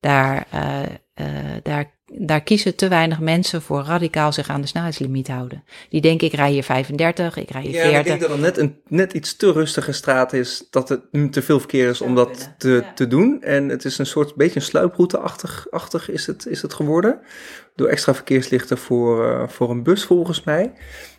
Daar, 0.00 0.46
eh, 0.50 0.80
eh, 1.14 1.26
daar, 1.62 1.90
daar 2.12 2.42
kiezen 2.42 2.76
te 2.76 2.88
weinig 2.88 3.20
mensen 3.20 3.62
voor 3.62 3.82
radicaal 3.82 4.32
zich 4.32 4.48
aan 4.48 4.60
de 4.60 4.66
snelheidslimiet 4.66 5.28
houden. 5.28 5.64
Die 5.88 6.00
denken, 6.00 6.26
ik 6.26 6.32
rij 6.32 6.50
hier 6.50 6.62
35, 6.62 7.36
ik 7.36 7.50
rij 7.50 7.62
hier 7.62 7.74
Ja, 7.74 7.80
40. 7.80 7.98
ik 7.98 8.06
denk 8.06 8.20
dat 8.20 8.30
het 8.30 8.40
net 8.40 8.58
een 8.58 8.76
net 8.88 9.12
iets 9.12 9.36
te 9.36 9.52
rustige 9.52 9.92
straat 9.92 10.32
is, 10.32 10.66
dat 10.70 10.88
het 10.88 11.00
nu 11.10 11.30
te 11.30 11.42
veel 11.42 11.58
verkeer 11.58 11.88
is 11.88 12.00
om 12.00 12.14
dat 12.14 12.54
te, 12.58 12.70
ja. 12.70 12.92
te 12.94 13.06
doen. 13.06 13.42
En 13.42 13.68
het 13.68 13.84
is 13.84 13.98
een 13.98 14.06
soort 14.06 14.34
beetje 14.34 14.56
een 14.56 14.66
sluiproute-achtig 14.66 15.66
achtig 15.70 16.10
is, 16.10 16.26
het, 16.26 16.46
is 16.46 16.62
het 16.62 16.74
geworden. 16.74 17.20
Door 17.74 17.88
extra 17.88 18.14
verkeerslichten 18.14 18.78
voor, 18.78 19.30
eh, 19.30 19.48
voor 19.48 19.70
een 19.70 19.82
bus 19.82 20.04
volgens 20.04 20.44
mij. 20.44 20.72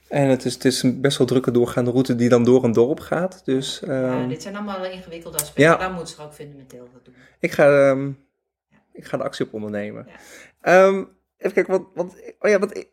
En 0.08 0.28
het 0.28 0.46
is, 0.46 0.54
het 0.54 0.66
is 0.66 0.84
een 0.84 1.02
best 1.02 1.18
wel 1.18 1.28
drukke 1.28 1.52
doorgaande 1.52 1.92
route 1.92 2.16
die 2.16 2.30
dan 2.30 2.44
door 2.44 2.64
een 2.64 2.72
dorp 2.72 3.00
gaat. 3.00 3.42
Dus 3.46 3.82
ehm, 3.82 4.28
dit 4.28 4.42
zijn 4.42 4.56
allemaal 4.56 4.86
ingewikkelde 4.86 5.38
aspecten. 5.38 5.64
Ja. 5.64 5.78
Daar 5.78 5.92
moeten 5.92 6.16
ze 6.16 6.22
ook 6.22 6.34
fundamenteel 6.34 6.90
wat 6.94 7.06
doen. 7.06 7.14
ik, 7.40 7.52
ga, 7.52 7.90
ehm, 7.90 8.12
ik 8.96 9.06
ga 9.06 9.18
de 9.18 9.24
actie 9.24 9.46
op 9.46 9.54
ondernemen. 9.54 10.08
Ja. 10.08 10.88
Ehm, 10.88 11.04
even 11.38 11.54
kijken, 11.54 11.72
want, 11.74 11.88
want, 11.94 12.14
oh 12.40 12.50
ja, 12.50 12.60
want 12.60 12.78
ik, 12.78 12.88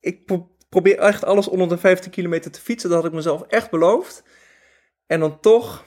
ik 0.00 0.24
pro- 0.24 0.50
probeer 0.68 0.98
echt 0.98 1.24
alles 1.24 1.48
onder 1.48 1.68
de 1.68 1.78
15 1.78 2.10
kilometer 2.10 2.50
te 2.50 2.60
fietsen. 2.60 2.88
Dat 2.90 2.98
had 2.98 3.08
ik 3.08 3.16
mezelf 3.16 3.42
echt 3.42 3.70
beloofd. 3.70 4.22
En 5.06 5.20
dan 5.20 5.40
toch 5.40 5.84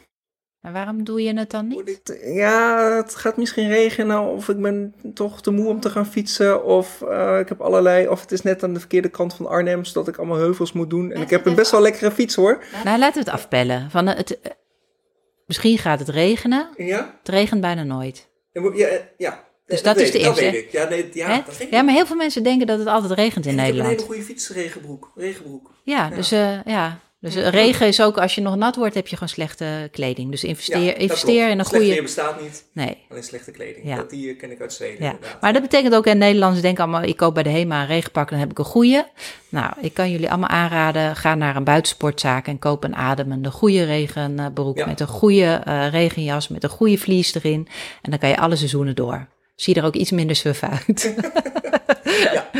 Maar 0.62 0.74
waarom 0.74 1.04
doe 1.04 1.22
je 1.22 1.38
het 1.38 1.52
dan 1.52 1.68
niet? 1.68 2.18
Ja, 2.24 2.92
het 2.96 3.16
gaat 3.16 3.38
misschien 3.38 3.68
regenen, 3.68 4.22
of 4.22 4.50
ik 4.50 4.62
ben 4.62 4.96
toch 5.14 5.42
te 5.42 5.52
moe 5.52 5.68
om 5.68 5.80
te 5.80 5.90
gaan 5.90 6.06
fietsen, 6.08 6.64
of 6.64 7.02
eh, 7.02 7.40
ik 7.40 7.50
heb 7.50 7.62
allerlei, 7.62 8.08
of 8.08 8.22
het 8.22 8.32
is 8.32 8.42
net 8.42 8.64
aan 8.64 8.74
de 8.74 8.80
verkeerde 8.80 9.10
kant 9.10 9.34
van 9.34 9.48
Arnhem, 9.48 9.84
zodat 9.86 10.08
ik 10.08 10.18
allemaal 10.18 10.38
heuvels 10.38 10.72
moet 10.72 10.90
doen. 10.90 11.04
En 11.12 11.14
Laat 11.14 11.24
ik 11.24 11.30
heb 11.30 11.46
een 11.46 11.56
best 11.56 11.72
wel 11.72 11.82
lekkere 11.82 12.12
fiets 12.12 12.36
hoor. 12.36 12.64
Nou, 12.84 13.00
laten 13.00 13.14
we 13.24 13.30
het 13.30 13.40
afpellen. 13.40 13.92
Van 13.92 14.08
eh, 14.08 14.18
het, 14.18 14.42
eh, 14.42 14.52
misschien 15.46 15.78
gaat 15.78 16.00
het 16.00 16.10
regenen. 16.10 16.70
Ja? 16.78 17.16
Het 17.20 17.30
regent 17.30 17.62
bijna 17.62 17.84
nooit. 17.84 18.30
Ja. 19.18 19.47
Dus 19.68 19.82
Ja, 19.82 19.94
dat 19.94 19.98
is 19.98 20.12
de 20.12 20.18
ik, 20.18 20.24
Dat 20.24 20.38
eerste, 20.38 20.52
weet 20.52 20.64
ik. 20.66 20.72
Ja, 20.72 20.90
nee, 20.90 21.10
ja, 21.14 21.42
dat 21.46 21.60
ik. 21.60 21.72
Ja, 21.72 21.82
maar 21.82 21.94
heel 21.94 22.06
veel 22.06 22.16
mensen 22.16 22.44
denken 22.44 22.68
dat 22.68 22.80
het 22.80 22.88
altijd 22.88 23.12
regent 23.12 23.46
in 23.46 23.52
ik 23.52 23.58
heb 23.58 23.68
een 23.68 23.74
Nederland. 23.74 23.90
hele 23.96 24.06
goede 24.06 24.22
fietsregenbroek. 24.24 25.12
Regenbroek. 25.16 25.72
Ja, 25.84 26.10
dus, 26.10 26.32
eh, 26.32 26.64
ja. 26.66 27.00
dus 27.20 27.36
eh, 27.36 27.50
regen 27.50 27.88
is 27.88 28.02
ook, 28.02 28.18
als 28.18 28.36
je 28.36 28.42
nog 28.42 28.56
nat 28.56 28.76
wordt, 28.76 28.96
heb 28.96 29.08
je 29.08 29.14
gewoon 29.14 29.30
slechte 29.30 29.90
kleding. 29.92 30.32
Dus 30.32 30.44
investeer, 30.44 30.98
investeer 30.98 31.50
in 31.50 31.60
een 31.60 31.66
Slecht 31.66 31.86
goede... 31.86 32.02
bestaat 32.02 32.42
niet, 32.42 32.64
Nee, 32.74 32.98
alleen 33.10 33.24
slechte 33.24 33.52
kleding. 33.52 33.86
Ja. 33.88 33.96
Dat 33.96 34.10
die 34.10 34.30
eh, 34.30 34.38
ken 34.38 34.52
ik 34.52 34.62
uit 34.62 34.74
Zweden. 34.74 35.18
Maar 35.42 35.54
dat 35.54 35.62
betekent 35.62 35.96
ook, 35.96 36.06
en 36.06 36.18
Nederlanders 36.18 36.62
denken 36.62 36.84
allemaal, 36.84 37.04
ik 37.04 37.18
koop 37.18 37.34
bij 37.34 37.44
de 37.44 37.50
HEMA 37.50 37.82
een 37.82 37.88
regenpak, 37.88 38.30
dan 38.30 38.40
heb 38.40 38.52
ik 38.52 38.60
een 38.60 38.66
goede. 38.66 39.08
Nou, 39.50 39.74
ik 39.82 39.94
kan 39.94 40.12
jullie 40.12 40.30
allemaal 40.30 40.50
aanraden, 40.50 41.16
ga 41.16 41.36
naar 41.36 41.56
een 41.56 41.64
buitensportzaak 41.64 42.48
en 42.48 42.60
koop 42.60 42.84
een 42.84 42.96
ademende 42.96 43.52
goede 43.52 43.84
regenbroek. 43.84 44.86
Met 44.86 45.00
een 45.00 45.08
goede 45.08 45.62
eh, 45.66 45.90
regenjas, 45.90 46.48
met 46.48 46.64
een 46.64 46.70
goede 46.70 46.98
vlies 46.98 47.36
erin. 47.36 47.68
En 48.02 48.10
dan 48.12 48.20
kan 48.20 48.30
je 48.30 48.38
alle 48.38 48.56
seizoenen 48.56 48.96
door. 48.96 49.28
Zie 49.58 49.74
je 49.76 49.80
er 49.82 49.86
ook 49.88 49.96
iets 49.96 50.12
minder 50.12 50.36
suf 50.36 50.64
uit. 50.64 51.16
Ja. 52.34 52.50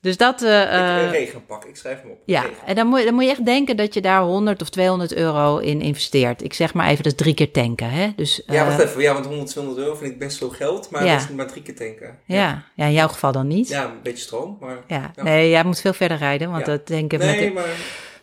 Dus 0.00 0.16
dat... 0.16 0.42
eh, 0.42 0.62
Ik 0.62 0.68
eh, 0.68 0.96
een 1.02 1.10
regenpak, 1.10 1.64
ik 1.64 1.76
schrijf 1.76 2.00
hem 2.02 2.10
op. 2.10 2.18
ja, 2.24 2.40
Regen. 2.40 2.56
en 2.66 2.74
dan 2.74 2.86
moet, 2.86 2.98
je, 2.98 3.04
dan 3.04 3.14
moet 3.14 3.24
je 3.24 3.30
echt 3.30 3.44
denken 3.44 3.76
dat 3.76 3.94
je 3.94 4.00
daar 4.00 4.22
100 4.22 4.62
of 4.62 4.68
200 4.68 5.14
euro 5.14 5.58
in 5.58 5.80
investeert. 5.80 6.42
Ik 6.44 6.54
zeg 6.54 6.74
maar 6.74 6.88
even, 6.88 7.02
dat 7.02 7.12
is 7.12 7.18
drie 7.18 7.34
keer 7.34 7.50
tanken. 7.52 7.90
Hè? 7.90 8.12
Dus, 8.16 8.42
Ja, 8.46 8.54
eh, 8.62 8.66
wacht 8.66 8.78
even. 8.80 9.00
Ja, 9.02 9.12
want 9.12 9.26
100, 9.26 9.48
200 9.50 9.84
euro 9.86 9.96
vind 9.98 10.12
ik 10.12 10.18
best 10.18 10.38
veel 10.38 10.48
geld, 10.50 10.90
maar 10.90 11.04
Ja. 11.04 11.12
dat 11.12 11.22
is 11.22 11.28
maar 11.36 11.46
drie 11.46 11.62
keer 11.62 11.76
tanken. 11.76 12.18
ja. 12.24 12.64
ja, 12.74 12.84
in 12.86 12.92
jouw 12.92 13.08
geval 13.08 13.32
dan 13.32 13.46
niet. 13.46 13.68
Ja, 13.68 13.80
Ja, 13.82 13.86
een 13.88 14.02
beetje 14.02 14.22
stroom, 14.22 14.56
maar... 14.60 14.76
Ja. 14.86 15.10
nee, 15.22 15.50
jij 15.50 15.64
moet 15.64 15.80
veel 15.80 15.92
verder 15.92 16.16
rijden, 16.16 16.50
want 16.50 16.66
Ja. 16.66 16.72
dat 16.72 16.86
denken 16.86 17.18
Nee, 17.18 17.44
met, 17.44 17.54
maar... 17.54 17.76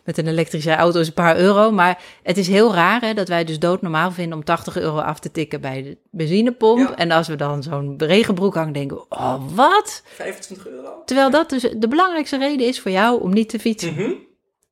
met 0.06 0.18
een 0.18 0.26
elektrische 0.28 0.74
auto 0.74 1.00
is 1.00 1.06
een 1.06 1.12
paar 1.12 1.36
euro. 1.36 1.70
Maar 1.70 2.02
het 2.22 2.36
is 2.36 2.48
heel 2.48 2.74
raar 2.74 3.00
hè, 3.00 3.14
dat 3.14 3.28
wij 3.28 3.44
dus 3.44 3.58
doodnormaal 3.58 4.10
vinden 4.10 4.38
om 4.38 4.44
80 4.44 4.76
euro 4.78 4.98
af 4.98 5.18
te 5.18 5.30
tikken 5.30 5.60
bij 5.60 5.82
de 5.82 5.98
benzinepomp. 6.10 6.88
Ja. 6.88 6.96
En 6.96 7.10
als 7.10 7.28
we 7.28 7.36
dan 7.36 7.62
zo'n 7.62 7.94
regenbroek 7.98 8.54
hangen, 8.54 8.72
denken 8.72 8.96
we, 8.96 9.04
oh 9.08 9.42
wat? 9.54 10.02
25 10.04 10.68
euro? 10.68 11.02
Terwijl 11.04 11.30
dat 11.30 11.50
dus 11.50 11.62
de 11.76 11.88
belangrijkste 11.88 12.38
reden 12.38 12.66
is 12.66 12.80
voor 12.80 12.90
jou 12.90 13.20
om 13.22 13.32
niet 13.32 13.48
te 13.48 13.58
fietsen. 13.58 13.92
Mhm. 13.94 14.10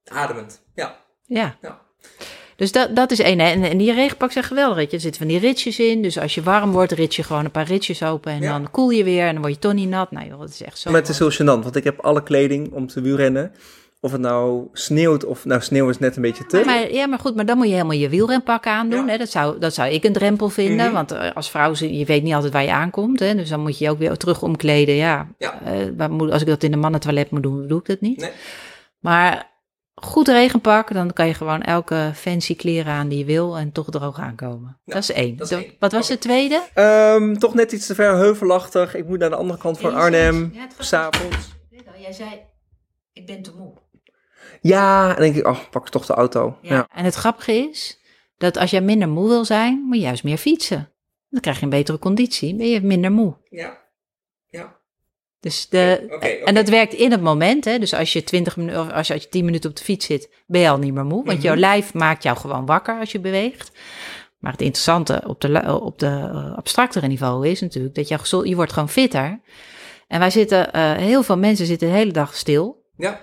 Ademend, 0.05 0.62
ja. 0.75 0.97
Ja. 1.27 1.57
Ja. 1.62 1.83
Dus 2.57 2.73
dat, 2.73 2.97
dat 2.97 3.11
is 3.11 3.18
één. 3.18 3.38
hè. 3.40 3.51
En, 3.51 3.62
en 3.62 3.79
die 3.79 3.92
regenpak 3.92 4.33
zijn 4.33 4.44
geweldig. 4.44 4.77
Weet 4.77 4.90
je. 4.90 4.97
Er 4.97 5.03
zitten 5.03 5.20
van 5.20 5.31
die 5.31 5.38
ritsjes 5.38 5.79
in. 5.79 6.03
Dus 6.03 6.18
als 6.18 6.35
je 6.35 6.42
warm 6.42 6.70
wordt, 6.73 6.92
rits 6.92 7.16
je 7.16 7.23
gewoon 7.23 7.44
een 7.44 7.51
paar 7.51 7.66
ritsjes 7.66 8.03
open. 8.03 8.33
En 8.33 8.40
Ja. 8.40 8.53
dan 8.59 8.70
koel 8.70 8.90
je 8.90 9.05
weer. 9.05 9.27
En 9.27 9.33
dan 9.33 9.42
word 9.42 9.55
je 9.55 9.61
toch 9.61 9.73
niet 9.73 9.88
nat. 9.88 10.11
Nou 10.11 10.29
joh, 10.29 10.40
dat 10.40 10.49
is 10.49 10.62
echt 10.62 10.79
zo. 10.79 10.90
Maar 10.90 11.01
het 11.01 11.09
is 11.09 11.18
heel 11.18 11.33
gênant, 11.33 11.62
want 11.62 11.77
ik 11.77 11.85
heb 11.85 12.01
alle 12.01 12.23
kleding 12.23 12.73
om 12.73 12.87
te 12.87 13.01
wielrennen 13.01 13.53
Of 14.05 14.12
het 14.12 14.21
nou 14.21 14.69
sneeuwt 14.73 15.25
of 15.25 15.45
nou 15.45 15.61
sneeuw 15.61 15.88
is 15.88 15.99
net 15.99 16.17
een 16.17 16.23
beetje 16.23 16.47
te. 16.47 16.62
Maar, 16.64 16.93
ja, 16.93 17.07
maar 17.07 17.19
goed, 17.19 17.35
maar 17.35 17.47
dan 17.47 17.57
moet 17.57 17.67
je 17.67 17.73
helemaal 17.73 17.97
je 17.97 18.09
wielrenpak 18.09 18.67
aandoen. 18.67 19.05
Ja. 19.07 19.11
Hè? 19.12 19.19
Dat, 19.19 19.31
zou, 19.31 19.59
dat 19.59 19.75
zou 19.75 19.90
ik 19.90 20.05
een 20.05 20.12
drempel 20.12 20.49
vinden. 20.49 20.85
Mhm. 20.87 20.95
Want 20.95 21.12
eh, 21.12 21.33
als 21.35 21.51
vrouw, 21.51 21.75
je 21.75 22.05
weet 22.05 22.23
niet 22.23 22.35
altijd 22.35 22.53
waar 22.53 22.62
je 22.62 22.73
aankomt. 22.73 23.21
Hè? 23.21 23.35
Dus 23.35 23.49
dan 23.49 23.61
moet 23.61 23.79
je 23.79 23.85
je 23.85 23.90
ook 23.90 23.99
weer 23.99 24.17
terug 24.17 24.43
omkleden. 24.43 24.95
Ja, 24.95 25.29
Ja. 25.38 25.61
eh, 25.99 26.31
als 26.31 26.40
ik 26.40 26.49
dat 26.49 26.62
in 26.62 26.73
een 26.73 26.79
mannentoilet 26.79 27.31
moet 27.31 27.43
doen, 27.43 27.67
doe 27.69 27.79
ik 27.79 27.87
dat 27.87 28.01
niet. 28.01 28.21
Nee. 28.21 28.31
Maar 29.01 29.53
goed 29.95 30.29
regenpak, 30.29 30.93
dan 30.93 31.12
kan 31.12 31.27
je 31.27 31.35
gewoon 31.35 31.62
elke 31.62 32.11
fancy 32.14 32.57
kleren 32.57 32.93
aan 32.93 33.09
die 33.09 33.19
je 33.19 33.25
wil 33.25 33.57
en 33.57 33.73
toch 33.73 33.90
droog 33.90 34.19
aankomen. 34.19 34.79
Ja, 34.85 34.95
dat 34.95 35.03
is 35.03 35.12
één. 35.12 35.37
dat 35.37 35.51
is 35.51 35.57
één. 35.57 35.73
Wat 35.79 35.93
was 35.93 36.05
Oké. 36.05 36.12
de 36.12 36.19
tweede? 36.19 36.62
Ehm, 36.75 37.35
toch 37.35 37.55
net 37.55 37.73
iets 37.73 37.87
te 37.87 37.95
ver 37.95 38.14
heuvelachtig. 38.17 38.95
Ik 38.95 39.07
moet 39.09 39.19
naar 39.19 39.31
de 39.31 39.37
andere 39.37 39.59
kant 39.59 39.79
van 39.79 39.95
Arnhem. 39.95 40.51
Ja, 40.55 40.61
het 40.61 40.75
S'avonds. 40.87 41.53
Jij 41.99 42.12
zei, 42.12 42.31
ik 43.12 43.27
ben 43.27 43.43
te 43.43 43.53
moe. 43.59 43.73
Ja, 44.61 45.03
en 45.09 45.14
dan 45.14 45.23
denk 45.23 45.37
ik, 45.37 45.47
oh, 45.47 45.59
pak 45.71 45.88
toch 45.88 46.07
de 46.07 46.12
auto. 46.14 46.57
Ja. 46.61 46.75
Ja. 46.75 46.88
En 46.95 47.05
het 47.05 47.14
grappige 47.14 47.53
is 47.53 47.99
dat 48.38 48.57
als 48.57 48.71
jij 48.71 48.81
minder 48.81 49.09
moe 49.09 49.29
wil 49.29 49.45
zijn, 49.45 49.83
moet 49.87 49.97
je 49.97 50.03
juist 50.03 50.25
meer 50.25 50.37
fietsen. 50.37 50.88
Dan 51.31 51.40
krijg 51.40 51.57
je 51.59 51.62
een 51.64 51.71
betere 51.71 51.99
conditie, 51.99 52.55
ben 52.57 52.69
je 52.69 52.81
minder 52.81 53.12
moe. 53.12 53.35
Ja. 53.51 53.79
Ja. 54.47 54.77
Dus 55.40 55.69
de. 55.69 56.43
En 56.45 56.55
dat 56.55 56.69
werkt 56.69 56.93
in 56.95 57.11
het 57.11 57.21
moment. 57.21 57.64
Hè? 57.64 57.79
Dus 57.79 57.95
als 57.95 58.12
je 58.12 58.25
20 58.25 58.57
minuten 58.57 58.81
of 58.81 58.93
als 58.93 59.07
je, 59.07 59.12
als 59.14 59.23
je 59.23 59.29
10 59.29 59.45
minuten 59.45 59.71
op 59.71 59.77
de 59.77 59.85
fiets 59.85 60.07
zit, 60.07 60.31
ben 60.47 60.61
je 60.61 60.69
al 60.69 60.79
niet 60.79 60.95
meer 60.95 61.05
moe. 61.05 61.25
Want 61.25 61.43
jouw 61.43 61.53
Mhm. 61.53 61.61
lijf 61.61 61.95
maakt 61.95 62.23
jou 62.23 62.37
gewoon 62.37 62.67
wakker 62.67 62.99
als 62.99 63.12
je 63.12 63.21
beweegt. 63.21 63.71
Maar 64.38 64.53
het 64.53 64.61
interessante 64.61 65.23
op 65.27 65.40
de, 65.40 65.81
op 65.81 65.99
de 65.99 66.07
eh, 66.07 66.57
abstractere 66.57 67.07
niveau 67.07 67.49
is 67.49 67.61
natuurlijk 67.61 67.95
dat 67.95 68.09
je, 68.09 68.49
je 68.49 68.55
wordt 68.55 68.73
gewoon 68.73 68.88
fitter. 68.88 69.40
En 70.09 70.19
wij 70.19 70.31
zitten, 70.31 70.73
eh, 70.73 70.93
heel 70.93 71.23
veel 71.23 71.38
mensen 71.38 71.67
zitten 71.67 71.88
de 71.88 71.95
hele 71.95 72.12
dag 72.12 72.35
stil. 72.37 72.83
Ja. 72.97 73.21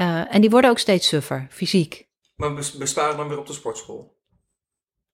Eh, 0.00 0.34
en 0.34 0.40
die 0.40 0.50
worden 0.50 0.70
ook 0.70 0.78
steeds 0.78 1.08
suffer, 1.08 1.46
fysiek. 1.50 2.06
Maar 2.36 2.54
besparen 2.78 3.16
dan 3.16 3.28
weer 3.28 3.38
op 3.38 3.46
de 3.46 3.52
sportschool. 3.52 4.18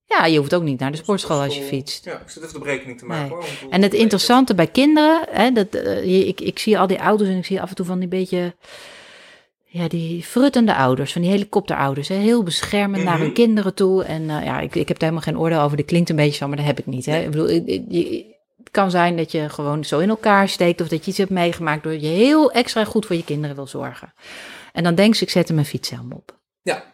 Ja, 0.05 0.27
je 0.27 0.39
hoeft 0.39 0.55
ook 0.55 0.63
niet 0.63 0.79
naar 0.81 0.91
de 0.91 0.97
sportschool 0.97 1.41
als 1.41 1.57
je 1.57 1.63
fietst. 1.63 2.05
Ja, 2.05 2.19
ik 2.21 2.29
zit 2.29 2.43
even 2.43 2.55
de 2.55 2.61
berekening 2.61 2.99
te 2.99 3.05
maken. 3.05 3.37
Nee. 3.37 3.47
hoor. 3.63 3.71
En 3.71 3.83
het 3.83 3.95
interessante 3.95 4.55
bij 4.55 4.67
kinderen, 4.67 5.21
hè, 5.31 5.51
dat, 5.53 5.75
eh, 5.75 6.27
ik, 6.29 6.41
ik 6.41 6.59
zie 6.59 6.79
al 6.79 6.87
die 6.87 7.01
ouders 7.03 7.31
en 7.31 7.37
ik 7.37 7.45
zie 7.47 7.61
af 7.61 7.69
en 7.69 7.75
toe 7.75 7.87
van 7.87 7.99
die 7.99 8.09
beetje, 8.09 8.55
ja, 9.65 9.89
die 9.89 10.23
fruttende 10.23 10.75
ouders, 10.75 11.13
van 11.13 11.23
die 11.23 11.31
helikopterouders, 11.31 12.09
hè, 12.09 12.15
heel 12.15 12.43
beschermend 12.43 13.05
naar 13.05 13.15
Mhm. 13.15 13.23
hun 13.23 13.33
kinderen 13.33 13.75
toe. 13.75 14.05
En 14.05 14.31
eh, 14.31 14.45
ja, 14.45 14.61
ik, 14.61 14.75
ik 14.75 14.89
heb 14.89 14.99
daar 14.99 15.09
helemaal 15.11 15.33
geen 15.33 15.39
oordeel 15.39 15.61
over, 15.61 15.77
dat 15.77 15.87
klinkt 15.87 16.11
een 16.11 16.17
beetje 16.17 16.37
zo, 16.37 16.49
maar 16.49 16.57
dat 16.57 16.67
heb 16.67 16.79
ik 16.79 16.87
niet. 16.87 17.07
Hè. 17.07 17.19
Ik 17.21 17.31
bedoel, 17.31 17.49
ik- 17.49 17.67
ik- 17.67 17.85
je- 17.89 18.35
het 18.59 18.71
kan 18.71 18.91
zijn 18.91 19.17
dat 19.17 19.33
je 19.33 19.49
gewoon 19.49 19.85
zo 19.85 19.99
in 19.99 20.09
elkaar 20.09 20.49
steekt 20.49 20.81
of 20.81 20.89
dat 20.89 21.05
je 21.05 21.09
iets 21.11 21.19
hebt 21.19 21.31
meegemaakt 21.31 21.83
door 21.83 21.93
je 21.93 22.07
heel 22.07 22.51
extra 22.53 22.85
goed 22.85 23.07
voor 23.07 23.17
je 23.17 23.25
kinderen 23.25 23.57
wil 23.57 23.67
zorgen. 23.67 24.13
En 24.77 24.83
dan 24.83 24.95
denk 24.95 25.15
je, 25.15 25.25
ik 25.25 25.31
zet 25.31 25.49
hem 25.49 25.59
een 25.59 25.65
fietshelm 25.65 26.13
op. 26.13 26.39
Ja. 26.63 26.85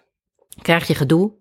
Krijg 0.62 0.86
je 0.86 0.94
gedoe. 0.94 1.32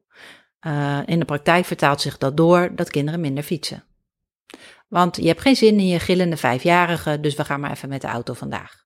Eh, 0.59 0.99
in 1.05 1.19
de 1.19 1.25
praktijk 1.25 1.65
vertaalt 1.65 2.01
zich 2.01 2.17
dat 2.17 2.37
door 2.37 2.75
dat 2.75 2.89
kinderen 2.89 3.19
minder 3.19 3.43
fietsen. 3.43 3.83
Want 4.87 5.15
je 5.15 5.27
hebt 5.27 5.41
geen 5.41 5.55
zin 5.55 5.79
in 5.79 5.87
je 5.87 5.99
gillende 5.99 6.37
vijfjarige, 6.37 7.19
dus 7.19 7.35
we 7.35 7.45
gaan 7.45 7.59
maar 7.59 7.71
even 7.71 7.89
met 7.89 8.01
de 8.01 8.07
auto 8.07 8.33
vandaag. 8.33 8.85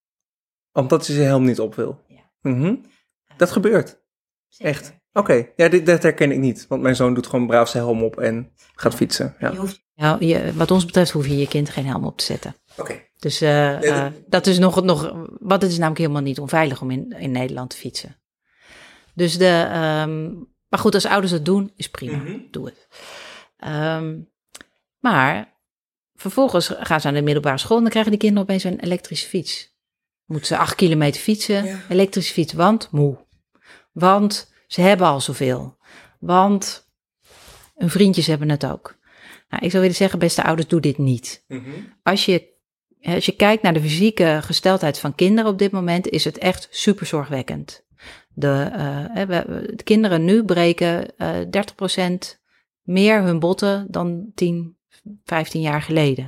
Omdat 0.72 1.08
hij 1.08 1.16
zijn 1.16 1.28
helm 1.28 1.46
niet 1.46 1.60
op 1.60 1.76
wil. 1.76 2.02
Ja. 2.08 2.32
Mhm. 2.42 2.76
Dat 3.38 3.52
gebeurt. 3.52 4.00
Echt? 4.58 4.94
Oké, 5.14 5.48
ja, 5.56 5.70
dit, 5.70 5.86
dat 5.86 6.04
herken 6.04 6.32
ik 6.32 6.40
niet. 6.40 6.68
Want 6.68 6.82
mijn 6.82 6.96
zoon 6.96 7.14
doet 7.14 7.28
gewoon 7.28 7.48
braaf 7.48 7.70
zijn 7.70 7.84
helm 7.84 8.04
op 8.04 8.20
en 8.20 8.52
gaat 8.76 8.96
fietsen. 8.96 9.36
Ja. 9.40 9.52
Je 9.52 9.58
hoeft, 9.58 9.86
ja, 9.94 10.18
je, 10.20 10.54
wat 10.54 10.72
ons 10.72 10.86
betreft 10.86 11.12
hoef 11.12 11.28
je 11.28 11.38
je 11.38 11.48
kind 11.48 11.70
geen 11.70 11.86
helm 11.86 12.06
op 12.06 12.18
te 12.18 12.24
zetten. 12.24 12.56
Oké. 12.78 13.05
Dus 13.20 13.42
eh, 13.42 13.50
Nee, 13.80 13.92
eh, 13.92 14.02
dat- 14.04 14.14
dat 14.28 14.48
is 14.48 14.58
nog, 14.60 14.84
nog, 14.84 15.02
want 15.40 15.62
het 15.62 15.72
is 15.72 15.78
namelijk 15.78 16.00
helemaal 16.00 16.22
niet 16.22 16.40
onveilig 16.40 16.82
om 16.82 16.92
in, 16.92 17.12
in 17.20 17.32
Nederland 17.32 17.70
te 17.70 17.76
fietsen. 17.78 18.16
Dus 19.14 19.38
de, 19.38 19.68
ehm, 19.72 20.34
maar 20.70 20.80
goed, 20.80 20.94
als 20.94 21.06
ouders 21.06 21.32
het 21.32 21.46
doen, 21.46 21.72
is 21.76 21.90
prima. 21.90 22.18
Mhm. 22.18 22.38
Doe 22.52 22.66
het. 22.66 22.88
Ehm, 23.58 24.18
maar 25.00 25.54
vervolgens 26.16 26.68
gaan 26.80 27.02
ze 27.02 27.08
naar 27.08 27.16
de 27.16 27.22
middelbare 27.22 27.58
school 27.58 27.76
en 27.76 27.82
dan 27.82 27.92
krijgen 27.92 28.12
die 28.12 28.20
kinderen 28.20 28.44
opeens 28.44 28.64
een 28.64 28.80
elektrische 28.80 29.28
fiets. 29.28 29.74
Moeten 30.26 30.48
ze 30.48 30.58
acht 30.58 30.76
kilometer 30.76 31.22
fietsen, 31.22 31.64
Ja. 31.66 31.80
elektrische 31.90 32.34
fiets, 32.34 32.54
want 32.54 32.92
moe. 32.92 33.18
Want 33.92 34.52
ze 34.68 34.82
hebben 34.82 35.08
al 35.08 35.22
zoveel. 35.22 35.78
Want 36.20 36.90
hun 37.76 37.90
vriendjes 37.90 38.28
hebben 38.28 38.50
het 38.50 38.66
ook. 38.66 38.96
Nou, 39.50 39.64
ik 39.66 39.70
zou 39.70 39.82
willen 39.82 39.98
zeggen, 39.98 40.20
beste 40.20 40.44
ouders, 40.44 40.68
doe 40.68 40.80
dit 40.82 40.98
niet 40.98 41.44
Mhm. 41.48 41.70
als 42.04 42.26
je, 42.26 42.54
als 43.14 43.26
je 43.26 43.36
kijkt 43.36 43.64
naar 43.64 43.74
de 43.74 43.82
fysieke 43.82 44.40
gesteldheid 44.42 45.00
van 45.00 45.16
kinderen 45.16 45.52
op 45.52 45.58
dit 45.60 45.72
moment, 45.72 46.08
is 46.10 46.24
het 46.24 46.38
echt 46.38 46.68
super 46.72 47.06
zorgwekkend. 47.06 47.84
De, 48.34 48.70
eh, 49.14 49.26
we- 49.28 49.74
de 49.76 49.84
kinderen 49.84 50.26
nu 50.26 50.44
breken 50.44 51.18
eh 51.18 51.36
30% 51.50 52.42
meer 52.82 53.22
hun 53.24 53.40
botten 53.40 53.88
dan 53.90 54.32
10, 54.36 54.78
15 55.24 55.62
jaar 55.62 55.82
geleden. 55.82 56.26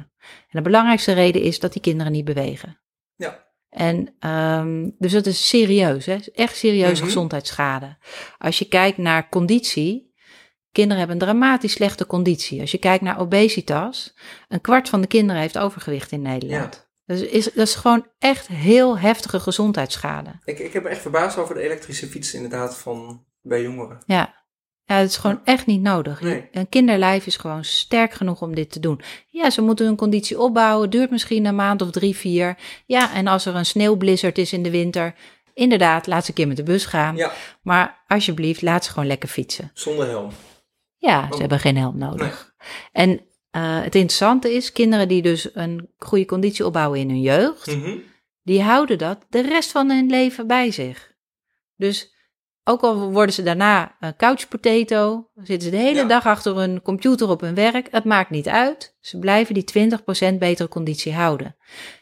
En 0.49 0.49
de 0.49 0.61
belangrijkste 0.61 1.11
reden 1.13 1.41
is 1.41 1.59
dat 1.59 1.73
die 1.73 1.81
kinderen 1.81 2.11
niet 2.11 2.25
bewegen. 2.25 2.79
Ja. 3.15 3.45
En 3.69 4.15
ehm, 4.19 4.89
dus 4.97 5.11
dat 5.11 5.25
is 5.25 5.47
serieus, 5.49 6.05
hè? 6.05 6.15
echt 6.33 6.55
serieuze 6.57 6.95
Mhm. 6.95 7.03
gezondheidsschade. 7.03 7.97
Als 8.37 8.59
je 8.59 8.65
kijkt 8.65 8.97
naar 8.97 9.29
conditie, 9.29 10.06
kinderen 10.77 10.97
hebben 10.97 11.15
een 11.21 11.27
dramatisch 11.27 11.71
slechte 11.71 12.05
conditie. 12.05 12.61
Als 12.61 12.71
je 12.71 12.77
kijkt 12.77 13.03
naar 13.03 13.19
obesitas, 13.19 14.13
een 14.47 14.61
kwart 14.61 14.89
van 14.89 15.01
de 15.01 15.07
kinderen 15.07 15.41
heeft 15.41 15.57
overgewicht 15.57 16.11
in 16.11 16.21
Nederland. 16.21 16.87
Dus 17.05 17.21
is, 17.21 17.43
dat 17.43 17.67
is 17.67 17.75
gewoon 17.75 18.07
echt 18.19 18.47
heel 18.47 18.97
heftige 18.99 19.39
gezondheidsschade. 19.39 20.29
Ik, 20.45 20.59
ik 20.59 20.73
heb 20.73 20.83
me 20.83 20.89
echt 20.89 21.01
verbaasd 21.01 21.37
over 21.37 21.55
de 21.55 21.61
elektrische 21.61 22.07
fiets 22.07 22.33
inderdaad 22.33 22.77
van 22.77 23.25
bij 23.41 23.61
jongeren. 23.61 24.03
Ja. 24.05 24.35
Ja, 24.85 24.95
het 24.95 25.09
is 25.09 25.17
gewoon 25.17 25.41
echt 25.43 25.65
niet 25.65 25.81
nodig. 25.81 26.21
Nee. 26.21 26.47
Een 26.51 26.69
kinderlijf 26.69 27.25
is 27.25 27.37
gewoon 27.37 27.63
sterk 27.63 28.13
genoeg 28.13 28.41
om 28.41 28.55
dit 28.55 28.71
te 28.71 28.79
doen. 28.79 29.01
Ja, 29.29 29.49
ze 29.49 29.61
moeten 29.61 29.85
hun 29.85 29.95
conditie 29.95 30.39
opbouwen. 30.39 30.89
Duurt 30.89 31.09
misschien 31.11 31.45
een 31.45 31.55
maand 31.55 31.81
of 31.81 31.91
drie, 31.91 32.15
vier. 32.15 32.57
Ja, 32.85 33.13
en 33.13 33.27
als 33.27 33.45
er 33.45 33.55
een 33.55 33.65
sneeuwblizzard 33.65 34.37
is 34.37 34.53
in 34.53 34.63
de 34.63 34.69
winter, 34.71 35.15
inderdaad, 35.53 36.07
laat 36.07 36.23
ze 36.23 36.29
een 36.29 36.35
keer 36.35 36.47
met 36.47 36.57
de 36.57 36.63
bus 36.63 36.85
gaan. 36.85 37.15
Ja, 37.15 37.31
Maar 37.61 38.03
alsjeblieft, 38.07 38.61
laat 38.61 38.85
ze 38.85 38.91
gewoon 38.91 39.07
lekker 39.07 39.29
fietsen. 39.29 39.71
zonder 39.73 40.07
helm. 40.07 40.31
Ja, 40.97 41.25
ze 41.27 41.33
Oh. 41.33 41.39
hebben 41.39 41.59
geen 41.59 41.77
helm 41.77 41.97
nodig. 41.97 42.53
En 42.91 43.09
eh, 43.51 43.75
het 43.83 43.95
interessante 43.95 44.53
is, 44.53 44.71
kinderen 44.71 45.07
die 45.07 45.21
dus 45.21 45.49
een 45.55 45.89
goede 45.97 46.25
conditie 46.25 46.65
opbouwen 46.65 46.99
in 46.99 47.09
hun 47.09 47.21
jeugd, 47.21 47.75
Mhm. 47.75 47.97
die 48.43 48.61
houden 48.61 48.97
dat 48.97 49.25
de 49.29 49.41
rest 49.41 49.71
van 49.71 49.89
hun 49.91 50.09
leven 50.09 50.47
bij 50.47 50.71
zich. 50.71 51.11
Dus 51.75 52.15
ook 52.63 52.81
al 52.81 53.11
worden 53.11 53.33
ze 53.35 53.43
daarna 53.43 53.95
een 53.99 54.15
couch 54.15 54.47
potato, 54.47 55.29
zitten 55.35 55.61
ze 55.69 55.75
de 55.75 55.81
hele 55.83 55.99
Ja. 55.99 56.07
dag 56.07 56.25
achter 56.25 56.55
hun 56.57 56.81
computer 56.81 57.29
op 57.29 57.41
hun 57.41 57.55
werk, 57.55 57.87
het 57.91 58.03
maakt 58.03 58.29
niet 58.29 58.47
uit. 58.47 58.95
Ze 58.99 59.19
blijven 59.19 59.53
die 59.53 59.63
20% 59.63 60.39
betere 60.39 60.67
conditie 60.69 61.13
houden. 61.13 61.55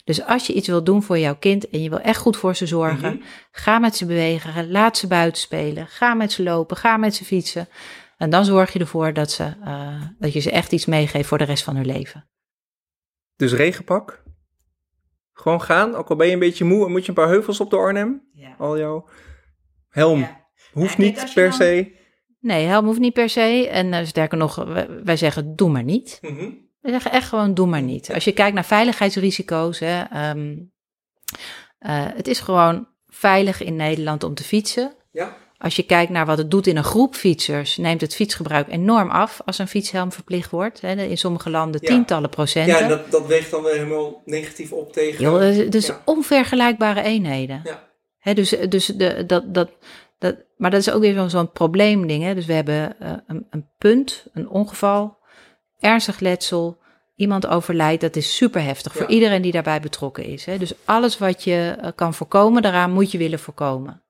Dus 0.04 0.24
als 0.26 0.48
je 0.48 0.54
iets 0.54 0.68
wil 0.68 0.84
doen 0.84 1.04
voor 1.04 1.20
jouw 1.20 1.36
kind 1.36 1.70
en 1.70 1.82
je 1.84 1.90
wil 1.90 2.00
echt 2.00 2.20
goed 2.20 2.38
voor 2.38 2.56
ze 2.56 2.66
zorgen, 2.66 3.14
Mhm. 3.16 3.24
ga 3.52 3.80
met 3.80 3.96
ze 3.96 4.06
bewegen, 4.06 4.72
laat 4.72 4.98
ze 4.98 5.08
buiten 5.08 5.42
spelen, 5.42 5.88
ga 5.88 6.14
met 6.14 6.32
ze 6.32 6.44
lopen, 6.44 6.78
ga 6.78 6.98
met 6.98 7.16
ze 7.16 7.26
fietsen. 7.26 7.68
En 8.18 8.30
dan 8.30 8.46
zorg 8.46 8.74
je 8.74 8.80
ervoor 8.80 9.14
dat, 9.14 9.32
ze, 9.32 9.44
eh, 9.64 10.02
dat 10.20 10.34
je 10.34 10.40
ze 10.40 10.52
echt 10.52 10.72
iets 10.72 10.86
meegeeft 10.86 11.28
voor 11.28 11.38
de 11.38 11.44
rest 11.44 11.64
van 11.64 11.76
hun 11.76 11.86
leven. 11.86 12.30
Dus 13.36 13.54
regenpak. 13.54 14.24
Gewoon 15.32 15.62
gaan, 15.62 15.96
ook 15.96 16.10
al 16.10 16.16
ben 16.16 16.28
je 16.28 16.34
een 16.34 16.40
beetje 16.40 16.64
moe 16.66 16.86
en 16.86 16.92
moet 16.92 17.02
je 17.04 17.10
een 17.10 17.16
paar 17.16 17.28
heuvels 17.28 17.60
op 17.60 17.70
de 17.70 17.78
Arnhem. 17.78 18.30
Ja. 18.34 18.56
Al 18.58 18.78
jouw 18.78 19.10
helm 19.90 20.28
hoeft 20.72 20.98
niet 20.98 21.32
per 21.34 21.44
dan- 21.50 21.54
se. 21.54 22.04
Nee, 22.40 22.66
helm 22.66 22.86
hoeft 22.86 23.00
niet 23.00 23.14
per 23.14 23.30
se. 23.30 23.68
En 23.72 23.94
eh, 23.94 24.06
sterker 24.06 24.38
nog, 24.38 24.56
wij, 24.56 25.04
wij 25.04 25.18
zeggen 25.18 25.56
doe 25.56 25.70
maar 25.70 25.84
niet. 25.84 26.18
Mhm. 26.22 26.50
We 26.80 26.90
zeggen 26.92 27.12
echt 27.12 27.30
gewoon 27.30 27.54
doe 27.54 27.68
maar 27.68 27.82
niet. 27.82 28.14
Als 28.14 28.24
je 28.24 28.32
kijkt 28.34 28.54
naar 28.54 28.66
veiligheidsrisico's, 28.66 29.80
hè, 29.80 30.02
ehm, 30.04 30.58
eh, 31.78 32.06
het 32.14 32.28
is 32.28 32.40
gewoon 32.40 32.88
veilig 33.08 33.62
in 33.64 33.76
Nederland 33.76 34.24
om 34.24 34.34
te 34.34 34.44
fietsen. 34.44 34.96
Ja. 35.12 35.38
Als 35.58 35.76
je 35.76 35.84
kijkt 35.84 36.12
naar 36.12 36.26
wat 36.26 36.38
het 36.38 36.52
doet 36.52 36.68
in 36.68 36.78
een 36.78 36.84
groep 36.84 37.16
fietsers, 37.16 37.78
neemt 37.78 38.02
het 38.02 38.16
fietsgebruik 38.16 38.68
enorm 38.70 39.10
af 39.10 39.42
als 39.46 39.58
een 39.58 39.68
fietshelm 39.68 40.12
verplicht 40.12 40.52
wordt. 40.52 40.84
In 40.84 41.18
sommige 41.18 41.50
landen 41.50 41.82
Ja. 41.84 41.88
tientallen 41.90 42.30
procenten. 42.30 42.78
Ja, 42.80 42.88
dat, 42.88 43.12
dat 43.12 43.26
weegt 43.28 43.52
dan 43.52 43.64
weer 43.64 43.74
helemaal 43.74 44.22
negatief 44.26 44.72
op 44.72 44.94
tegen. 44.94 45.70
Dus 45.70 45.86
Ja. 45.88 46.02
onvergelijkbare 46.06 47.02
eenheden. 47.02 47.62
Ja. 48.24 48.34
Dus 48.34 48.50
dus 48.70 48.86
de, 48.86 49.24
dat, 49.26 49.54
dat, 49.54 49.70
dat, 50.20 50.36
maar 50.58 50.72
dat 50.72 50.80
is 50.80 50.92
ook 50.92 51.02
weer 51.02 51.14
zo'n 51.14 51.30
zo'n 51.30 51.52
probleemding. 51.52 52.24
Hè? 52.24 52.36
Dus 52.36 52.46
we 52.46 52.54
hebben 52.54 53.00
eh, 53.00 53.12
een, 53.28 53.48
een 53.50 53.68
punt, 53.78 54.26
een 54.34 54.50
ongeval, 54.50 55.18
ernstig 55.80 56.20
letsel, 56.20 56.78
iemand 57.16 57.48
overlijdt. 57.48 58.02
Dat 58.02 58.16
is 58.16 58.36
super 58.36 58.64
heftig 58.64 58.94
Ja. 58.94 59.00
voor 59.00 59.10
iedereen 59.10 59.42
die 59.42 59.52
daarbij 59.52 59.80
betrokken 59.80 60.24
is. 60.24 60.46
Hè? 60.46 60.58
Dus 60.58 60.74
alles 60.86 61.18
wat 61.18 61.44
je 61.44 61.76
eh, 61.82 61.90
kan 61.96 62.14
voorkomen, 62.14 62.62
daaraan 62.62 62.92
moet 62.94 63.12
je 63.12 63.18
willen 63.18 63.40
voorkomen. 63.40 64.02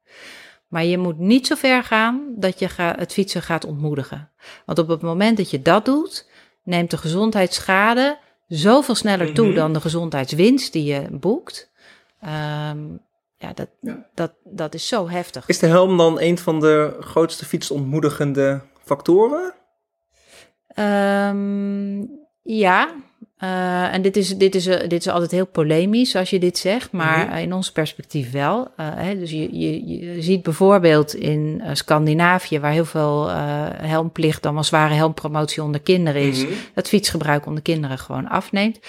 Maar 0.75 0.85
je 0.85 0.97
moet 0.97 1.19
niet 1.19 1.47
zo 1.47 1.55
ver 1.55 1.83
gaan 1.83 2.33
dat 2.35 2.59
je 2.59 2.67
het 2.77 3.13
fietsen 3.13 3.41
gaat 3.41 3.65
ontmoedigen. 3.65 4.31
Want 4.65 4.79
op 4.79 4.87
het 4.87 5.01
moment 5.01 5.37
dat 5.37 5.49
je 5.49 5.61
dat 5.61 5.85
doet, 5.85 6.29
neemt 6.63 6.91
de 6.91 6.97
gezondheidsschade 6.97 8.17
zoveel 8.47 8.95
sneller 8.95 9.33
toe 9.33 9.45
Mhm. 9.47 9.55
dan 9.55 9.73
de 9.73 9.81
gezondheidswinst 9.81 10.73
die 10.73 10.83
je 10.83 11.07
boekt. 11.11 11.71
Ehm, 12.21 12.83
ja, 13.37 13.53
dat, 13.53 13.67
Ja. 13.81 14.05
Dat, 14.13 14.33
dat 14.43 14.73
is 14.73 14.87
zo 14.87 15.09
heftig. 15.09 15.47
Is 15.47 15.59
de 15.59 15.67
helm 15.67 15.97
dan 15.97 16.19
een 16.21 16.37
van 16.37 16.59
de 16.59 16.97
grootste 16.99 17.45
fietsontmoedigende 17.45 18.61
factoren? 18.83 19.53
Ehm, 20.67 22.05
ja, 22.41 22.93
eh, 23.35 23.93
en 23.93 24.01
dit 24.01 24.17
is, 24.17 24.37
dit, 24.37 24.55
is, 24.55 24.67
eh, 24.67 24.79
dit 24.89 24.99
is 25.05 25.07
altijd 25.07 25.31
heel 25.31 25.45
polemisch 25.47 26.15
als 26.15 26.29
je 26.29 26.39
dit 26.39 26.57
zegt, 26.57 26.91
maar 26.91 27.27
Mhm. 27.27 27.37
in 27.37 27.53
ons 27.53 27.71
perspectief 27.71 28.31
wel. 28.31 28.67
Eh, 28.77 28.87
hè, 28.95 29.19
dus 29.19 29.31
je, 29.31 29.59
je, 29.59 29.87
je 29.87 30.21
ziet 30.21 30.43
bijvoorbeeld 30.43 31.13
in 31.15 31.61
Scandinavië, 31.73 32.59
waar 32.59 32.71
heel 32.71 32.85
veel 32.85 33.29
helmplicht, 33.81 34.43
dan 34.43 34.53
wel 34.53 34.63
zware 34.63 34.93
helmpromotie 34.93 35.63
onder 35.63 35.81
kinderen 35.81 36.21
is, 36.21 36.43
Mhm. 36.43 36.51
dat 36.73 36.87
fietsgebruik 36.87 37.45
onder 37.45 37.61
kinderen 37.63 37.97
gewoon 37.97 38.27
afneemt. 38.27 38.79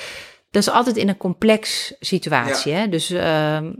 Dat 0.50 0.62
is 0.62 0.70
altijd 0.70 0.96
in 0.96 1.08
een 1.08 1.16
complex 1.16 1.94
situatie. 2.00 2.72
Hè? 2.72 2.88
Dus 2.88 3.10
ehm, 3.10 3.72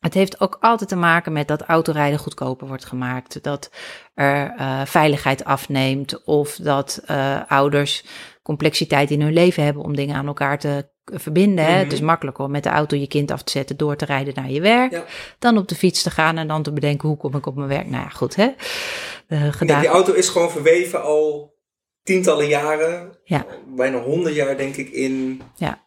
het 0.00 0.14
heeft 0.14 0.40
ook 0.40 0.56
altijd 0.60 0.88
te 0.88 0.96
maken 0.96 1.32
met 1.32 1.48
dat 1.48 1.62
autorijden 1.62 2.18
goedkoper 2.18 2.66
wordt 2.66 2.84
gemaakt. 2.84 3.42
Dat 3.42 3.70
er 4.14 4.54
veiligheid 4.86 5.44
afneemt. 5.44 6.24
Of 6.24 6.56
dat 6.56 7.02
ouders 7.48 8.04
complexiteit 8.44 9.10
in 9.10 9.20
hun 9.20 9.32
leven 9.32 9.64
hebben 9.64 9.82
om 9.82 9.96
dingen 9.96 10.16
aan 10.16 10.26
elkaar 10.26 10.58
te 10.58 10.88
k- 11.04 11.10
verbinden. 11.20 11.64
hè. 11.64 11.70
Mhm. 11.70 11.78
Het 11.82 11.92
is 11.92 12.00
makkelijker 12.00 12.44
om 12.44 12.50
met 12.50 12.62
de 12.62 12.68
auto 12.68 12.96
je 12.96 13.06
kind 13.06 13.30
af 13.30 13.42
te 13.42 13.50
zetten 13.50 13.76
door 13.76 13.96
te 13.96 14.04
rijden 14.04 14.34
naar 14.36 14.50
je 14.50 14.60
werk. 14.60 14.90
Ja. 14.92 15.04
Dan 15.38 15.58
op 15.58 15.68
de 15.68 15.74
fiets 15.74 16.02
te 16.02 16.10
gaan 16.10 16.38
en 16.38 16.48
dan 16.48 16.62
te 16.62 16.72
bedenken 16.72 17.08
hoe 17.08 17.16
kom 17.16 17.34
ik 17.36 17.46
op 17.46 17.54
mijn 17.56 17.68
werk. 17.68 17.86
Nou 17.90 18.02
ja, 18.02 18.08
goed 18.08 18.36
hè. 18.36 18.48
Eh, 19.28 19.40
Nee, 19.40 19.52
gedaan. 19.52 19.80
die 19.80 19.88
auto 19.88 20.12
is 20.12 20.28
gewoon 20.28 20.50
verweven 20.50 21.02
al 21.02 21.54
tientallen 22.02 22.46
jaren. 22.48 23.18
Ja. 23.24 23.46
Bijna 23.76 23.98
honderd 23.98 24.34
jaar 24.34 24.56
denk 24.56 24.76
ik 24.76 24.88
in, 24.90 25.42
Ja. 25.56 25.82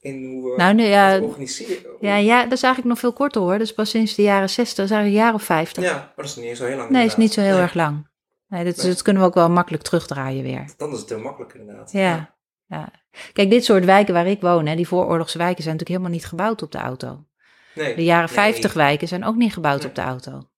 in 0.00 0.24
hoe 0.24 0.50
we 0.50 0.56
Nou, 0.56 0.74
nee, 0.74 0.88
ja, 0.88 1.08
het 1.08 1.22
organiseren. 1.22 1.76
ja, 2.00 2.16
ja, 2.16 2.42
dat 2.42 2.52
is 2.52 2.62
eigenlijk 2.62 2.84
nog 2.94 2.98
veel 2.98 3.12
korter 3.12 3.40
hoor. 3.40 3.52
Dat 3.52 3.60
is 3.60 3.74
pas 3.74 3.90
sinds 3.90 4.14
de 4.14 4.22
jaren 4.22 4.50
60, 4.50 4.76
dat 4.76 4.84
is 4.84 4.90
eigenlijk 4.90 5.20
een 5.20 5.26
jaar 5.26 5.34
of 5.40 5.42
50. 5.42 5.82
Ja, 5.84 5.92
maar 5.92 6.12
dat 6.16 6.24
is 6.24 6.36
niet 6.36 6.56
zo 6.56 6.64
heel 6.64 6.76
lang 6.76 6.90
Nee, 6.90 7.04
is 7.06 7.16
niet 7.16 7.32
zo 7.32 7.40
heel 7.40 7.52
Nee, 7.52 7.62
erg 7.62 7.74
lang. 7.74 8.12
Nee, 8.54 8.64
dat, 8.64 8.76
Nee. 8.76 8.86
dat 8.86 9.02
kunnen 9.02 9.22
we 9.22 9.28
ook 9.28 9.34
wel 9.34 9.50
makkelijk 9.50 9.82
terugdraaien 9.82 10.42
weer. 10.42 10.64
Dan 10.76 10.92
is 10.92 11.00
het 11.00 11.08
heel 11.08 11.20
makkelijk 11.20 11.54
inderdaad. 11.54 11.92
Ja, 11.92 12.34
ja. 12.66 12.88
Kijk, 13.32 13.50
dit 13.50 13.64
soort 13.64 13.84
wijken 13.84 14.14
waar 14.14 14.26
ik 14.26 14.40
woon, 14.40 14.66
hè, 14.66 14.76
die 14.76 14.88
vooroorlogse 14.88 15.38
wijken, 15.38 15.62
zijn 15.62 15.76
natuurlijk 15.76 16.00
helemaal 16.00 16.20
niet 16.20 16.28
gebouwd 16.28 16.62
op 16.62 16.72
de 16.72 16.78
auto. 16.78 17.24
Nee. 17.74 17.94
De 17.94 18.04
jaren 18.04 18.24
Nee. 18.24 18.34
50 18.34 18.72
wijken 18.72 19.08
zijn 19.08 19.24
ook 19.24 19.36
niet 19.36 19.52
gebouwd 19.52 19.84
op 19.84 19.94
de 19.94 20.00
auto. 20.00 20.48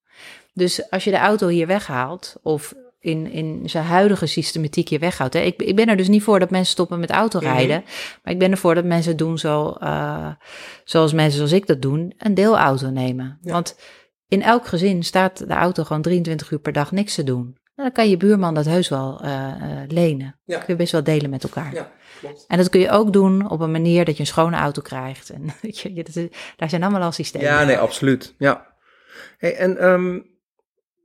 Dus 0.52 0.90
als 0.90 1.04
je 1.04 1.10
de 1.10 1.16
auto 1.18 1.48
hier 1.48 1.66
weghaalt, 1.66 2.36
of 2.42 2.74
in, 3.00 3.30
in 3.30 3.70
zijn 3.70 3.84
huidige 3.84 4.26
systematiek 4.26 4.88
hier 4.88 5.00
weghaalt. 5.00 5.32
Hè, 5.32 5.40
ik, 5.40 5.62
ik 5.62 5.76
ben 5.76 5.88
er 5.88 5.96
dus 5.96 6.08
niet 6.08 6.22
voor 6.22 6.38
dat 6.38 6.50
mensen 6.50 6.72
stoppen 6.72 7.00
met 7.00 7.10
autorijden. 7.10 7.84
Maar 8.22 8.32
ik 8.32 8.38
ben 8.38 8.50
ervoor 8.50 8.74
dat 8.74 8.84
mensen 8.84 9.16
doen 9.16 9.38
zo, 9.38 9.70
eh, 9.70 10.30
zoals 10.84 11.12
mensen 11.12 11.36
zoals 11.36 11.52
ik 11.52 11.66
dat 11.66 11.82
doen, 11.82 12.14
een 12.18 12.34
deelauto 12.34 12.90
nemen. 12.90 13.38
Ja. 13.42 13.52
Want 13.52 13.78
in 14.28 14.42
elk 14.42 14.66
gezin 14.66 15.02
staat 15.04 15.48
de 15.48 15.54
auto 15.54 15.84
gewoon 15.84 16.02
23 16.02 16.50
uur 16.50 16.58
per 16.58 16.72
dag 16.72 16.92
niks 16.92 17.14
te 17.14 17.24
doen. 17.24 17.56
Nou, 17.76 17.88
dan 17.88 17.92
kan 17.92 18.10
je 18.10 18.16
buurman 18.16 18.54
dat 18.54 18.64
heus 18.64 18.88
wel 18.88 19.20
eh, 19.22 19.48
eh, 19.82 19.88
lenen. 19.90 20.40
Ja. 20.44 20.56
kun 20.58 20.66
je 20.68 20.76
best 20.76 20.92
wel 20.92 21.02
delen 21.02 21.30
met 21.30 21.42
elkaar. 21.42 21.74
Ja, 21.74 21.92
klopt. 22.20 22.44
En 22.48 22.56
dat 22.58 22.68
kun 22.68 22.80
je 22.80 22.90
ook 22.90 23.12
doen 23.12 23.50
op 23.50 23.60
een 23.60 23.70
manier 23.70 24.04
dat 24.04 24.14
je 24.14 24.20
een 24.20 24.26
schone 24.26 24.56
auto 24.56 24.82
krijgt. 24.82 25.30
En 25.30 25.42
je, 25.82 25.92
dat 25.92 26.16
is- 26.16 26.28
daar 26.56 26.68
zijn 26.70 26.82
allemaal 26.82 27.02
al 27.02 27.12
systemen. 27.12 27.46
Ja, 27.46 27.64
nee, 27.64 27.78
absoluut. 27.78 28.34
Ja. 28.38 28.74
Hey, 29.38 29.56
en, 29.56 29.78
ehm, 29.78 30.12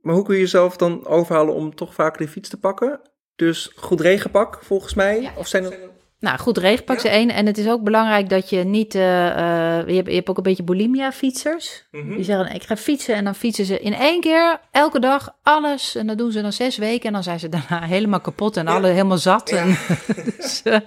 maar 0.00 0.14
hoe 0.14 0.24
kun 0.24 0.34
je 0.34 0.40
jezelf 0.40 0.76
dan 0.76 1.06
overhalen 1.06 1.54
om 1.54 1.74
toch 1.74 1.94
vaker 1.94 2.18
die 2.18 2.28
fiets 2.28 2.48
te 2.48 2.58
pakken? 2.58 3.00
Dus 3.36 3.72
goed 3.76 4.00
regenpak, 4.00 4.58
volgens 4.62 4.94
mij? 4.94 5.20
Ja. 5.20 5.32
Of 5.36 5.46
zijn 5.46 5.64
er... 5.64 5.78
Nou, 6.22 6.38
goed, 6.38 6.58
regenpak 6.58 7.00
Ja. 7.00 7.10
één. 7.10 7.30
En 7.30 7.46
het 7.46 7.58
is 7.58 7.68
ook 7.68 7.82
belangrijk 7.82 8.28
dat 8.28 8.50
je 8.50 8.64
niet... 8.64 8.94
eh, 8.94 9.28
eh, 9.28 9.88
je, 9.88 9.94
hebt, 9.94 10.08
je 10.08 10.14
hebt 10.14 10.28
ook 10.28 10.36
een 10.36 10.42
beetje 10.42 10.62
bulimia-fietsers. 10.62 11.84
Mhm. 11.90 12.14
Die 12.14 12.24
zeggen, 12.24 12.54
ik 12.54 12.62
ga 12.62 12.76
fietsen 12.76 13.14
en 13.14 13.24
dan 13.24 13.34
fietsen 13.34 13.64
ze 13.64 13.80
in 13.80 13.94
één 13.94 14.20
keer, 14.20 14.60
elke 14.70 15.00
dag, 15.00 15.34
alles. 15.42 15.94
En 15.96 16.06
dat 16.06 16.18
doen 16.18 16.32
ze 16.32 16.42
dan 16.42 16.52
zes 16.52 16.76
weken 16.76 17.06
en 17.06 17.12
dan 17.12 17.22
zijn 17.22 17.40
ze 17.40 17.48
daarna 17.58 17.82
helemaal 17.86 18.20
kapot 18.20 18.56
en 18.56 18.64
Ja. 18.64 18.70
alle 18.74 18.86
helemaal 18.88 19.18
zat. 19.18 19.50
Ja. 19.50 19.56
En, 19.56 19.76
dus, 20.36 20.62
eh, 20.62 20.78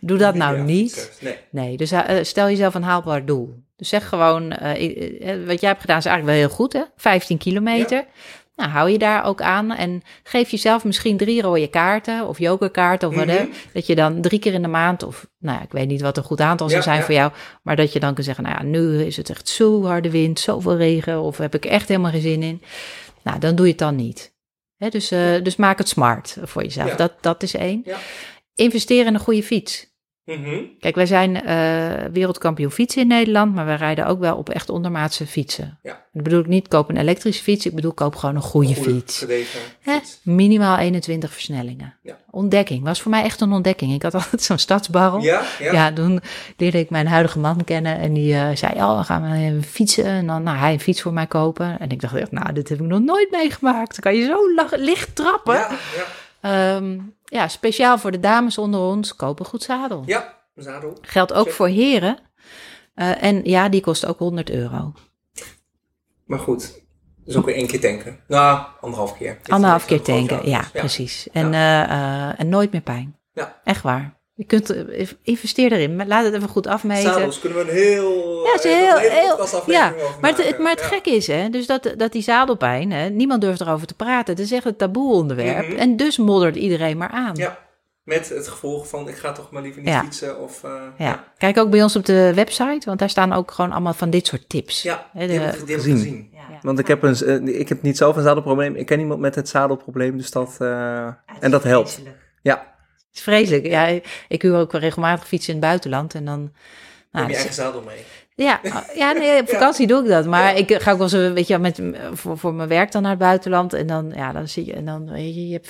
doe 0.00 0.18
dat 0.18 0.34
nou 0.34 0.60
niet. 0.60 1.18
Nee. 1.20 1.36
Nee, 1.50 1.76
dus 1.76 1.92
stel 2.22 2.46
jezelf 2.48 2.74
een 2.74 2.82
haalbaar 2.82 3.24
doel. 3.24 3.54
Dus 3.76 3.88
zeg 3.88 4.08
gewoon, 4.08 4.48
wat 5.46 5.60
jij 5.60 5.68
hebt 5.68 5.80
gedaan 5.80 5.98
is 5.98 6.06
eigenlijk 6.06 6.24
wel 6.24 6.34
heel 6.34 6.48
goed, 6.48 6.72
hè? 6.72 6.82
15 6.96 7.38
kilometer. 7.38 8.04
Nou, 8.56 8.70
hou 8.70 8.90
je 8.90 8.98
daar 8.98 9.24
ook 9.24 9.40
aan 9.42 9.70
en 9.72 10.02
geef 10.22 10.50
jezelf 10.50 10.84
misschien 10.84 11.16
drie 11.16 11.42
rode 11.42 11.66
kaarten 11.68 12.28
of 12.28 12.38
jokerkaarten 12.38 13.08
of 13.08 13.14
Mhm. 13.14 13.26
whatever. 13.26 13.54
Dat 13.72 13.86
je 13.86 13.94
dan 13.94 14.20
drie 14.20 14.38
keer 14.38 14.52
in 14.54 14.62
de 14.62 14.68
maand, 14.68 15.02
of 15.02 15.26
nou 15.38 15.58
ja, 15.58 15.64
ik 15.64 15.72
weet 15.72 15.88
niet 15.88 16.00
wat 16.00 16.16
een 16.16 16.22
goed 16.24 16.40
aantal 16.40 16.66
zou 16.68 16.78
Ja, 16.78 16.84
zijn 16.86 16.98
ja. 16.98 17.04
voor 17.04 17.14
jou, 17.14 17.32
maar 17.62 17.76
dat 17.76 17.92
je 17.92 18.00
dan 18.00 18.14
kan 18.14 18.24
zeggen, 18.24 18.44
nou 18.44 18.56
ja, 18.56 18.62
nu 18.62 19.02
is 19.02 19.16
het 19.16 19.30
echt 19.30 19.48
zo 19.48 19.84
harde 19.84 20.10
wind, 20.10 20.40
zoveel 20.40 20.76
regen, 20.76 21.20
of 21.20 21.38
heb 21.38 21.54
ik 21.54 21.64
echt 21.64 21.88
helemaal 21.88 22.10
geen 22.10 22.20
zin 22.20 22.42
in. 22.42 22.62
Nou, 23.22 23.38
dan 23.38 23.54
doe 23.54 23.64
je 23.64 23.70
het 23.70 23.80
dan 23.80 23.96
niet. 23.96 24.32
Hè, 24.76 24.88
dus, 24.88 25.10
eh, 25.10 25.42
dus 25.42 25.56
maak 25.56 25.78
het 25.78 25.88
smart 25.88 26.36
voor 26.42 26.62
jezelf. 26.62 26.88
Ja. 26.90 26.96
Dat, 26.96 27.12
dat 27.20 27.42
is 27.42 27.54
één. 27.54 27.82
Ja. 27.84 27.96
Investeer 28.54 29.06
in 29.06 29.14
een 29.14 29.20
goede 29.20 29.42
fiets. 29.42 29.92
Mhm. 30.24 30.60
Kijk, 30.80 30.94
wij 30.94 31.06
zijn 31.06 31.42
eh, 31.42 32.04
wereldkampioen 32.12 32.70
fietsen 32.70 33.02
in 33.02 33.08
Nederland, 33.08 33.54
maar 33.54 33.64
wij 33.64 33.76
rijden 33.76 34.06
ook 34.06 34.20
wel 34.20 34.36
op 34.36 34.48
echt 34.50 34.68
ondermaatse 34.68 35.26
fietsen. 35.26 35.78
Ja. 35.82 36.02
Dat 36.12 36.22
bedoel 36.22 36.40
ik 36.40 36.46
niet 36.46 36.68
koop 36.68 36.88
een 36.88 36.96
elektrische 36.96 37.42
fiets, 37.42 37.66
ik 37.66 37.74
bedoel 37.74 37.92
koop 37.92 38.16
gewoon 38.16 38.34
een 38.34 38.42
goede, 38.42 38.74
Goede, 38.74 38.90
fiets. 38.90 39.18
gedegen 39.18 39.60
Hè? 39.80 39.92
fiets. 39.92 40.20
Minimaal 40.22 40.76
21 40.76 41.32
versnellingen. 41.32 41.94
Ja. 42.02 42.18
Ontdekking, 42.30 42.84
was 42.84 43.00
voor 43.00 43.10
mij 43.10 43.22
echt 43.22 43.40
een 43.40 43.52
ontdekking. 43.52 43.92
Ik 43.92 44.02
had 44.02 44.14
altijd 44.24 44.42
zo'n 44.42 44.58
stadsbarrel. 44.58 45.20
Ja, 45.20 45.42
ja. 45.58 45.72
Ja, 45.72 45.92
toen 45.92 46.20
leerde 46.56 46.78
ik 46.78 46.90
mijn 46.90 47.06
huidige 47.06 47.38
man 47.38 47.64
kennen 47.64 47.98
en 47.98 48.12
die 48.12 48.34
eh, 48.34 48.56
zei, 48.56 48.72
oh, 48.74 48.98
we 48.98 49.04
gaan 49.04 49.32
even 49.32 49.62
fietsen. 49.62 50.04
En 50.04 50.26
dan 50.26 50.42
nou, 50.42 50.56
hij 50.56 50.72
een 50.72 50.80
fiets 50.80 51.02
voor 51.02 51.12
mij 51.12 51.26
kopen. 51.26 51.78
En 51.78 51.88
ik 51.90 52.00
dacht, 52.00 52.14
echt, 52.14 52.32
nou, 52.32 52.52
dit 52.52 52.68
heb 52.68 52.80
ik 52.80 52.86
nog 52.86 53.00
nooit 53.00 53.30
meegemaakt. 53.30 53.90
Dan 53.90 54.12
kan 54.12 54.14
je 54.14 54.24
zo 54.24 54.76
licht 54.76 55.16
trappen. 55.16 55.54
Ja, 55.54 55.70
ja. 55.96 56.04
Ehm, 56.44 56.98
ja, 57.34 57.48
speciaal 57.48 57.98
voor 57.98 58.10
de 58.10 58.20
dames 58.20 58.58
onder 58.58 58.80
ons, 58.80 59.16
koop 59.16 59.40
een 59.40 59.46
goed 59.46 59.62
zadel. 59.62 60.02
ja, 60.06 60.38
een 60.54 60.62
zadel. 60.62 60.98
Geldt 61.00 61.32
ook 61.32 61.50
voor 61.50 61.68
heren. 61.68 62.18
Eh, 62.94 63.22
en 63.22 63.44
ja, 63.44 63.68
die 63.68 63.80
kost 63.80 64.06
ook 64.06 64.18
100 64.18 64.50
euro. 64.50 64.92
Maar 66.24 66.38
goed, 66.38 66.82
dus 67.24 67.36
ook 67.36 67.44
weer 67.44 67.54
één 67.54 67.66
keer 67.66 67.80
tanken. 67.80 68.20
Nou, 68.28 68.66
anderhalf 68.80 69.16
keer. 69.16 69.38
Anderhalf 69.48 69.84
keer 69.84 70.02
tanken, 70.02 70.48
ja, 70.48 70.64
precies. 70.72 71.28
En, 71.30 71.54
eh, 71.54 71.82
eh, 71.82 72.40
en 72.40 72.48
nooit 72.48 72.72
meer 72.72 72.80
pijn. 72.80 73.18
Ja. 73.32 73.60
Echt 73.64 73.82
waar. 73.82 74.18
Je 74.36 74.44
kunt, 74.44 74.74
investeer 75.22 75.72
erin, 75.72 75.96
maar 75.96 76.06
laat 76.06 76.24
het 76.24 76.34
even 76.34 76.48
goed 76.48 76.66
afmeten. 76.66 77.12
Zadels 77.12 77.40
kunnen 77.40 77.58
we 77.58 77.70
een 77.70 77.76
heel... 77.76 78.42
Ja, 78.44 78.52
het 78.52 78.64
is 78.64 78.72
eh, 78.72 78.78
heel, 78.78 78.96
heel, 79.10 79.36
ja. 79.66 79.92
over 79.92 80.20
Maar 80.20 80.36
het, 80.36 80.58
maar 80.58 80.70
het 80.70 80.80
Ja. 80.80 80.86
gekke 80.86 81.10
is, 81.10 81.26
hè, 81.26 81.50
dus 81.50 81.66
dat, 81.66 81.94
dat 81.96 82.12
die 82.12 82.22
zadelpijn, 82.22 82.92
hè, 82.92 83.08
niemand 83.08 83.40
durft 83.40 83.60
erover 83.60 83.86
te 83.86 83.94
praten. 83.94 84.34
Het 84.34 84.42
is 84.44 84.52
echt 84.52 84.64
een 84.64 84.76
taboe 84.76 85.12
onderwerp. 85.12 85.68
Mhm. 85.68 85.76
En 85.78 85.96
dus 85.96 86.18
moddert 86.18 86.56
iedereen 86.56 86.96
maar 86.96 87.08
aan. 87.08 87.34
Ja, 87.34 87.58
met 88.02 88.28
het 88.28 88.48
gevolg 88.48 88.88
van 88.88 89.08
ik 89.08 89.14
ga 89.16 89.32
toch 89.32 89.50
maar 89.50 89.62
liever 89.62 89.80
niet 89.82 89.90
Ja. 89.90 90.00
fietsen 90.02 90.40
of... 90.40 90.64
eh, 90.64 90.70
Ja. 90.98 91.24
Kijk 91.38 91.58
ook 91.58 91.70
bij 91.70 91.82
ons 91.82 91.96
op 91.96 92.04
de 92.06 92.32
website, 92.34 92.86
want 92.86 92.98
daar 92.98 93.10
staan 93.10 93.32
ook 93.32 93.50
gewoon 93.50 93.72
allemaal 93.72 93.94
van 93.94 94.10
dit 94.10 94.26
soort 94.26 94.48
tips. 94.48 94.82
Ja, 94.82 95.06
de- 95.12 95.26
die 95.26 95.38
heb 95.38 95.54
ik 95.54 95.74
gezien. 95.74 95.96
gezien. 95.96 96.28
Ja. 96.32 96.58
Want 96.62 96.78
ik 96.78 96.86
heb, 96.86 97.02
een, 97.02 97.16
eh, 97.46 97.58
ik 97.60 97.68
heb 97.68 97.82
niet 97.82 97.96
zelf 97.96 98.16
een 98.16 98.22
zadelprobleem. 98.22 98.74
Ik 98.76 98.86
ken 98.86 99.00
iemand 99.00 99.20
met 99.20 99.34
het 99.34 99.48
zadelprobleem. 99.48 100.16
Dus 100.16 100.30
dat, 100.30 100.56
eh, 100.58 101.06
en 101.40 101.50
dat 101.50 101.62
helpt. 101.62 102.00
Ja, 102.42 102.73
is 103.14 103.20
vreselijk. 103.20 103.66
Ja, 103.66 103.86
ik 104.28 104.42
huur 104.42 104.56
ook 104.58 104.72
wel 104.72 104.80
regelmatig 104.80 105.26
fietsen 105.28 105.54
in 105.54 105.58
het 105.60 105.68
buitenland 105.68 106.14
en 106.14 106.24
dan... 106.24 106.52
Nou, 107.12 107.26
je 107.26 107.30
dat 107.30 107.30
is- 107.30 107.36
eigen 107.36 107.54
zadel 107.54 107.82
mee. 107.82 108.04
Ja, 108.36 108.60
ja 108.94 109.12
nee, 109.12 109.40
op 109.40 109.48
vakantie 109.48 109.86
doe 109.86 110.02
ik 110.02 110.08
dat. 110.08 110.26
Maar 110.26 110.42
Ja. 110.56 110.64
ik 110.66 110.82
ga 110.82 110.92
ook 110.92 110.98
wel 110.98 111.08
zo, 111.08 111.32
weet 111.32 111.46
je, 111.46 111.58
met, 111.58 111.80
voor, 112.12 112.38
voor 112.38 112.54
mijn 112.54 112.68
werk 112.68 112.92
dan 112.92 113.02
naar 113.02 113.10
het 113.10 113.20
buitenland. 113.20 113.72
En 113.72 113.86
dan, 113.86 114.12
ja, 114.16 114.32
dan 114.32 114.48
zie 114.48 114.66
je, 114.66 114.72
en 114.72 114.84
dan, 114.84 115.10
weet 115.10 115.34
je, 115.34 115.46
je 115.48 115.52
hebt, 115.52 115.68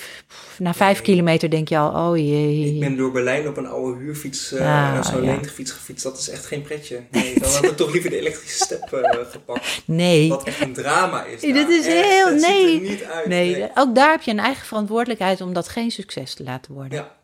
na 0.57 0.73
vijf 0.73 1.01
kilometer 1.01 1.49
denk 1.49 1.69
je 1.69 1.77
al, 1.77 2.09
oh 2.09 2.17
jee. 2.17 2.73
Ik 2.73 2.79
ben 2.79 2.97
door 2.97 3.11
Berlijn 3.11 3.47
op 3.47 3.57
een 3.57 3.65
oude 3.67 3.99
huurfiets, 3.99 4.55
Ah, 4.55 5.03
zo'n 5.03 5.23
ja. 5.23 5.31
leenfiets 5.35 5.71
gefietst. 5.71 6.03
Dat 6.03 6.17
is 6.17 6.29
echt 6.29 6.45
geen 6.45 6.61
pretje. 6.61 6.99
Nee, 7.11 7.39
dan 7.39 7.49
had 7.51 7.63
ik 7.63 7.75
toch 7.77 7.91
liever 7.91 8.09
de 8.09 8.19
elektrische 8.19 8.63
step 8.63 8.93
eh, 8.93 9.19
gepakt. 9.31 9.81
Nee, 9.85 10.29
Wat 10.29 10.43
echt 10.43 10.61
een 10.61 10.73
drama 10.73 11.23
is. 11.23 11.41
Dit 11.41 11.55
daar. 11.55 11.71
is 11.71 11.85
Echt, 11.87 12.05
heel- 12.05 12.25
het 12.27 12.41
ziet 12.41 12.49
nee. 12.51 12.75
er 12.75 12.89
niet 12.89 13.03
uit. 13.03 13.27
nee, 13.27 13.69
ook 13.75 13.95
daar 13.95 14.11
heb 14.11 14.21
je 14.21 14.31
een 14.31 14.39
eigen 14.39 14.65
verantwoordelijkheid 14.65 15.41
om 15.41 15.53
dat 15.53 15.67
geen 15.69 15.91
succes 15.91 16.33
te 16.33 16.43
laten 16.43 16.73
worden. 16.73 16.97
Ja, 16.97 17.15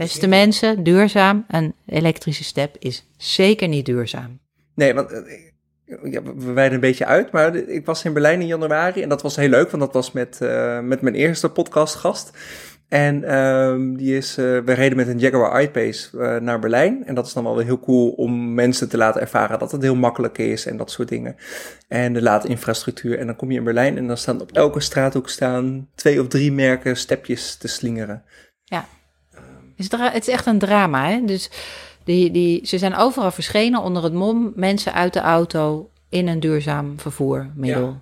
Beste 0.00 0.26
mensen, 0.26 0.82
duurzaam. 0.82 1.44
Een 1.48 1.74
elektrische 1.86 2.44
step 2.44 2.76
is 2.78 3.06
zeker 3.16 3.68
niet 3.68 3.86
duurzaam. 3.86 4.38
nee, 4.74 4.94
want 4.94 5.10
eh, 5.10 6.12
ja, 6.12 6.22
we 6.22 6.52
wijden 6.52 6.74
een 6.74 6.80
beetje 6.80 7.06
uit. 7.06 7.30
Maar 7.30 7.54
ik 7.54 7.86
was 7.86 8.04
in 8.04 8.12
Berlijn 8.12 8.40
in 8.40 8.46
januari. 8.46 9.02
En 9.02 9.08
dat 9.08 9.22
was 9.22 9.36
heel 9.36 9.48
leuk, 9.48 9.70
want 9.70 9.82
dat 9.82 9.92
was 9.92 10.12
met, 10.12 10.40
eh, 10.40 10.80
met 10.80 11.00
mijn 11.00 11.14
eerste 11.14 11.50
podcastgast. 11.50 12.30
En 12.88 13.24
ehm, 13.24 13.94
die 13.94 14.16
is, 14.16 14.36
eh, 14.36 14.44
we 14.44 14.72
reden 14.72 14.96
met 14.96 15.08
een 15.08 15.18
Jaguar 15.18 15.62
I-Pace 15.62 16.38
naar 16.42 16.58
Berlijn. 16.58 17.06
En 17.06 17.14
dat 17.14 17.26
is 17.26 17.32
dan 17.32 17.44
wel 17.44 17.56
weer 17.56 17.64
heel 17.64 17.80
cool 17.80 18.10
om 18.10 18.54
mensen 18.54 18.88
te 18.88 18.96
laten 18.96 19.20
ervaren 19.20 19.58
dat 19.58 19.72
het 19.72 19.82
heel 19.82 19.96
makkelijk 19.96 20.38
is 20.38 20.66
en 20.66 20.76
dat 20.76 20.90
soort 20.90 21.08
dingen. 21.08 21.36
En 21.88 22.12
de 22.12 22.22
late 22.22 22.48
infrastructuur. 22.48 23.18
En 23.18 23.26
dan 23.26 23.36
kom 23.36 23.50
je 23.50 23.58
in 23.58 23.64
Berlijn 23.64 23.96
en 23.96 24.06
dan 24.06 24.16
staan 24.16 24.40
op 24.40 24.52
elke 24.52 24.80
straathoek 24.80 25.28
staan 25.28 25.88
twee 25.94 26.20
of 26.20 26.28
drie 26.28 26.52
merken 26.52 26.96
stepjes 26.96 27.56
te 27.56 27.68
slingeren. 27.68 28.24
Het 29.82 29.92
is, 29.92 29.98
het 30.12 30.28
is 30.28 30.34
echt 30.34 30.46
een 30.46 30.58
drama, 30.58 31.08
hè? 31.08 31.24
Dus 31.24 31.50
die, 32.04 32.30
die, 32.30 32.66
ze 32.66 32.78
zijn 32.78 32.96
overal 32.96 33.30
verschenen 33.30 33.82
onder 33.82 34.02
het 34.02 34.12
mom 34.12 34.52
mensen 34.54 34.92
uit 34.94 35.12
de 35.12 35.20
auto 35.20 35.90
in 36.08 36.28
een 36.28 36.40
duurzaam 36.40 36.94
vervoermiddel. 37.00 37.96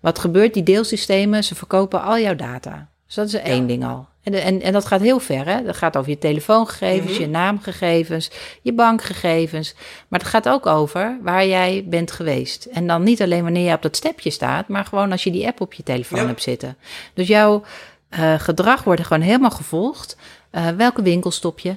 Wat 0.00 0.18
gebeurt? 0.18 0.54
Die 0.54 0.62
deelsystemen, 0.62 1.44
ze 1.44 1.54
verkopen 1.54 2.02
al 2.02 2.18
jouw 2.18 2.34
data. 2.36 2.88
Dus 3.06 3.14
dat 3.14 3.26
is 3.26 3.34
één 3.34 3.66
ding 3.66 3.84
al. 3.84 4.06
En, 4.22 4.34
en, 4.34 4.60
en 4.62 4.72
dat 4.72 4.86
gaat 4.86 5.00
heel 5.00 5.18
ver. 5.20 5.46
Hè? 5.46 5.62
Dat 5.62 5.76
gaat 5.76 5.96
over 5.96 6.10
je 6.10 6.18
telefoongegevens, 6.18 7.12
Mhm. 7.12 7.20
je 7.20 7.28
naamgegevens, 7.28 8.30
je 8.62 8.72
bankgegevens. 8.72 9.74
Maar 10.08 10.20
het 10.20 10.28
gaat 10.28 10.48
ook 10.48 10.66
over 10.66 11.18
waar 11.22 11.46
jij 11.46 11.84
bent 11.88 12.10
geweest. 12.12 12.64
En 12.64 12.86
dan 12.86 13.02
niet 13.02 13.22
alleen 13.22 13.42
wanneer 13.42 13.68
je 13.68 13.74
op 13.74 13.82
dat 13.82 13.96
stepje 13.96 14.30
staat, 14.30 14.68
maar 14.68 14.84
gewoon 14.84 15.12
als 15.12 15.24
je 15.24 15.30
die 15.30 15.46
app 15.46 15.60
op 15.60 15.72
je 15.72 15.82
telefoon 15.82 16.20
Ja. 16.20 16.26
hebt 16.26 16.42
zitten. 16.42 16.76
Dus 17.14 17.28
jouw 17.28 17.62
eh, 18.08 18.34
gedrag 18.38 18.84
wordt 18.84 19.02
gewoon 19.06 19.22
helemaal 19.22 19.50
gevolgd. 19.50 20.16
Eh, 20.54 20.68
welke 20.68 21.02
winkel 21.02 21.30
stop 21.30 21.58
je? 21.58 21.76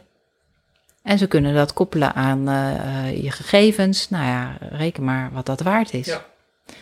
En 1.04 1.18
ze 1.18 1.28
kunnen 1.28 1.54
dat 1.54 1.74
koppelen 1.74 2.14
aan 2.14 2.48
eh, 2.48 2.76
eh, 3.08 3.24
je 3.24 3.32
gegevens. 3.32 4.10
Nou 4.10 4.26
ja, 4.26 4.58
reken 4.60 5.04
maar 5.04 5.30
wat 5.34 5.46
dat 5.46 5.62
waard 5.62 5.94
is. 5.94 6.06
Ja. 6.06 6.26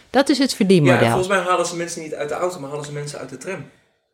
Dat 0.09 0.29
is 0.29 0.37
het 0.37 0.49
Ja, 0.49 0.55
verdienmodel. 0.55 0.99
en 0.99 1.05
volgens 1.07 1.27
mij 1.27 1.39
halen 1.39 1.65
ze 1.65 1.75
mensen 1.75 2.01
niet 2.01 2.13
uit 2.13 2.29
de 2.29 2.35
auto, 2.35 2.59
maar 2.59 2.69
halen 2.69 2.85
ze 2.85 2.91
mensen 2.91 3.19
uit 3.19 3.29
de 3.29 3.37
tram. 3.37 3.65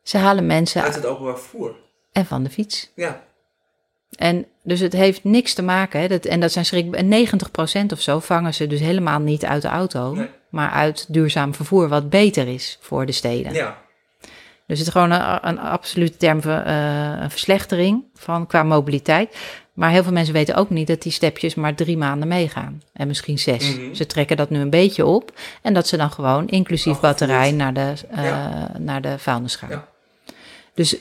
Ze 0.02 0.18
halen 0.18 0.46
mensen 0.46 0.82
Uit 0.82 0.94
het 0.94 1.06
openbaar 1.06 1.38
vervoer. 1.38 1.76
en 2.12 2.26
van 2.26 2.42
de 2.42 2.50
fiets. 2.50 2.90
Ja. 2.94 3.22
En 4.16 4.46
dus 4.62 4.80
het 4.80 4.92
heeft 4.92 5.24
niks 5.24 5.54
te 5.54 5.62
maken. 5.62 6.00
Hè, 6.00 6.08
dat, 6.08 6.24
en 6.24 6.40
dat 6.40 6.52
zijn 6.52 6.64
schrik. 6.64 6.94
en 6.94 7.08
90% 7.08 7.92
of 7.92 8.00
zo 8.00 8.18
vangen 8.18 8.54
ze 8.54 8.66
dus 8.66 8.80
helemaal 8.80 9.20
niet 9.20 9.44
uit 9.44 9.62
de 9.62 9.68
auto. 9.68 10.14
Nee. 10.14 10.28
Maar 10.48 10.70
uit 10.70 11.06
duurzaam 11.08 11.54
vervoer, 11.54 11.88
wat 11.88 12.10
beter 12.10 12.48
is 12.48 12.78
voor 12.80 13.06
de 13.06 13.12
steden. 13.12 13.52
Ja. 13.52 13.81
Dus 14.66 14.78
het 14.78 14.86
is 14.86 14.92
gewoon 14.92 15.10
een, 15.10 15.48
een 15.48 15.58
absolute 15.58 16.16
term 16.16 16.42
van 16.42 16.62
eh, 16.62 17.12
een 17.20 17.30
verslechtering 17.30 18.04
van 18.14 18.46
qua 18.46 18.62
mobiliteit. 18.62 19.36
Maar 19.72 19.90
heel 19.90 20.02
veel 20.02 20.12
mensen 20.12 20.34
weten 20.34 20.54
ook 20.54 20.70
niet 20.70 20.86
dat 20.86 21.02
die 21.02 21.12
stepjes 21.12 21.54
maar 21.54 21.74
drie 21.74 21.96
maanden 21.96 22.28
meegaan. 22.28 22.82
En 22.92 23.06
misschien 23.06 23.38
zes. 23.38 23.76
Mhm. 23.76 23.94
Ze 23.94 24.06
trekken 24.06 24.36
dat 24.36 24.50
nu 24.50 24.58
een 24.58 24.70
beetje 24.70 25.06
op. 25.06 25.32
En 25.62 25.74
dat 25.74 25.86
ze 25.88 25.96
dan 25.96 26.10
gewoon 26.10 26.48
inclusief 26.48 26.92
Afgevoerd. 26.92 27.18
batterij 27.18 27.52
naar 27.52 27.74
de, 27.74 27.92
eh, 28.10 28.24
Ja. 28.24 28.70
naar 28.78 29.02
de 29.02 29.18
vuilnis 29.18 29.56
gaan. 29.56 29.70
Ja. 29.70 29.88
Dus 30.74 30.96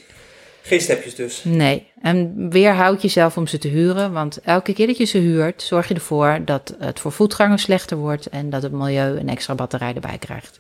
Geen 0.64 0.82
stepjes 0.82 1.16
dus. 1.16 1.44
Nee, 1.44 1.88
en 2.02 2.50
weerhoud 2.50 3.02
jezelf 3.02 3.38
om 3.38 3.48
ze 3.48 3.58
te 3.58 3.68
huren, 3.68 4.12
want 4.14 4.42
elke 4.42 4.74
keer 4.74 4.88
dat 4.88 4.98
je 4.98 5.06
ze 5.06 5.18
huurt, 5.18 5.62
zorg 5.62 5.88
je 5.88 5.94
ervoor 5.94 6.42
dat 6.46 6.76
het 6.80 7.00
voor 7.00 7.12
voetgangers 7.12 7.62
slechter 7.62 7.98
wordt 7.98 8.26
en 8.26 8.50
dat 8.50 8.64
het 8.64 8.72
milieu 8.72 9.18
een 9.20 9.30
extra 9.30 9.56
batterij 9.56 9.94
erbij 9.94 10.18
krijgt. 10.18 10.60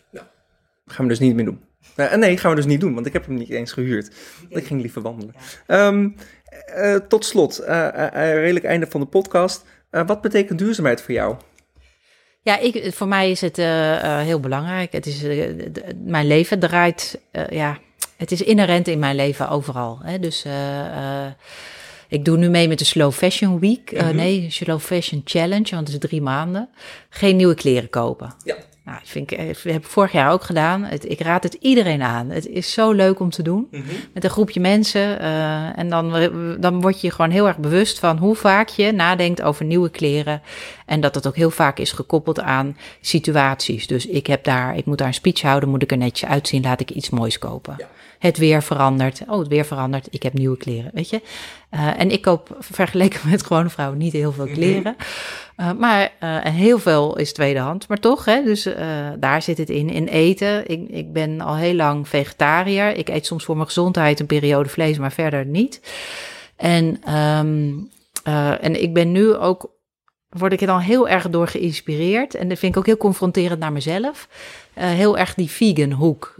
Gaan 0.85 1.05
we 1.05 1.07
dus 1.11 1.19
niet 1.19 1.35
meer 1.35 1.45
doen. 1.45 1.61
Eh, 1.95 2.13
nee, 2.13 2.37
gaan 2.37 2.49
we 2.49 2.55
dus 2.55 2.65
niet 2.65 2.79
doen, 2.79 2.93
want 2.93 3.05
ik 3.05 3.13
heb 3.13 3.25
hem 3.25 3.35
niet 3.35 3.49
eens 3.49 3.71
gehuurd. 3.71 4.11
Ik 4.49 4.65
ging 4.65 4.81
liever 4.81 5.01
wandelen. 5.01 5.35
Ehm, 5.67 6.09
eh, 6.75 6.95
tot 6.95 7.25
slot, 7.25 7.57
eh, 7.59 7.87
eh, 7.87 8.05
eh, 8.31 8.35
redelijk 8.39 8.65
einde 8.65 8.87
van 8.89 8.99
de 9.01 9.07
podcast. 9.07 9.65
Eh, 9.89 10.07
wat 10.07 10.21
betekent 10.21 10.59
duurzaamheid 10.59 11.01
voor 11.01 11.13
jou? 11.13 11.35
Ja, 12.43 12.57
ik, 12.59 12.93
voor 12.93 13.07
mij 13.07 13.31
is 13.31 13.41
het 13.41 13.57
eh, 13.57 14.03
eh, 14.19 14.25
heel 14.25 14.39
belangrijk. 14.39 14.91
Het 14.91 15.05
is, 15.05 15.23
eh, 15.23 15.47
mijn 16.05 16.27
leven 16.27 16.59
draait, 16.59 17.19
eh, 17.31 17.47
ja, 17.49 17.77
het 18.17 18.31
is 18.31 18.41
inherent 18.41 18.87
in 18.87 18.99
mijn 18.99 19.15
leven 19.15 19.49
overal. 19.49 19.99
Hè? 20.03 20.19
Dus 20.19 20.43
eh, 20.45 21.25
eh, 21.25 21.31
ik 22.07 22.25
doe 22.25 22.37
nu 22.37 22.49
mee 22.49 22.67
met 22.67 22.79
de 22.79 22.85
Slow 22.85 23.11
Fashion 23.11 23.59
Week. 23.59 23.91
Eh, 23.91 24.03
Mhm. 24.03 24.15
nee, 24.15 24.45
Slow 24.49 24.79
Fashion 24.79 25.21
Challenge, 25.25 25.75
want 25.75 25.87
het 25.93 26.03
is 26.03 26.09
drie 26.09 26.21
maanden. 26.21 26.69
Geen 27.09 27.35
nieuwe 27.35 27.55
kleren 27.55 27.89
kopen. 27.89 28.33
Ja. 28.43 28.55
Nou, 28.91 29.03
dat 29.03 29.11
vind 29.11 29.31
ik, 29.31 29.37
eh, 29.37 29.47
dat 29.47 29.63
heb 29.63 29.83
ik 29.83 29.89
vorig 29.89 30.11
jaar 30.11 30.31
ook 30.31 30.43
gedaan. 30.43 30.83
Het, 30.83 31.09
ik 31.09 31.19
raad 31.19 31.43
het 31.43 31.53
iedereen 31.53 32.01
aan. 32.01 32.29
Het 32.29 32.47
is 32.47 32.71
zo 32.73 32.91
leuk 32.91 33.19
om 33.19 33.29
te 33.29 33.41
doen 33.43 33.67
met 34.13 34.23
een 34.23 34.29
groepje 34.29 34.59
mensen. 34.59 35.19
eh, 35.19 35.77
en 35.77 35.89
dan, 35.89 36.29
dan 36.59 36.81
word 36.81 37.01
je 37.01 37.07
je 37.07 37.13
gewoon 37.13 37.31
heel 37.31 37.47
erg 37.47 37.57
bewust 37.57 37.99
van 37.99 38.17
hoe 38.17 38.35
vaak 38.35 38.67
je 38.67 38.91
nadenkt 38.91 39.41
over 39.41 39.65
nieuwe 39.65 39.89
kleren. 39.89 40.41
En 40.85 41.01
dat 41.01 41.13
dat 41.13 41.27
ook 41.27 41.35
heel 41.35 41.49
vaak 41.49 41.79
is 41.79 41.91
gekoppeld 41.91 42.39
aan 42.39 42.77
situaties. 43.01 43.87
Dus 43.87 44.05
ik 44.05 44.27
heb 44.27 44.43
daar, 44.43 44.77
ik 44.77 44.85
moet 44.85 44.97
daar 44.97 45.07
een 45.07 45.13
speech 45.13 45.41
houden, 45.41 45.69
moet 45.69 45.83
ik 45.83 45.91
er 45.91 45.97
netjes 45.97 46.29
uitzien, 46.29 46.61
laat 46.61 46.79
ik 46.79 46.91
iets 46.91 47.09
moois 47.09 47.39
kopen. 47.39 47.75
Ja. 47.77 47.87
Het 48.19 48.37
weer 48.37 48.63
verandert. 48.63 49.21
Oh, 49.27 49.39
het 49.39 49.47
weer 49.47 49.65
verandert. 49.65 50.07
Ik 50.09 50.23
heb 50.23 50.33
nieuwe 50.33 50.57
kleren, 50.57 50.91
weet 50.93 51.09
je. 51.09 51.21
Eh, 51.71 51.99
en 51.99 52.11
ik 52.11 52.21
koop 52.21 52.55
vergeleken 52.59 53.29
met 53.29 53.45
gewone 53.45 53.69
vrouwen 53.69 53.97
niet 53.97 54.13
heel 54.13 54.31
veel 54.31 54.47
kleren. 54.47 54.95
Eh, 55.55 55.71
maar 55.71 56.11
eh, 56.19 56.45
en 56.45 56.53
heel 56.53 56.79
veel 56.79 57.17
is 57.17 57.33
tweedehand, 57.33 57.87
maar 57.87 57.99
toch, 57.99 58.25
hè, 58.25 58.43
dus 58.43 58.67
daar 59.19 59.41
zit 59.41 59.57
het 59.57 59.69
in. 59.69 59.89
In 59.89 60.07
eten, 60.07 60.67
ik, 60.67 60.89
ik 60.89 61.13
ben 61.13 61.41
al 61.41 61.55
heel 61.55 61.73
lang 61.73 62.07
vegetariër. 62.07 62.95
Ik 62.97 63.09
eet 63.09 63.25
soms 63.25 63.43
voor 63.45 63.55
mijn 63.55 63.67
gezondheid 63.67 64.19
een 64.19 64.25
periode 64.25 64.69
vlees, 64.69 64.97
maar 64.97 65.11
verder 65.11 65.45
niet. 65.45 65.81
En, 66.55 67.01
ehm, 67.05 67.71
eh, 68.23 68.63
en 68.63 68.81
ik 68.81 68.93
ben 68.93 69.11
nu 69.11 69.35
ook, 69.35 69.71
word 70.29 70.53
ik 70.53 70.61
er 70.61 70.67
dan 70.67 70.79
heel 70.79 71.07
erg 71.09 71.29
door 71.29 71.47
geïnspireerd. 71.47 72.35
En 72.35 72.49
dat 72.49 72.59
vind 72.59 72.71
ik 72.71 72.79
ook 72.79 72.85
heel 72.85 72.97
confronterend 72.97 73.59
naar 73.59 73.71
mezelf. 73.71 74.27
Heel 74.73 75.17
erg 75.17 75.33
die 75.33 75.49
vegan 75.49 75.91
hoek, 75.91 76.35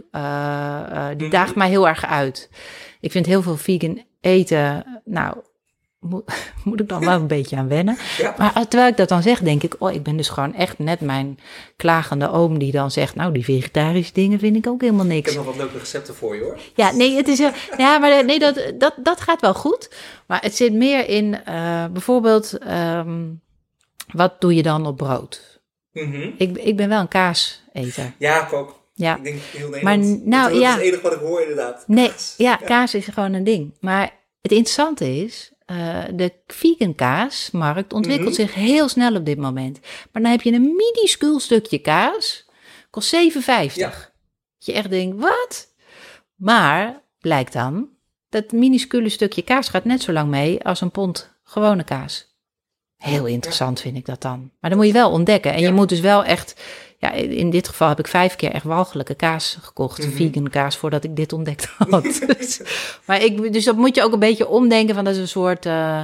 die 1.16 1.26
Mhm. 1.26 1.30
daagt 1.30 1.54
mij 1.54 1.68
heel 1.68 1.88
erg 1.88 2.06
uit. 2.06 2.50
Ik 3.00 3.10
vind 3.10 3.26
heel 3.26 3.42
veel 3.42 3.56
vegan 3.56 4.02
eten, 4.22 4.84
nou, 5.04 5.36
moet, 6.00 6.24
moet 6.64 6.80
ik 6.80 6.88
dan 6.88 7.00
wel 7.04 7.20
een 7.20 7.26
beetje 7.26 7.56
aan 7.56 7.68
wennen. 7.68 7.96
Ja. 8.18 8.34
Maar 8.38 8.54
eh, 8.54 8.62
terwijl 8.62 8.90
ik 8.90 8.96
dat 8.96 9.08
dan 9.08 9.22
zeg, 9.22 9.40
denk 9.40 9.62
ik, 9.62 9.74
oh, 9.78 9.92
ik 9.92 10.02
ben 10.02 10.16
dus 10.16 10.28
gewoon 10.28 10.54
echt 10.54 10.78
net 10.78 11.00
mijn 11.00 11.38
klagende 11.76 12.30
oom 12.30 12.58
die 12.58 12.72
dan 12.72 12.90
zegt, 12.90 13.14
nou, 13.14 13.32
die 13.32 13.44
vegetarische 13.44 14.12
dingen 14.12 14.38
vind 14.38 14.56
ik 14.56 14.66
ook 14.66 14.80
helemaal 14.80 15.04
Ik 15.06 15.12
niks. 15.12 15.26
heb 15.34 15.36
nog 15.36 15.46
wat 15.46 15.56
leuke 15.56 15.78
recepten 15.78 16.14
voor 16.14 16.34
je 16.36 16.42
hoor. 16.42 16.58
Ja, 16.74 16.92
nee, 16.92 17.16
het 17.16 17.28
is, 17.28 17.38
ja, 17.76 17.98
maar 17.98 18.10
eh, 18.10 18.24
nee, 18.24 18.38
dat, 18.38 18.72
dat, 18.78 18.94
dat 18.96 19.20
gaat 19.20 19.40
wel 19.40 19.54
goed. 19.54 19.90
Maar 20.26 20.40
het 20.42 20.56
zit 20.56 20.72
meer 20.72 21.08
in, 21.08 21.44
eh, 21.44 21.84
bijvoorbeeld, 21.92 22.58
ehm, 22.58 23.20
wat 24.12 24.40
doe 24.40 24.54
je 24.54 24.62
dan 24.62 24.86
op 24.86 24.96
brood? 24.96 25.60
Mhm. 25.92 26.30
Ik, 26.36 26.56
ik 26.56 26.76
ben 26.76 26.88
wel 26.88 27.00
een 27.00 27.08
kaaseter. 27.08 28.12
Ja, 28.18 28.46
ik 28.46 28.52
ook. 28.52 28.80
Ja. 28.94 29.16
Ik 29.16 29.24
denk 29.24 29.40
heel 29.40 29.68
Nederland. 29.68 29.82
Maar 29.82 30.18
nou, 30.28 30.42
dat 30.48 30.52
is 30.52 30.58
ja. 30.62 30.72
het 30.72 30.80
enige 30.82 31.02
wat 31.02 31.12
ik 31.12 31.18
hoor 31.18 31.40
inderdaad. 31.40 31.84
Nee, 31.86 32.08
Kaas. 32.08 32.34
ja, 32.36 32.56
kaas 32.56 32.94
is 32.94 33.06
gewoon 33.06 33.32
een 33.32 33.44
ding. 33.44 33.76
Maar 33.80 34.02
het 34.40 34.50
interessante 34.52 35.16
is, 35.16 35.52
eh, 35.66 36.02
de 36.14 36.32
vegan 36.46 36.94
kaasmarkt 36.94 37.92
ontwikkelt 37.92 38.28
Mhm. 38.28 38.40
zich 38.40 38.54
heel 38.54 38.88
snel 38.88 39.14
op 39.14 39.24
dit 39.24 39.38
moment. 39.38 39.80
Maar 40.12 40.22
dan 40.22 40.30
heb 40.30 40.42
je 40.42 40.52
een 40.52 40.74
minuscuul 40.76 41.40
stukje 41.40 41.78
kaas, 41.78 42.46
kost 42.90 43.08
7,50. 43.08 44.12
Dat 44.58 44.66
je 44.66 44.72
echt 44.72 44.90
denkt, 44.90 45.20
wat? 45.20 45.68
Maar 46.34 47.02
blijkt 47.20 47.52
dan, 47.52 47.88
dat 48.28 48.52
minuscule 48.52 49.08
stukje 49.08 49.42
kaas 49.42 49.68
gaat 49.68 49.84
net 49.84 50.02
zo 50.02 50.12
lang 50.12 50.28
mee 50.30 50.64
als 50.64 50.80
een 50.80 50.90
pond 50.90 51.34
gewone 51.44 51.84
kaas. 51.84 52.31
Heel 53.02 53.26
interessant 53.26 53.80
vind 53.80 53.96
ik 53.96 54.06
dat 54.06 54.22
dan. 54.22 54.50
Maar 54.60 54.70
dan 54.70 54.78
moet 54.78 54.88
je 54.88 54.92
wel 54.92 55.10
ontdekken. 55.10 55.52
En 55.52 55.60
Ja. 55.60 55.66
je 55.66 55.72
moet 55.72 55.88
dus 55.88 56.00
wel 56.00 56.24
echt... 56.24 56.60
Ja, 56.98 57.12
in 57.12 57.50
dit 57.50 57.68
geval 57.68 57.88
heb 57.88 57.98
ik 57.98 58.06
vijf 58.06 58.36
keer 58.36 58.50
echt 58.50 58.64
walgelijke 58.64 59.14
kaas 59.14 59.58
gekocht. 59.60 59.98
Mhm. 60.06 60.16
Vegan 60.16 60.48
kaas, 60.50 60.76
voordat 60.76 61.04
ik 61.04 61.16
dit 61.16 61.32
ontdekt 61.32 61.64
had. 61.78 62.02
dus, 62.38 62.60
maar 63.04 63.22
ik, 63.22 63.52
dus 63.52 63.64
dat 63.64 63.76
moet 63.76 63.94
je 63.94 64.02
ook 64.02 64.12
een 64.12 64.18
beetje 64.18 64.48
omdenken 64.48 64.94
van 64.94 65.04
dat 65.04 65.14
is 65.14 65.20
een 65.20 65.28
soort 65.28 65.66
eh, 65.66 66.00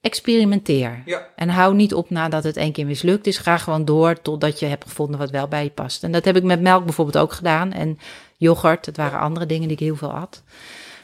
experimenteer. 0.00 1.02
Ja. 1.04 1.26
En 1.36 1.48
hou 1.48 1.74
niet 1.74 1.94
op 1.94 2.10
nadat 2.10 2.44
het 2.44 2.56
één 2.56 2.72
keer 2.72 2.86
mislukt 2.86 3.26
is. 3.26 3.38
Ga 3.38 3.58
gewoon 3.58 3.84
door 3.84 4.20
totdat 4.22 4.58
je 4.58 4.66
hebt 4.66 4.84
gevonden 4.84 5.18
wat 5.18 5.30
wel 5.30 5.48
bij 5.48 5.64
je 5.64 5.70
past. 5.70 6.02
En 6.04 6.12
dat 6.12 6.24
heb 6.24 6.36
ik 6.36 6.42
met 6.42 6.60
melk 6.60 6.84
bijvoorbeeld 6.84 7.18
ook 7.18 7.32
gedaan. 7.32 7.72
En 7.72 7.98
yoghurt, 8.36 8.86
het 8.86 8.96
waren 8.96 9.18
andere 9.20 9.46
dingen 9.46 9.68
die 9.68 9.76
ik 9.76 9.82
heel 9.82 9.96
veel 9.96 10.12
at. 10.12 10.42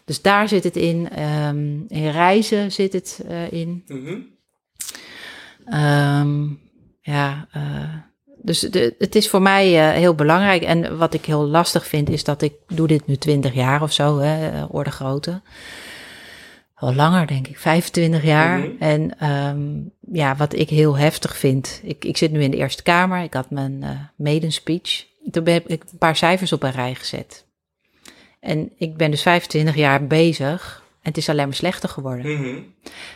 Dus 0.05 0.23
daar 0.23 0.49
zit 0.49 0.65
het 0.65 0.77
in. 0.77 1.09
Ehm, 1.11 1.59
in 1.89 2.11
reizen 2.11 2.73
zit 2.73 2.93
het 2.93 3.21
eh, 3.29 3.53
in. 3.53 3.85
Mhm. 3.87 4.17
Ehm, 5.71 6.47
ja, 7.01 7.47
eh, 7.53 7.95
dus 8.43 8.61
de, 8.61 8.95
het 8.99 9.15
is 9.15 9.29
voor 9.29 9.43
mij 9.43 9.89
eh, 9.89 9.97
heel 9.97 10.15
belangrijk. 10.15 10.63
En 10.63 10.99
wat 10.99 11.15
ik 11.15 11.25
heel 11.25 11.47
lastig 11.47 11.87
vind, 11.87 12.11
is 12.11 12.25
dat 12.25 12.43
ik 12.43 12.55
doe 12.67 12.87
dit 12.87 13.07
nu 13.07 13.17
20 13.17 13.55
jaar 13.55 13.83
of 13.83 13.93
zo, 13.93 14.19
hè, 14.19 14.49
eh, 14.51 14.75
orde 14.75 14.91
grootte. 14.91 15.41
Wel 16.77 16.95
langer, 16.95 17.27
denk 17.27 17.49
ik, 17.49 17.59
25 17.59 18.23
jaar. 18.25 18.59
Mhm. 18.59 18.69
En 18.79 19.19
ehm, 19.19 19.61
ja, 20.13 20.37
wat 20.37 20.55
ik 20.55 20.69
heel 20.69 20.99
heftig 20.99 21.37
vind. 21.37 21.81
Ik, 21.83 22.05
ik 22.05 22.17
zit 22.17 22.33
nu 22.33 22.43
in 22.43 22.51
de 22.51 22.57
Eerste 22.57 22.83
Kamer. 22.83 23.23
Ik 23.23 23.35
had 23.35 23.51
mijn 23.51 23.83
eh 23.83 23.91
maiden 24.17 24.53
speech. 24.53 25.05
Toen 25.31 25.49
heb 25.49 25.69
ik 25.69 25.83
een 25.93 25.99
paar 25.99 26.17
cijfers 26.17 26.53
op 26.53 26.63
een 26.63 26.71
rij 26.71 26.95
gezet. 26.95 27.47
En 28.41 28.73
ik 28.77 28.97
ben 28.97 29.11
dus 29.11 29.23
25 29.23 29.75
jaar 29.75 30.07
bezig. 30.07 30.80
En 31.03 31.09
het 31.09 31.17
is 31.17 31.29
alleen 31.29 31.47
maar 31.47 31.55
slechter 31.55 31.89
geworden. 31.89 32.33
Mhm. 32.33 32.59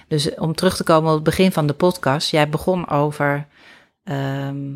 Dus 0.08 0.34
om 0.34 0.54
terug 0.54 0.76
te 0.76 0.84
komen 0.84 1.08
op 1.08 1.14
het 1.14 1.24
begin 1.24 1.52
van 1.52 1.66
de 1.66 1.72
podcast. 1.74 2.30
Jij 2.30 2.48
begon 2.48 2.88
over 2.88 3.46
ehm, 4.04 4.72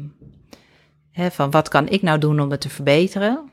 hè, 1.11 1.31
van 1.31 1.51
wat 1.51 1.69
kan 1.69 1.89
ik 1.89 2.03
nou 2.03 2.19
doen 2.19 2.41
om 2.41 2.51
het 2.51 2.61
te 2.61 2.69
verbeteren? 2.69 3.51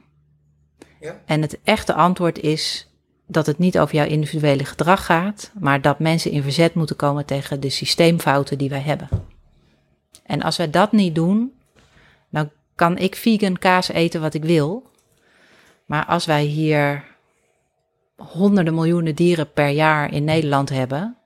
Ja. 0.99 1.21
En 1.25 1.41
het 1.41 1.59
echte 1.63 1.93
antwoord 1.93 2.39
is 2.39 2.89
dat 3.27 3.45
het 3.45 3.57
niet 3.57 3.79
over 3.79 3.95
jouw 3.95 4.05
individuele 4.05 4.65
gedrag 4.65 5.05
gaat, 5.05 5.51
maar 5.59 5.81
dat 5.81 5.99
mensen 5.99 6.31
in 6.31 6.43
verzet 6.43 6.73
moeten 6.73 6.95
komen 6.95 7.25
tegen 7.25 7.59
de 7.59 7.69
systeemfouten 7.69 8.57
die 8.57 8.69
wij 8.69 8.79
hebben. 8.79 9.09
En 10.25 10.41
als 10.41 10.57
wij 10.57 10.69
dat 10.69 10.91
niet 10.91 11.15
doen, 11.15 11.53
dan 12.29 12.49
kan 12.75 12.97
ik 12.97 13.15
vegan 13.15 13.57
kaas 13.57 13.89
eten 13.89 14.21
wat 14.21 14.33
ik 14.33 14.43
wil. 14.43 14.89
Maar 15.85 16.05
als 16.05 16.25
wij 16.25 16.43
hier 16.43 17.03
honderden 18.17 18.73
miljoenen 18.73 19.15
dieren 19.15 19.51
per 19.53 19.67
jaar 19.69 20.13
in 20.13 20.23
Nederland 20.23 20.69
hebben, 20.69 21.17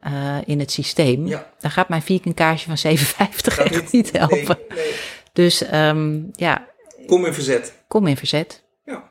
eh, 0.00 0.36
in 0.44 0.58
het 0.58 0.70
systeem, 0.70 1.26
Ja. 1.26 1.50
dan 1.58 1.70
gaat 1.70 1.88
mijn 1.88 2.02
vegan 2.02 2.34
kaasje 2.34 2.66
van 2.66 2.78
7,50 2.98 3.54
Gaat 3.54 3.66
echt 3.70 3.92
niet 3.92 4.12
helpen. 4.18 4.58
Nee, 4.68 4.78
nee. 4.78 4.94
Dus 5.32 5.62
ehm, 5.62 6.20
ja, 6.32 6.66
Kom 7.06 7.24
in 7.26 7.34
verzet. 7.34 7.82
kom 7.88 8.06
in 8.06 8.16
verzet. 8.16 8.64
Ja. 8.84 9.10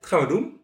Dat 0.00 0.08
gaan 0.10 0.20
we 0.20 0.26
doen. 0.26 0.57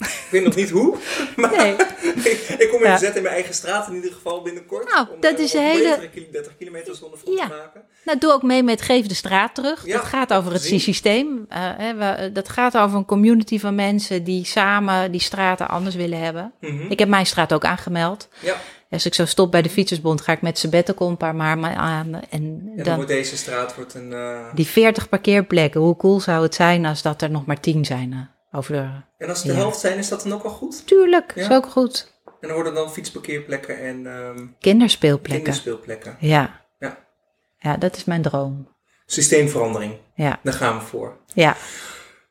Ik 0.00 0.26
weet 0.30 0.44
nog 0.44 0.54
niet 0.54 0.70
hoe, 0.70 0.96
maar 1.36 1.56
Nee. 1.56 1.72
ik, 1.72 2.54
ik 2.62 2.68
kom 2.70 2.78
in 2.82 2.86
Ja. 2.90 2.98
verzet 2.98 3.16
in 3.16 3.22
mijn 3.22 3.34
eigen 3.34 3.54
straat 3.54 3.88
in 3.88 3.94
ieder 3.94 4.12
geval 4.12 4.42
binnenkort. 4.42 4.88
Nou, 4.90 5.06
om, 5.14 5.20
dat 5.20 5.34
eh, 5.38 5.44
is 5.44 5.52
een 5.54 5.62
hele- 5.62 5.88
betere 5.88 6.08
kil- 6.10 6.26
30 6.32 6.56
kilometer 6.58 6.94
zonder 6.94 7.18
Ja. 7.24 7.46
te 7.48 7.54
maken. 7.54 7.82
Nou, 8.04 8.18
doe 8.18 8.32
ook 8.32 8.42
mee 8.42 8.62
met 8.62 8.82
Geef 8.82 9.06
de 9.06 9.14
Straat 9.14 9.54
terug. 9.54 9.86
Ja, 9.86 9.96
dat 9.96 10.04
gaat 10.04 10.32
over 10.32 10.52
het 10.52 10.62
systeem. 10.62 11.46
Eh, 11.48 11.58
hè, 11.62 11.94
we- 11.94 12.32
dat 12.32 12.48
gaat 12.48 12.76
over 12.76 12.96
een 12.98 13.04
community 13.04 13.58
van 13.58 13.74
mensen 13.74 14.24
die 14.24 14.44
samen 14.44 15.10
die 15.12 15.20
straten 15.20 15.68
anders 15.68 15.94
willen 15.94 16.18
hebben. 16.20 16.52
Mhm. 16.60 16.90
Ik 16.90 16.98
heb 16.98 17.08
mijn 17.08 17.26
straat 17.26 17.52
ook 17.52 17.64
aangemeld. 17.64 18.28
Ja. 18.40 18.54
Als 18.90 19.06
ik 19.06 19.14
zo 19.14 19.24
stop 19.26 19.50
bij 19.50 19.62
de 19.62 19.70
Fietsersbond, 19.70 20.20
ga 20.20 20.32
ik 20.32 20.42
met 20.42 20.58
sabbatical 20.58 21.08
een 21.08 21.16
paar 21.16 21.34
maanden 21.34 21.76
aan. 21.76 22.20
En 22.30 22.62
Ja, 22.64 22.74
dan 22.76 22.84
dan 22.84 22.94
wordt 22.94 23.10
deze 23.10 23.36
straat 23.36 23.74
wordt 23.76 23.94
een... 23.94 24.12
eh, 24.12 24.54
die 24.54 24.66
40 24.66 25.08
parkeerplekken. 25.08 25.80
Hoe 25.80 25.96
cool 25.96 26.20
zou 26.20 26.42
het 26.42 26.54
zijn 26.54 26.86
als 26.86 27.02
dat 27.02 27.22
er 27.22 27.30
nog 27.30 27.46
maar 27.46 27.60
10 27.60 27.84
zijn? 27.84 28.30
Over 28.52 28.72
de... 28.72 28.90
En 29.18 29.28
als 29.28 29.38
het 29.42 29.46
de 29.52 29.58
helft 29.58 29.78
zijn, 29.80 29.98
is 29.98 30.08
dat 30.08 30.22
dan 30.22 30.32
ook 30.32 30.42
al 30.42 30.50
goed? 30.50 30.86
Tuurlijk, 30.86 31.32
is 31.34 31.50
ook 31.50 31.66
goed. 31.66 32.18
En 32.24 32.48
dan 32.48 32.52
worden 32.52 32.74
dan 32.74 32.90
fietsparkeerplekken 32.92 33.78
en 33.78 34.06
ehm 34.06 34.46
Kinderspeelplekken. 34.60 35.42
kinderspeelplekken. 35.42 36.16
Ja. 36.20 36.60
Ja. 36.78 36.98
Ja, 37.58 37.76
dat 37.76 37.96
is 37.96 38.04
mijn 38.04 38.22
droom. 38.22 38.68
Systeemverandering. 39.06 39.94
Ja. 40.14 40.38
Daar 40.42 40.52
gaan 40.54 40.78
we 40.78 40.84
voor. 40.84 41.16
Ja. 41.34 41.56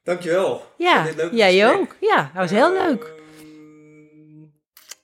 Dankjewel. 0.03 0.73
Ja, 0.77 1.03
dit 1.03 1.29
jij 1.31 1.53
gesprek. 1.59 1.79
ook. 1.79 1.95
Ja, 1.99 2.15
dat 2.15 2.41
was 2.41 2.49
heel 2.51 2.71
leuk. 2.73 3.03
Ehm, 3.03 4.47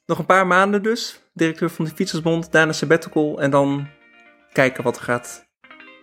Nog 0.06 0.20
een 0.20 0.26
paar 0.26 0.48
maanden 0.48 0.84
dus. 0.84 1.20
Directeur 1.34 1.70
van 1.70 1.86
de 1.86 1.92
Fietsersbond, 1.96 2.52
daarna 2.52 2.72
sabbatical. 2.74 3.42
En 3.42 3.52
dan 3.52 3.88
kijken 4.52 4.84
wat 4.84 4.96
er 4.98 5.04
gaat 5.04 5.45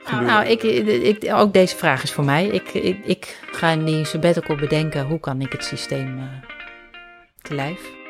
gebeuren. 0.05 0.34
Nou, 0.34 0.46
ik, 0.46 0.62
ik, 0.62 1.32
ook 1.32 1.53
deze 1.53 1.76
vraag 1.76 2.03
is 2.03 2.12
voor 2.12 2.24
mij. 2.24 2.46
Ik, 2.46 2.68
ik, 2.68 2.98
ik 3.05 3.38
ga 3.53 3.70
in 3.70 3.84
die 3.84 4.05
sabbatical 4.05 4.57
bedenken 4.57 5.07
hoe 5.07 5.20
kan 5.20 5.40
ik 5.40 5.53
het 5.53 5.64
systeem 5.64 6.18
eh 6.18 6.50
te 7.42 7.55
lijf. 7.55 8.01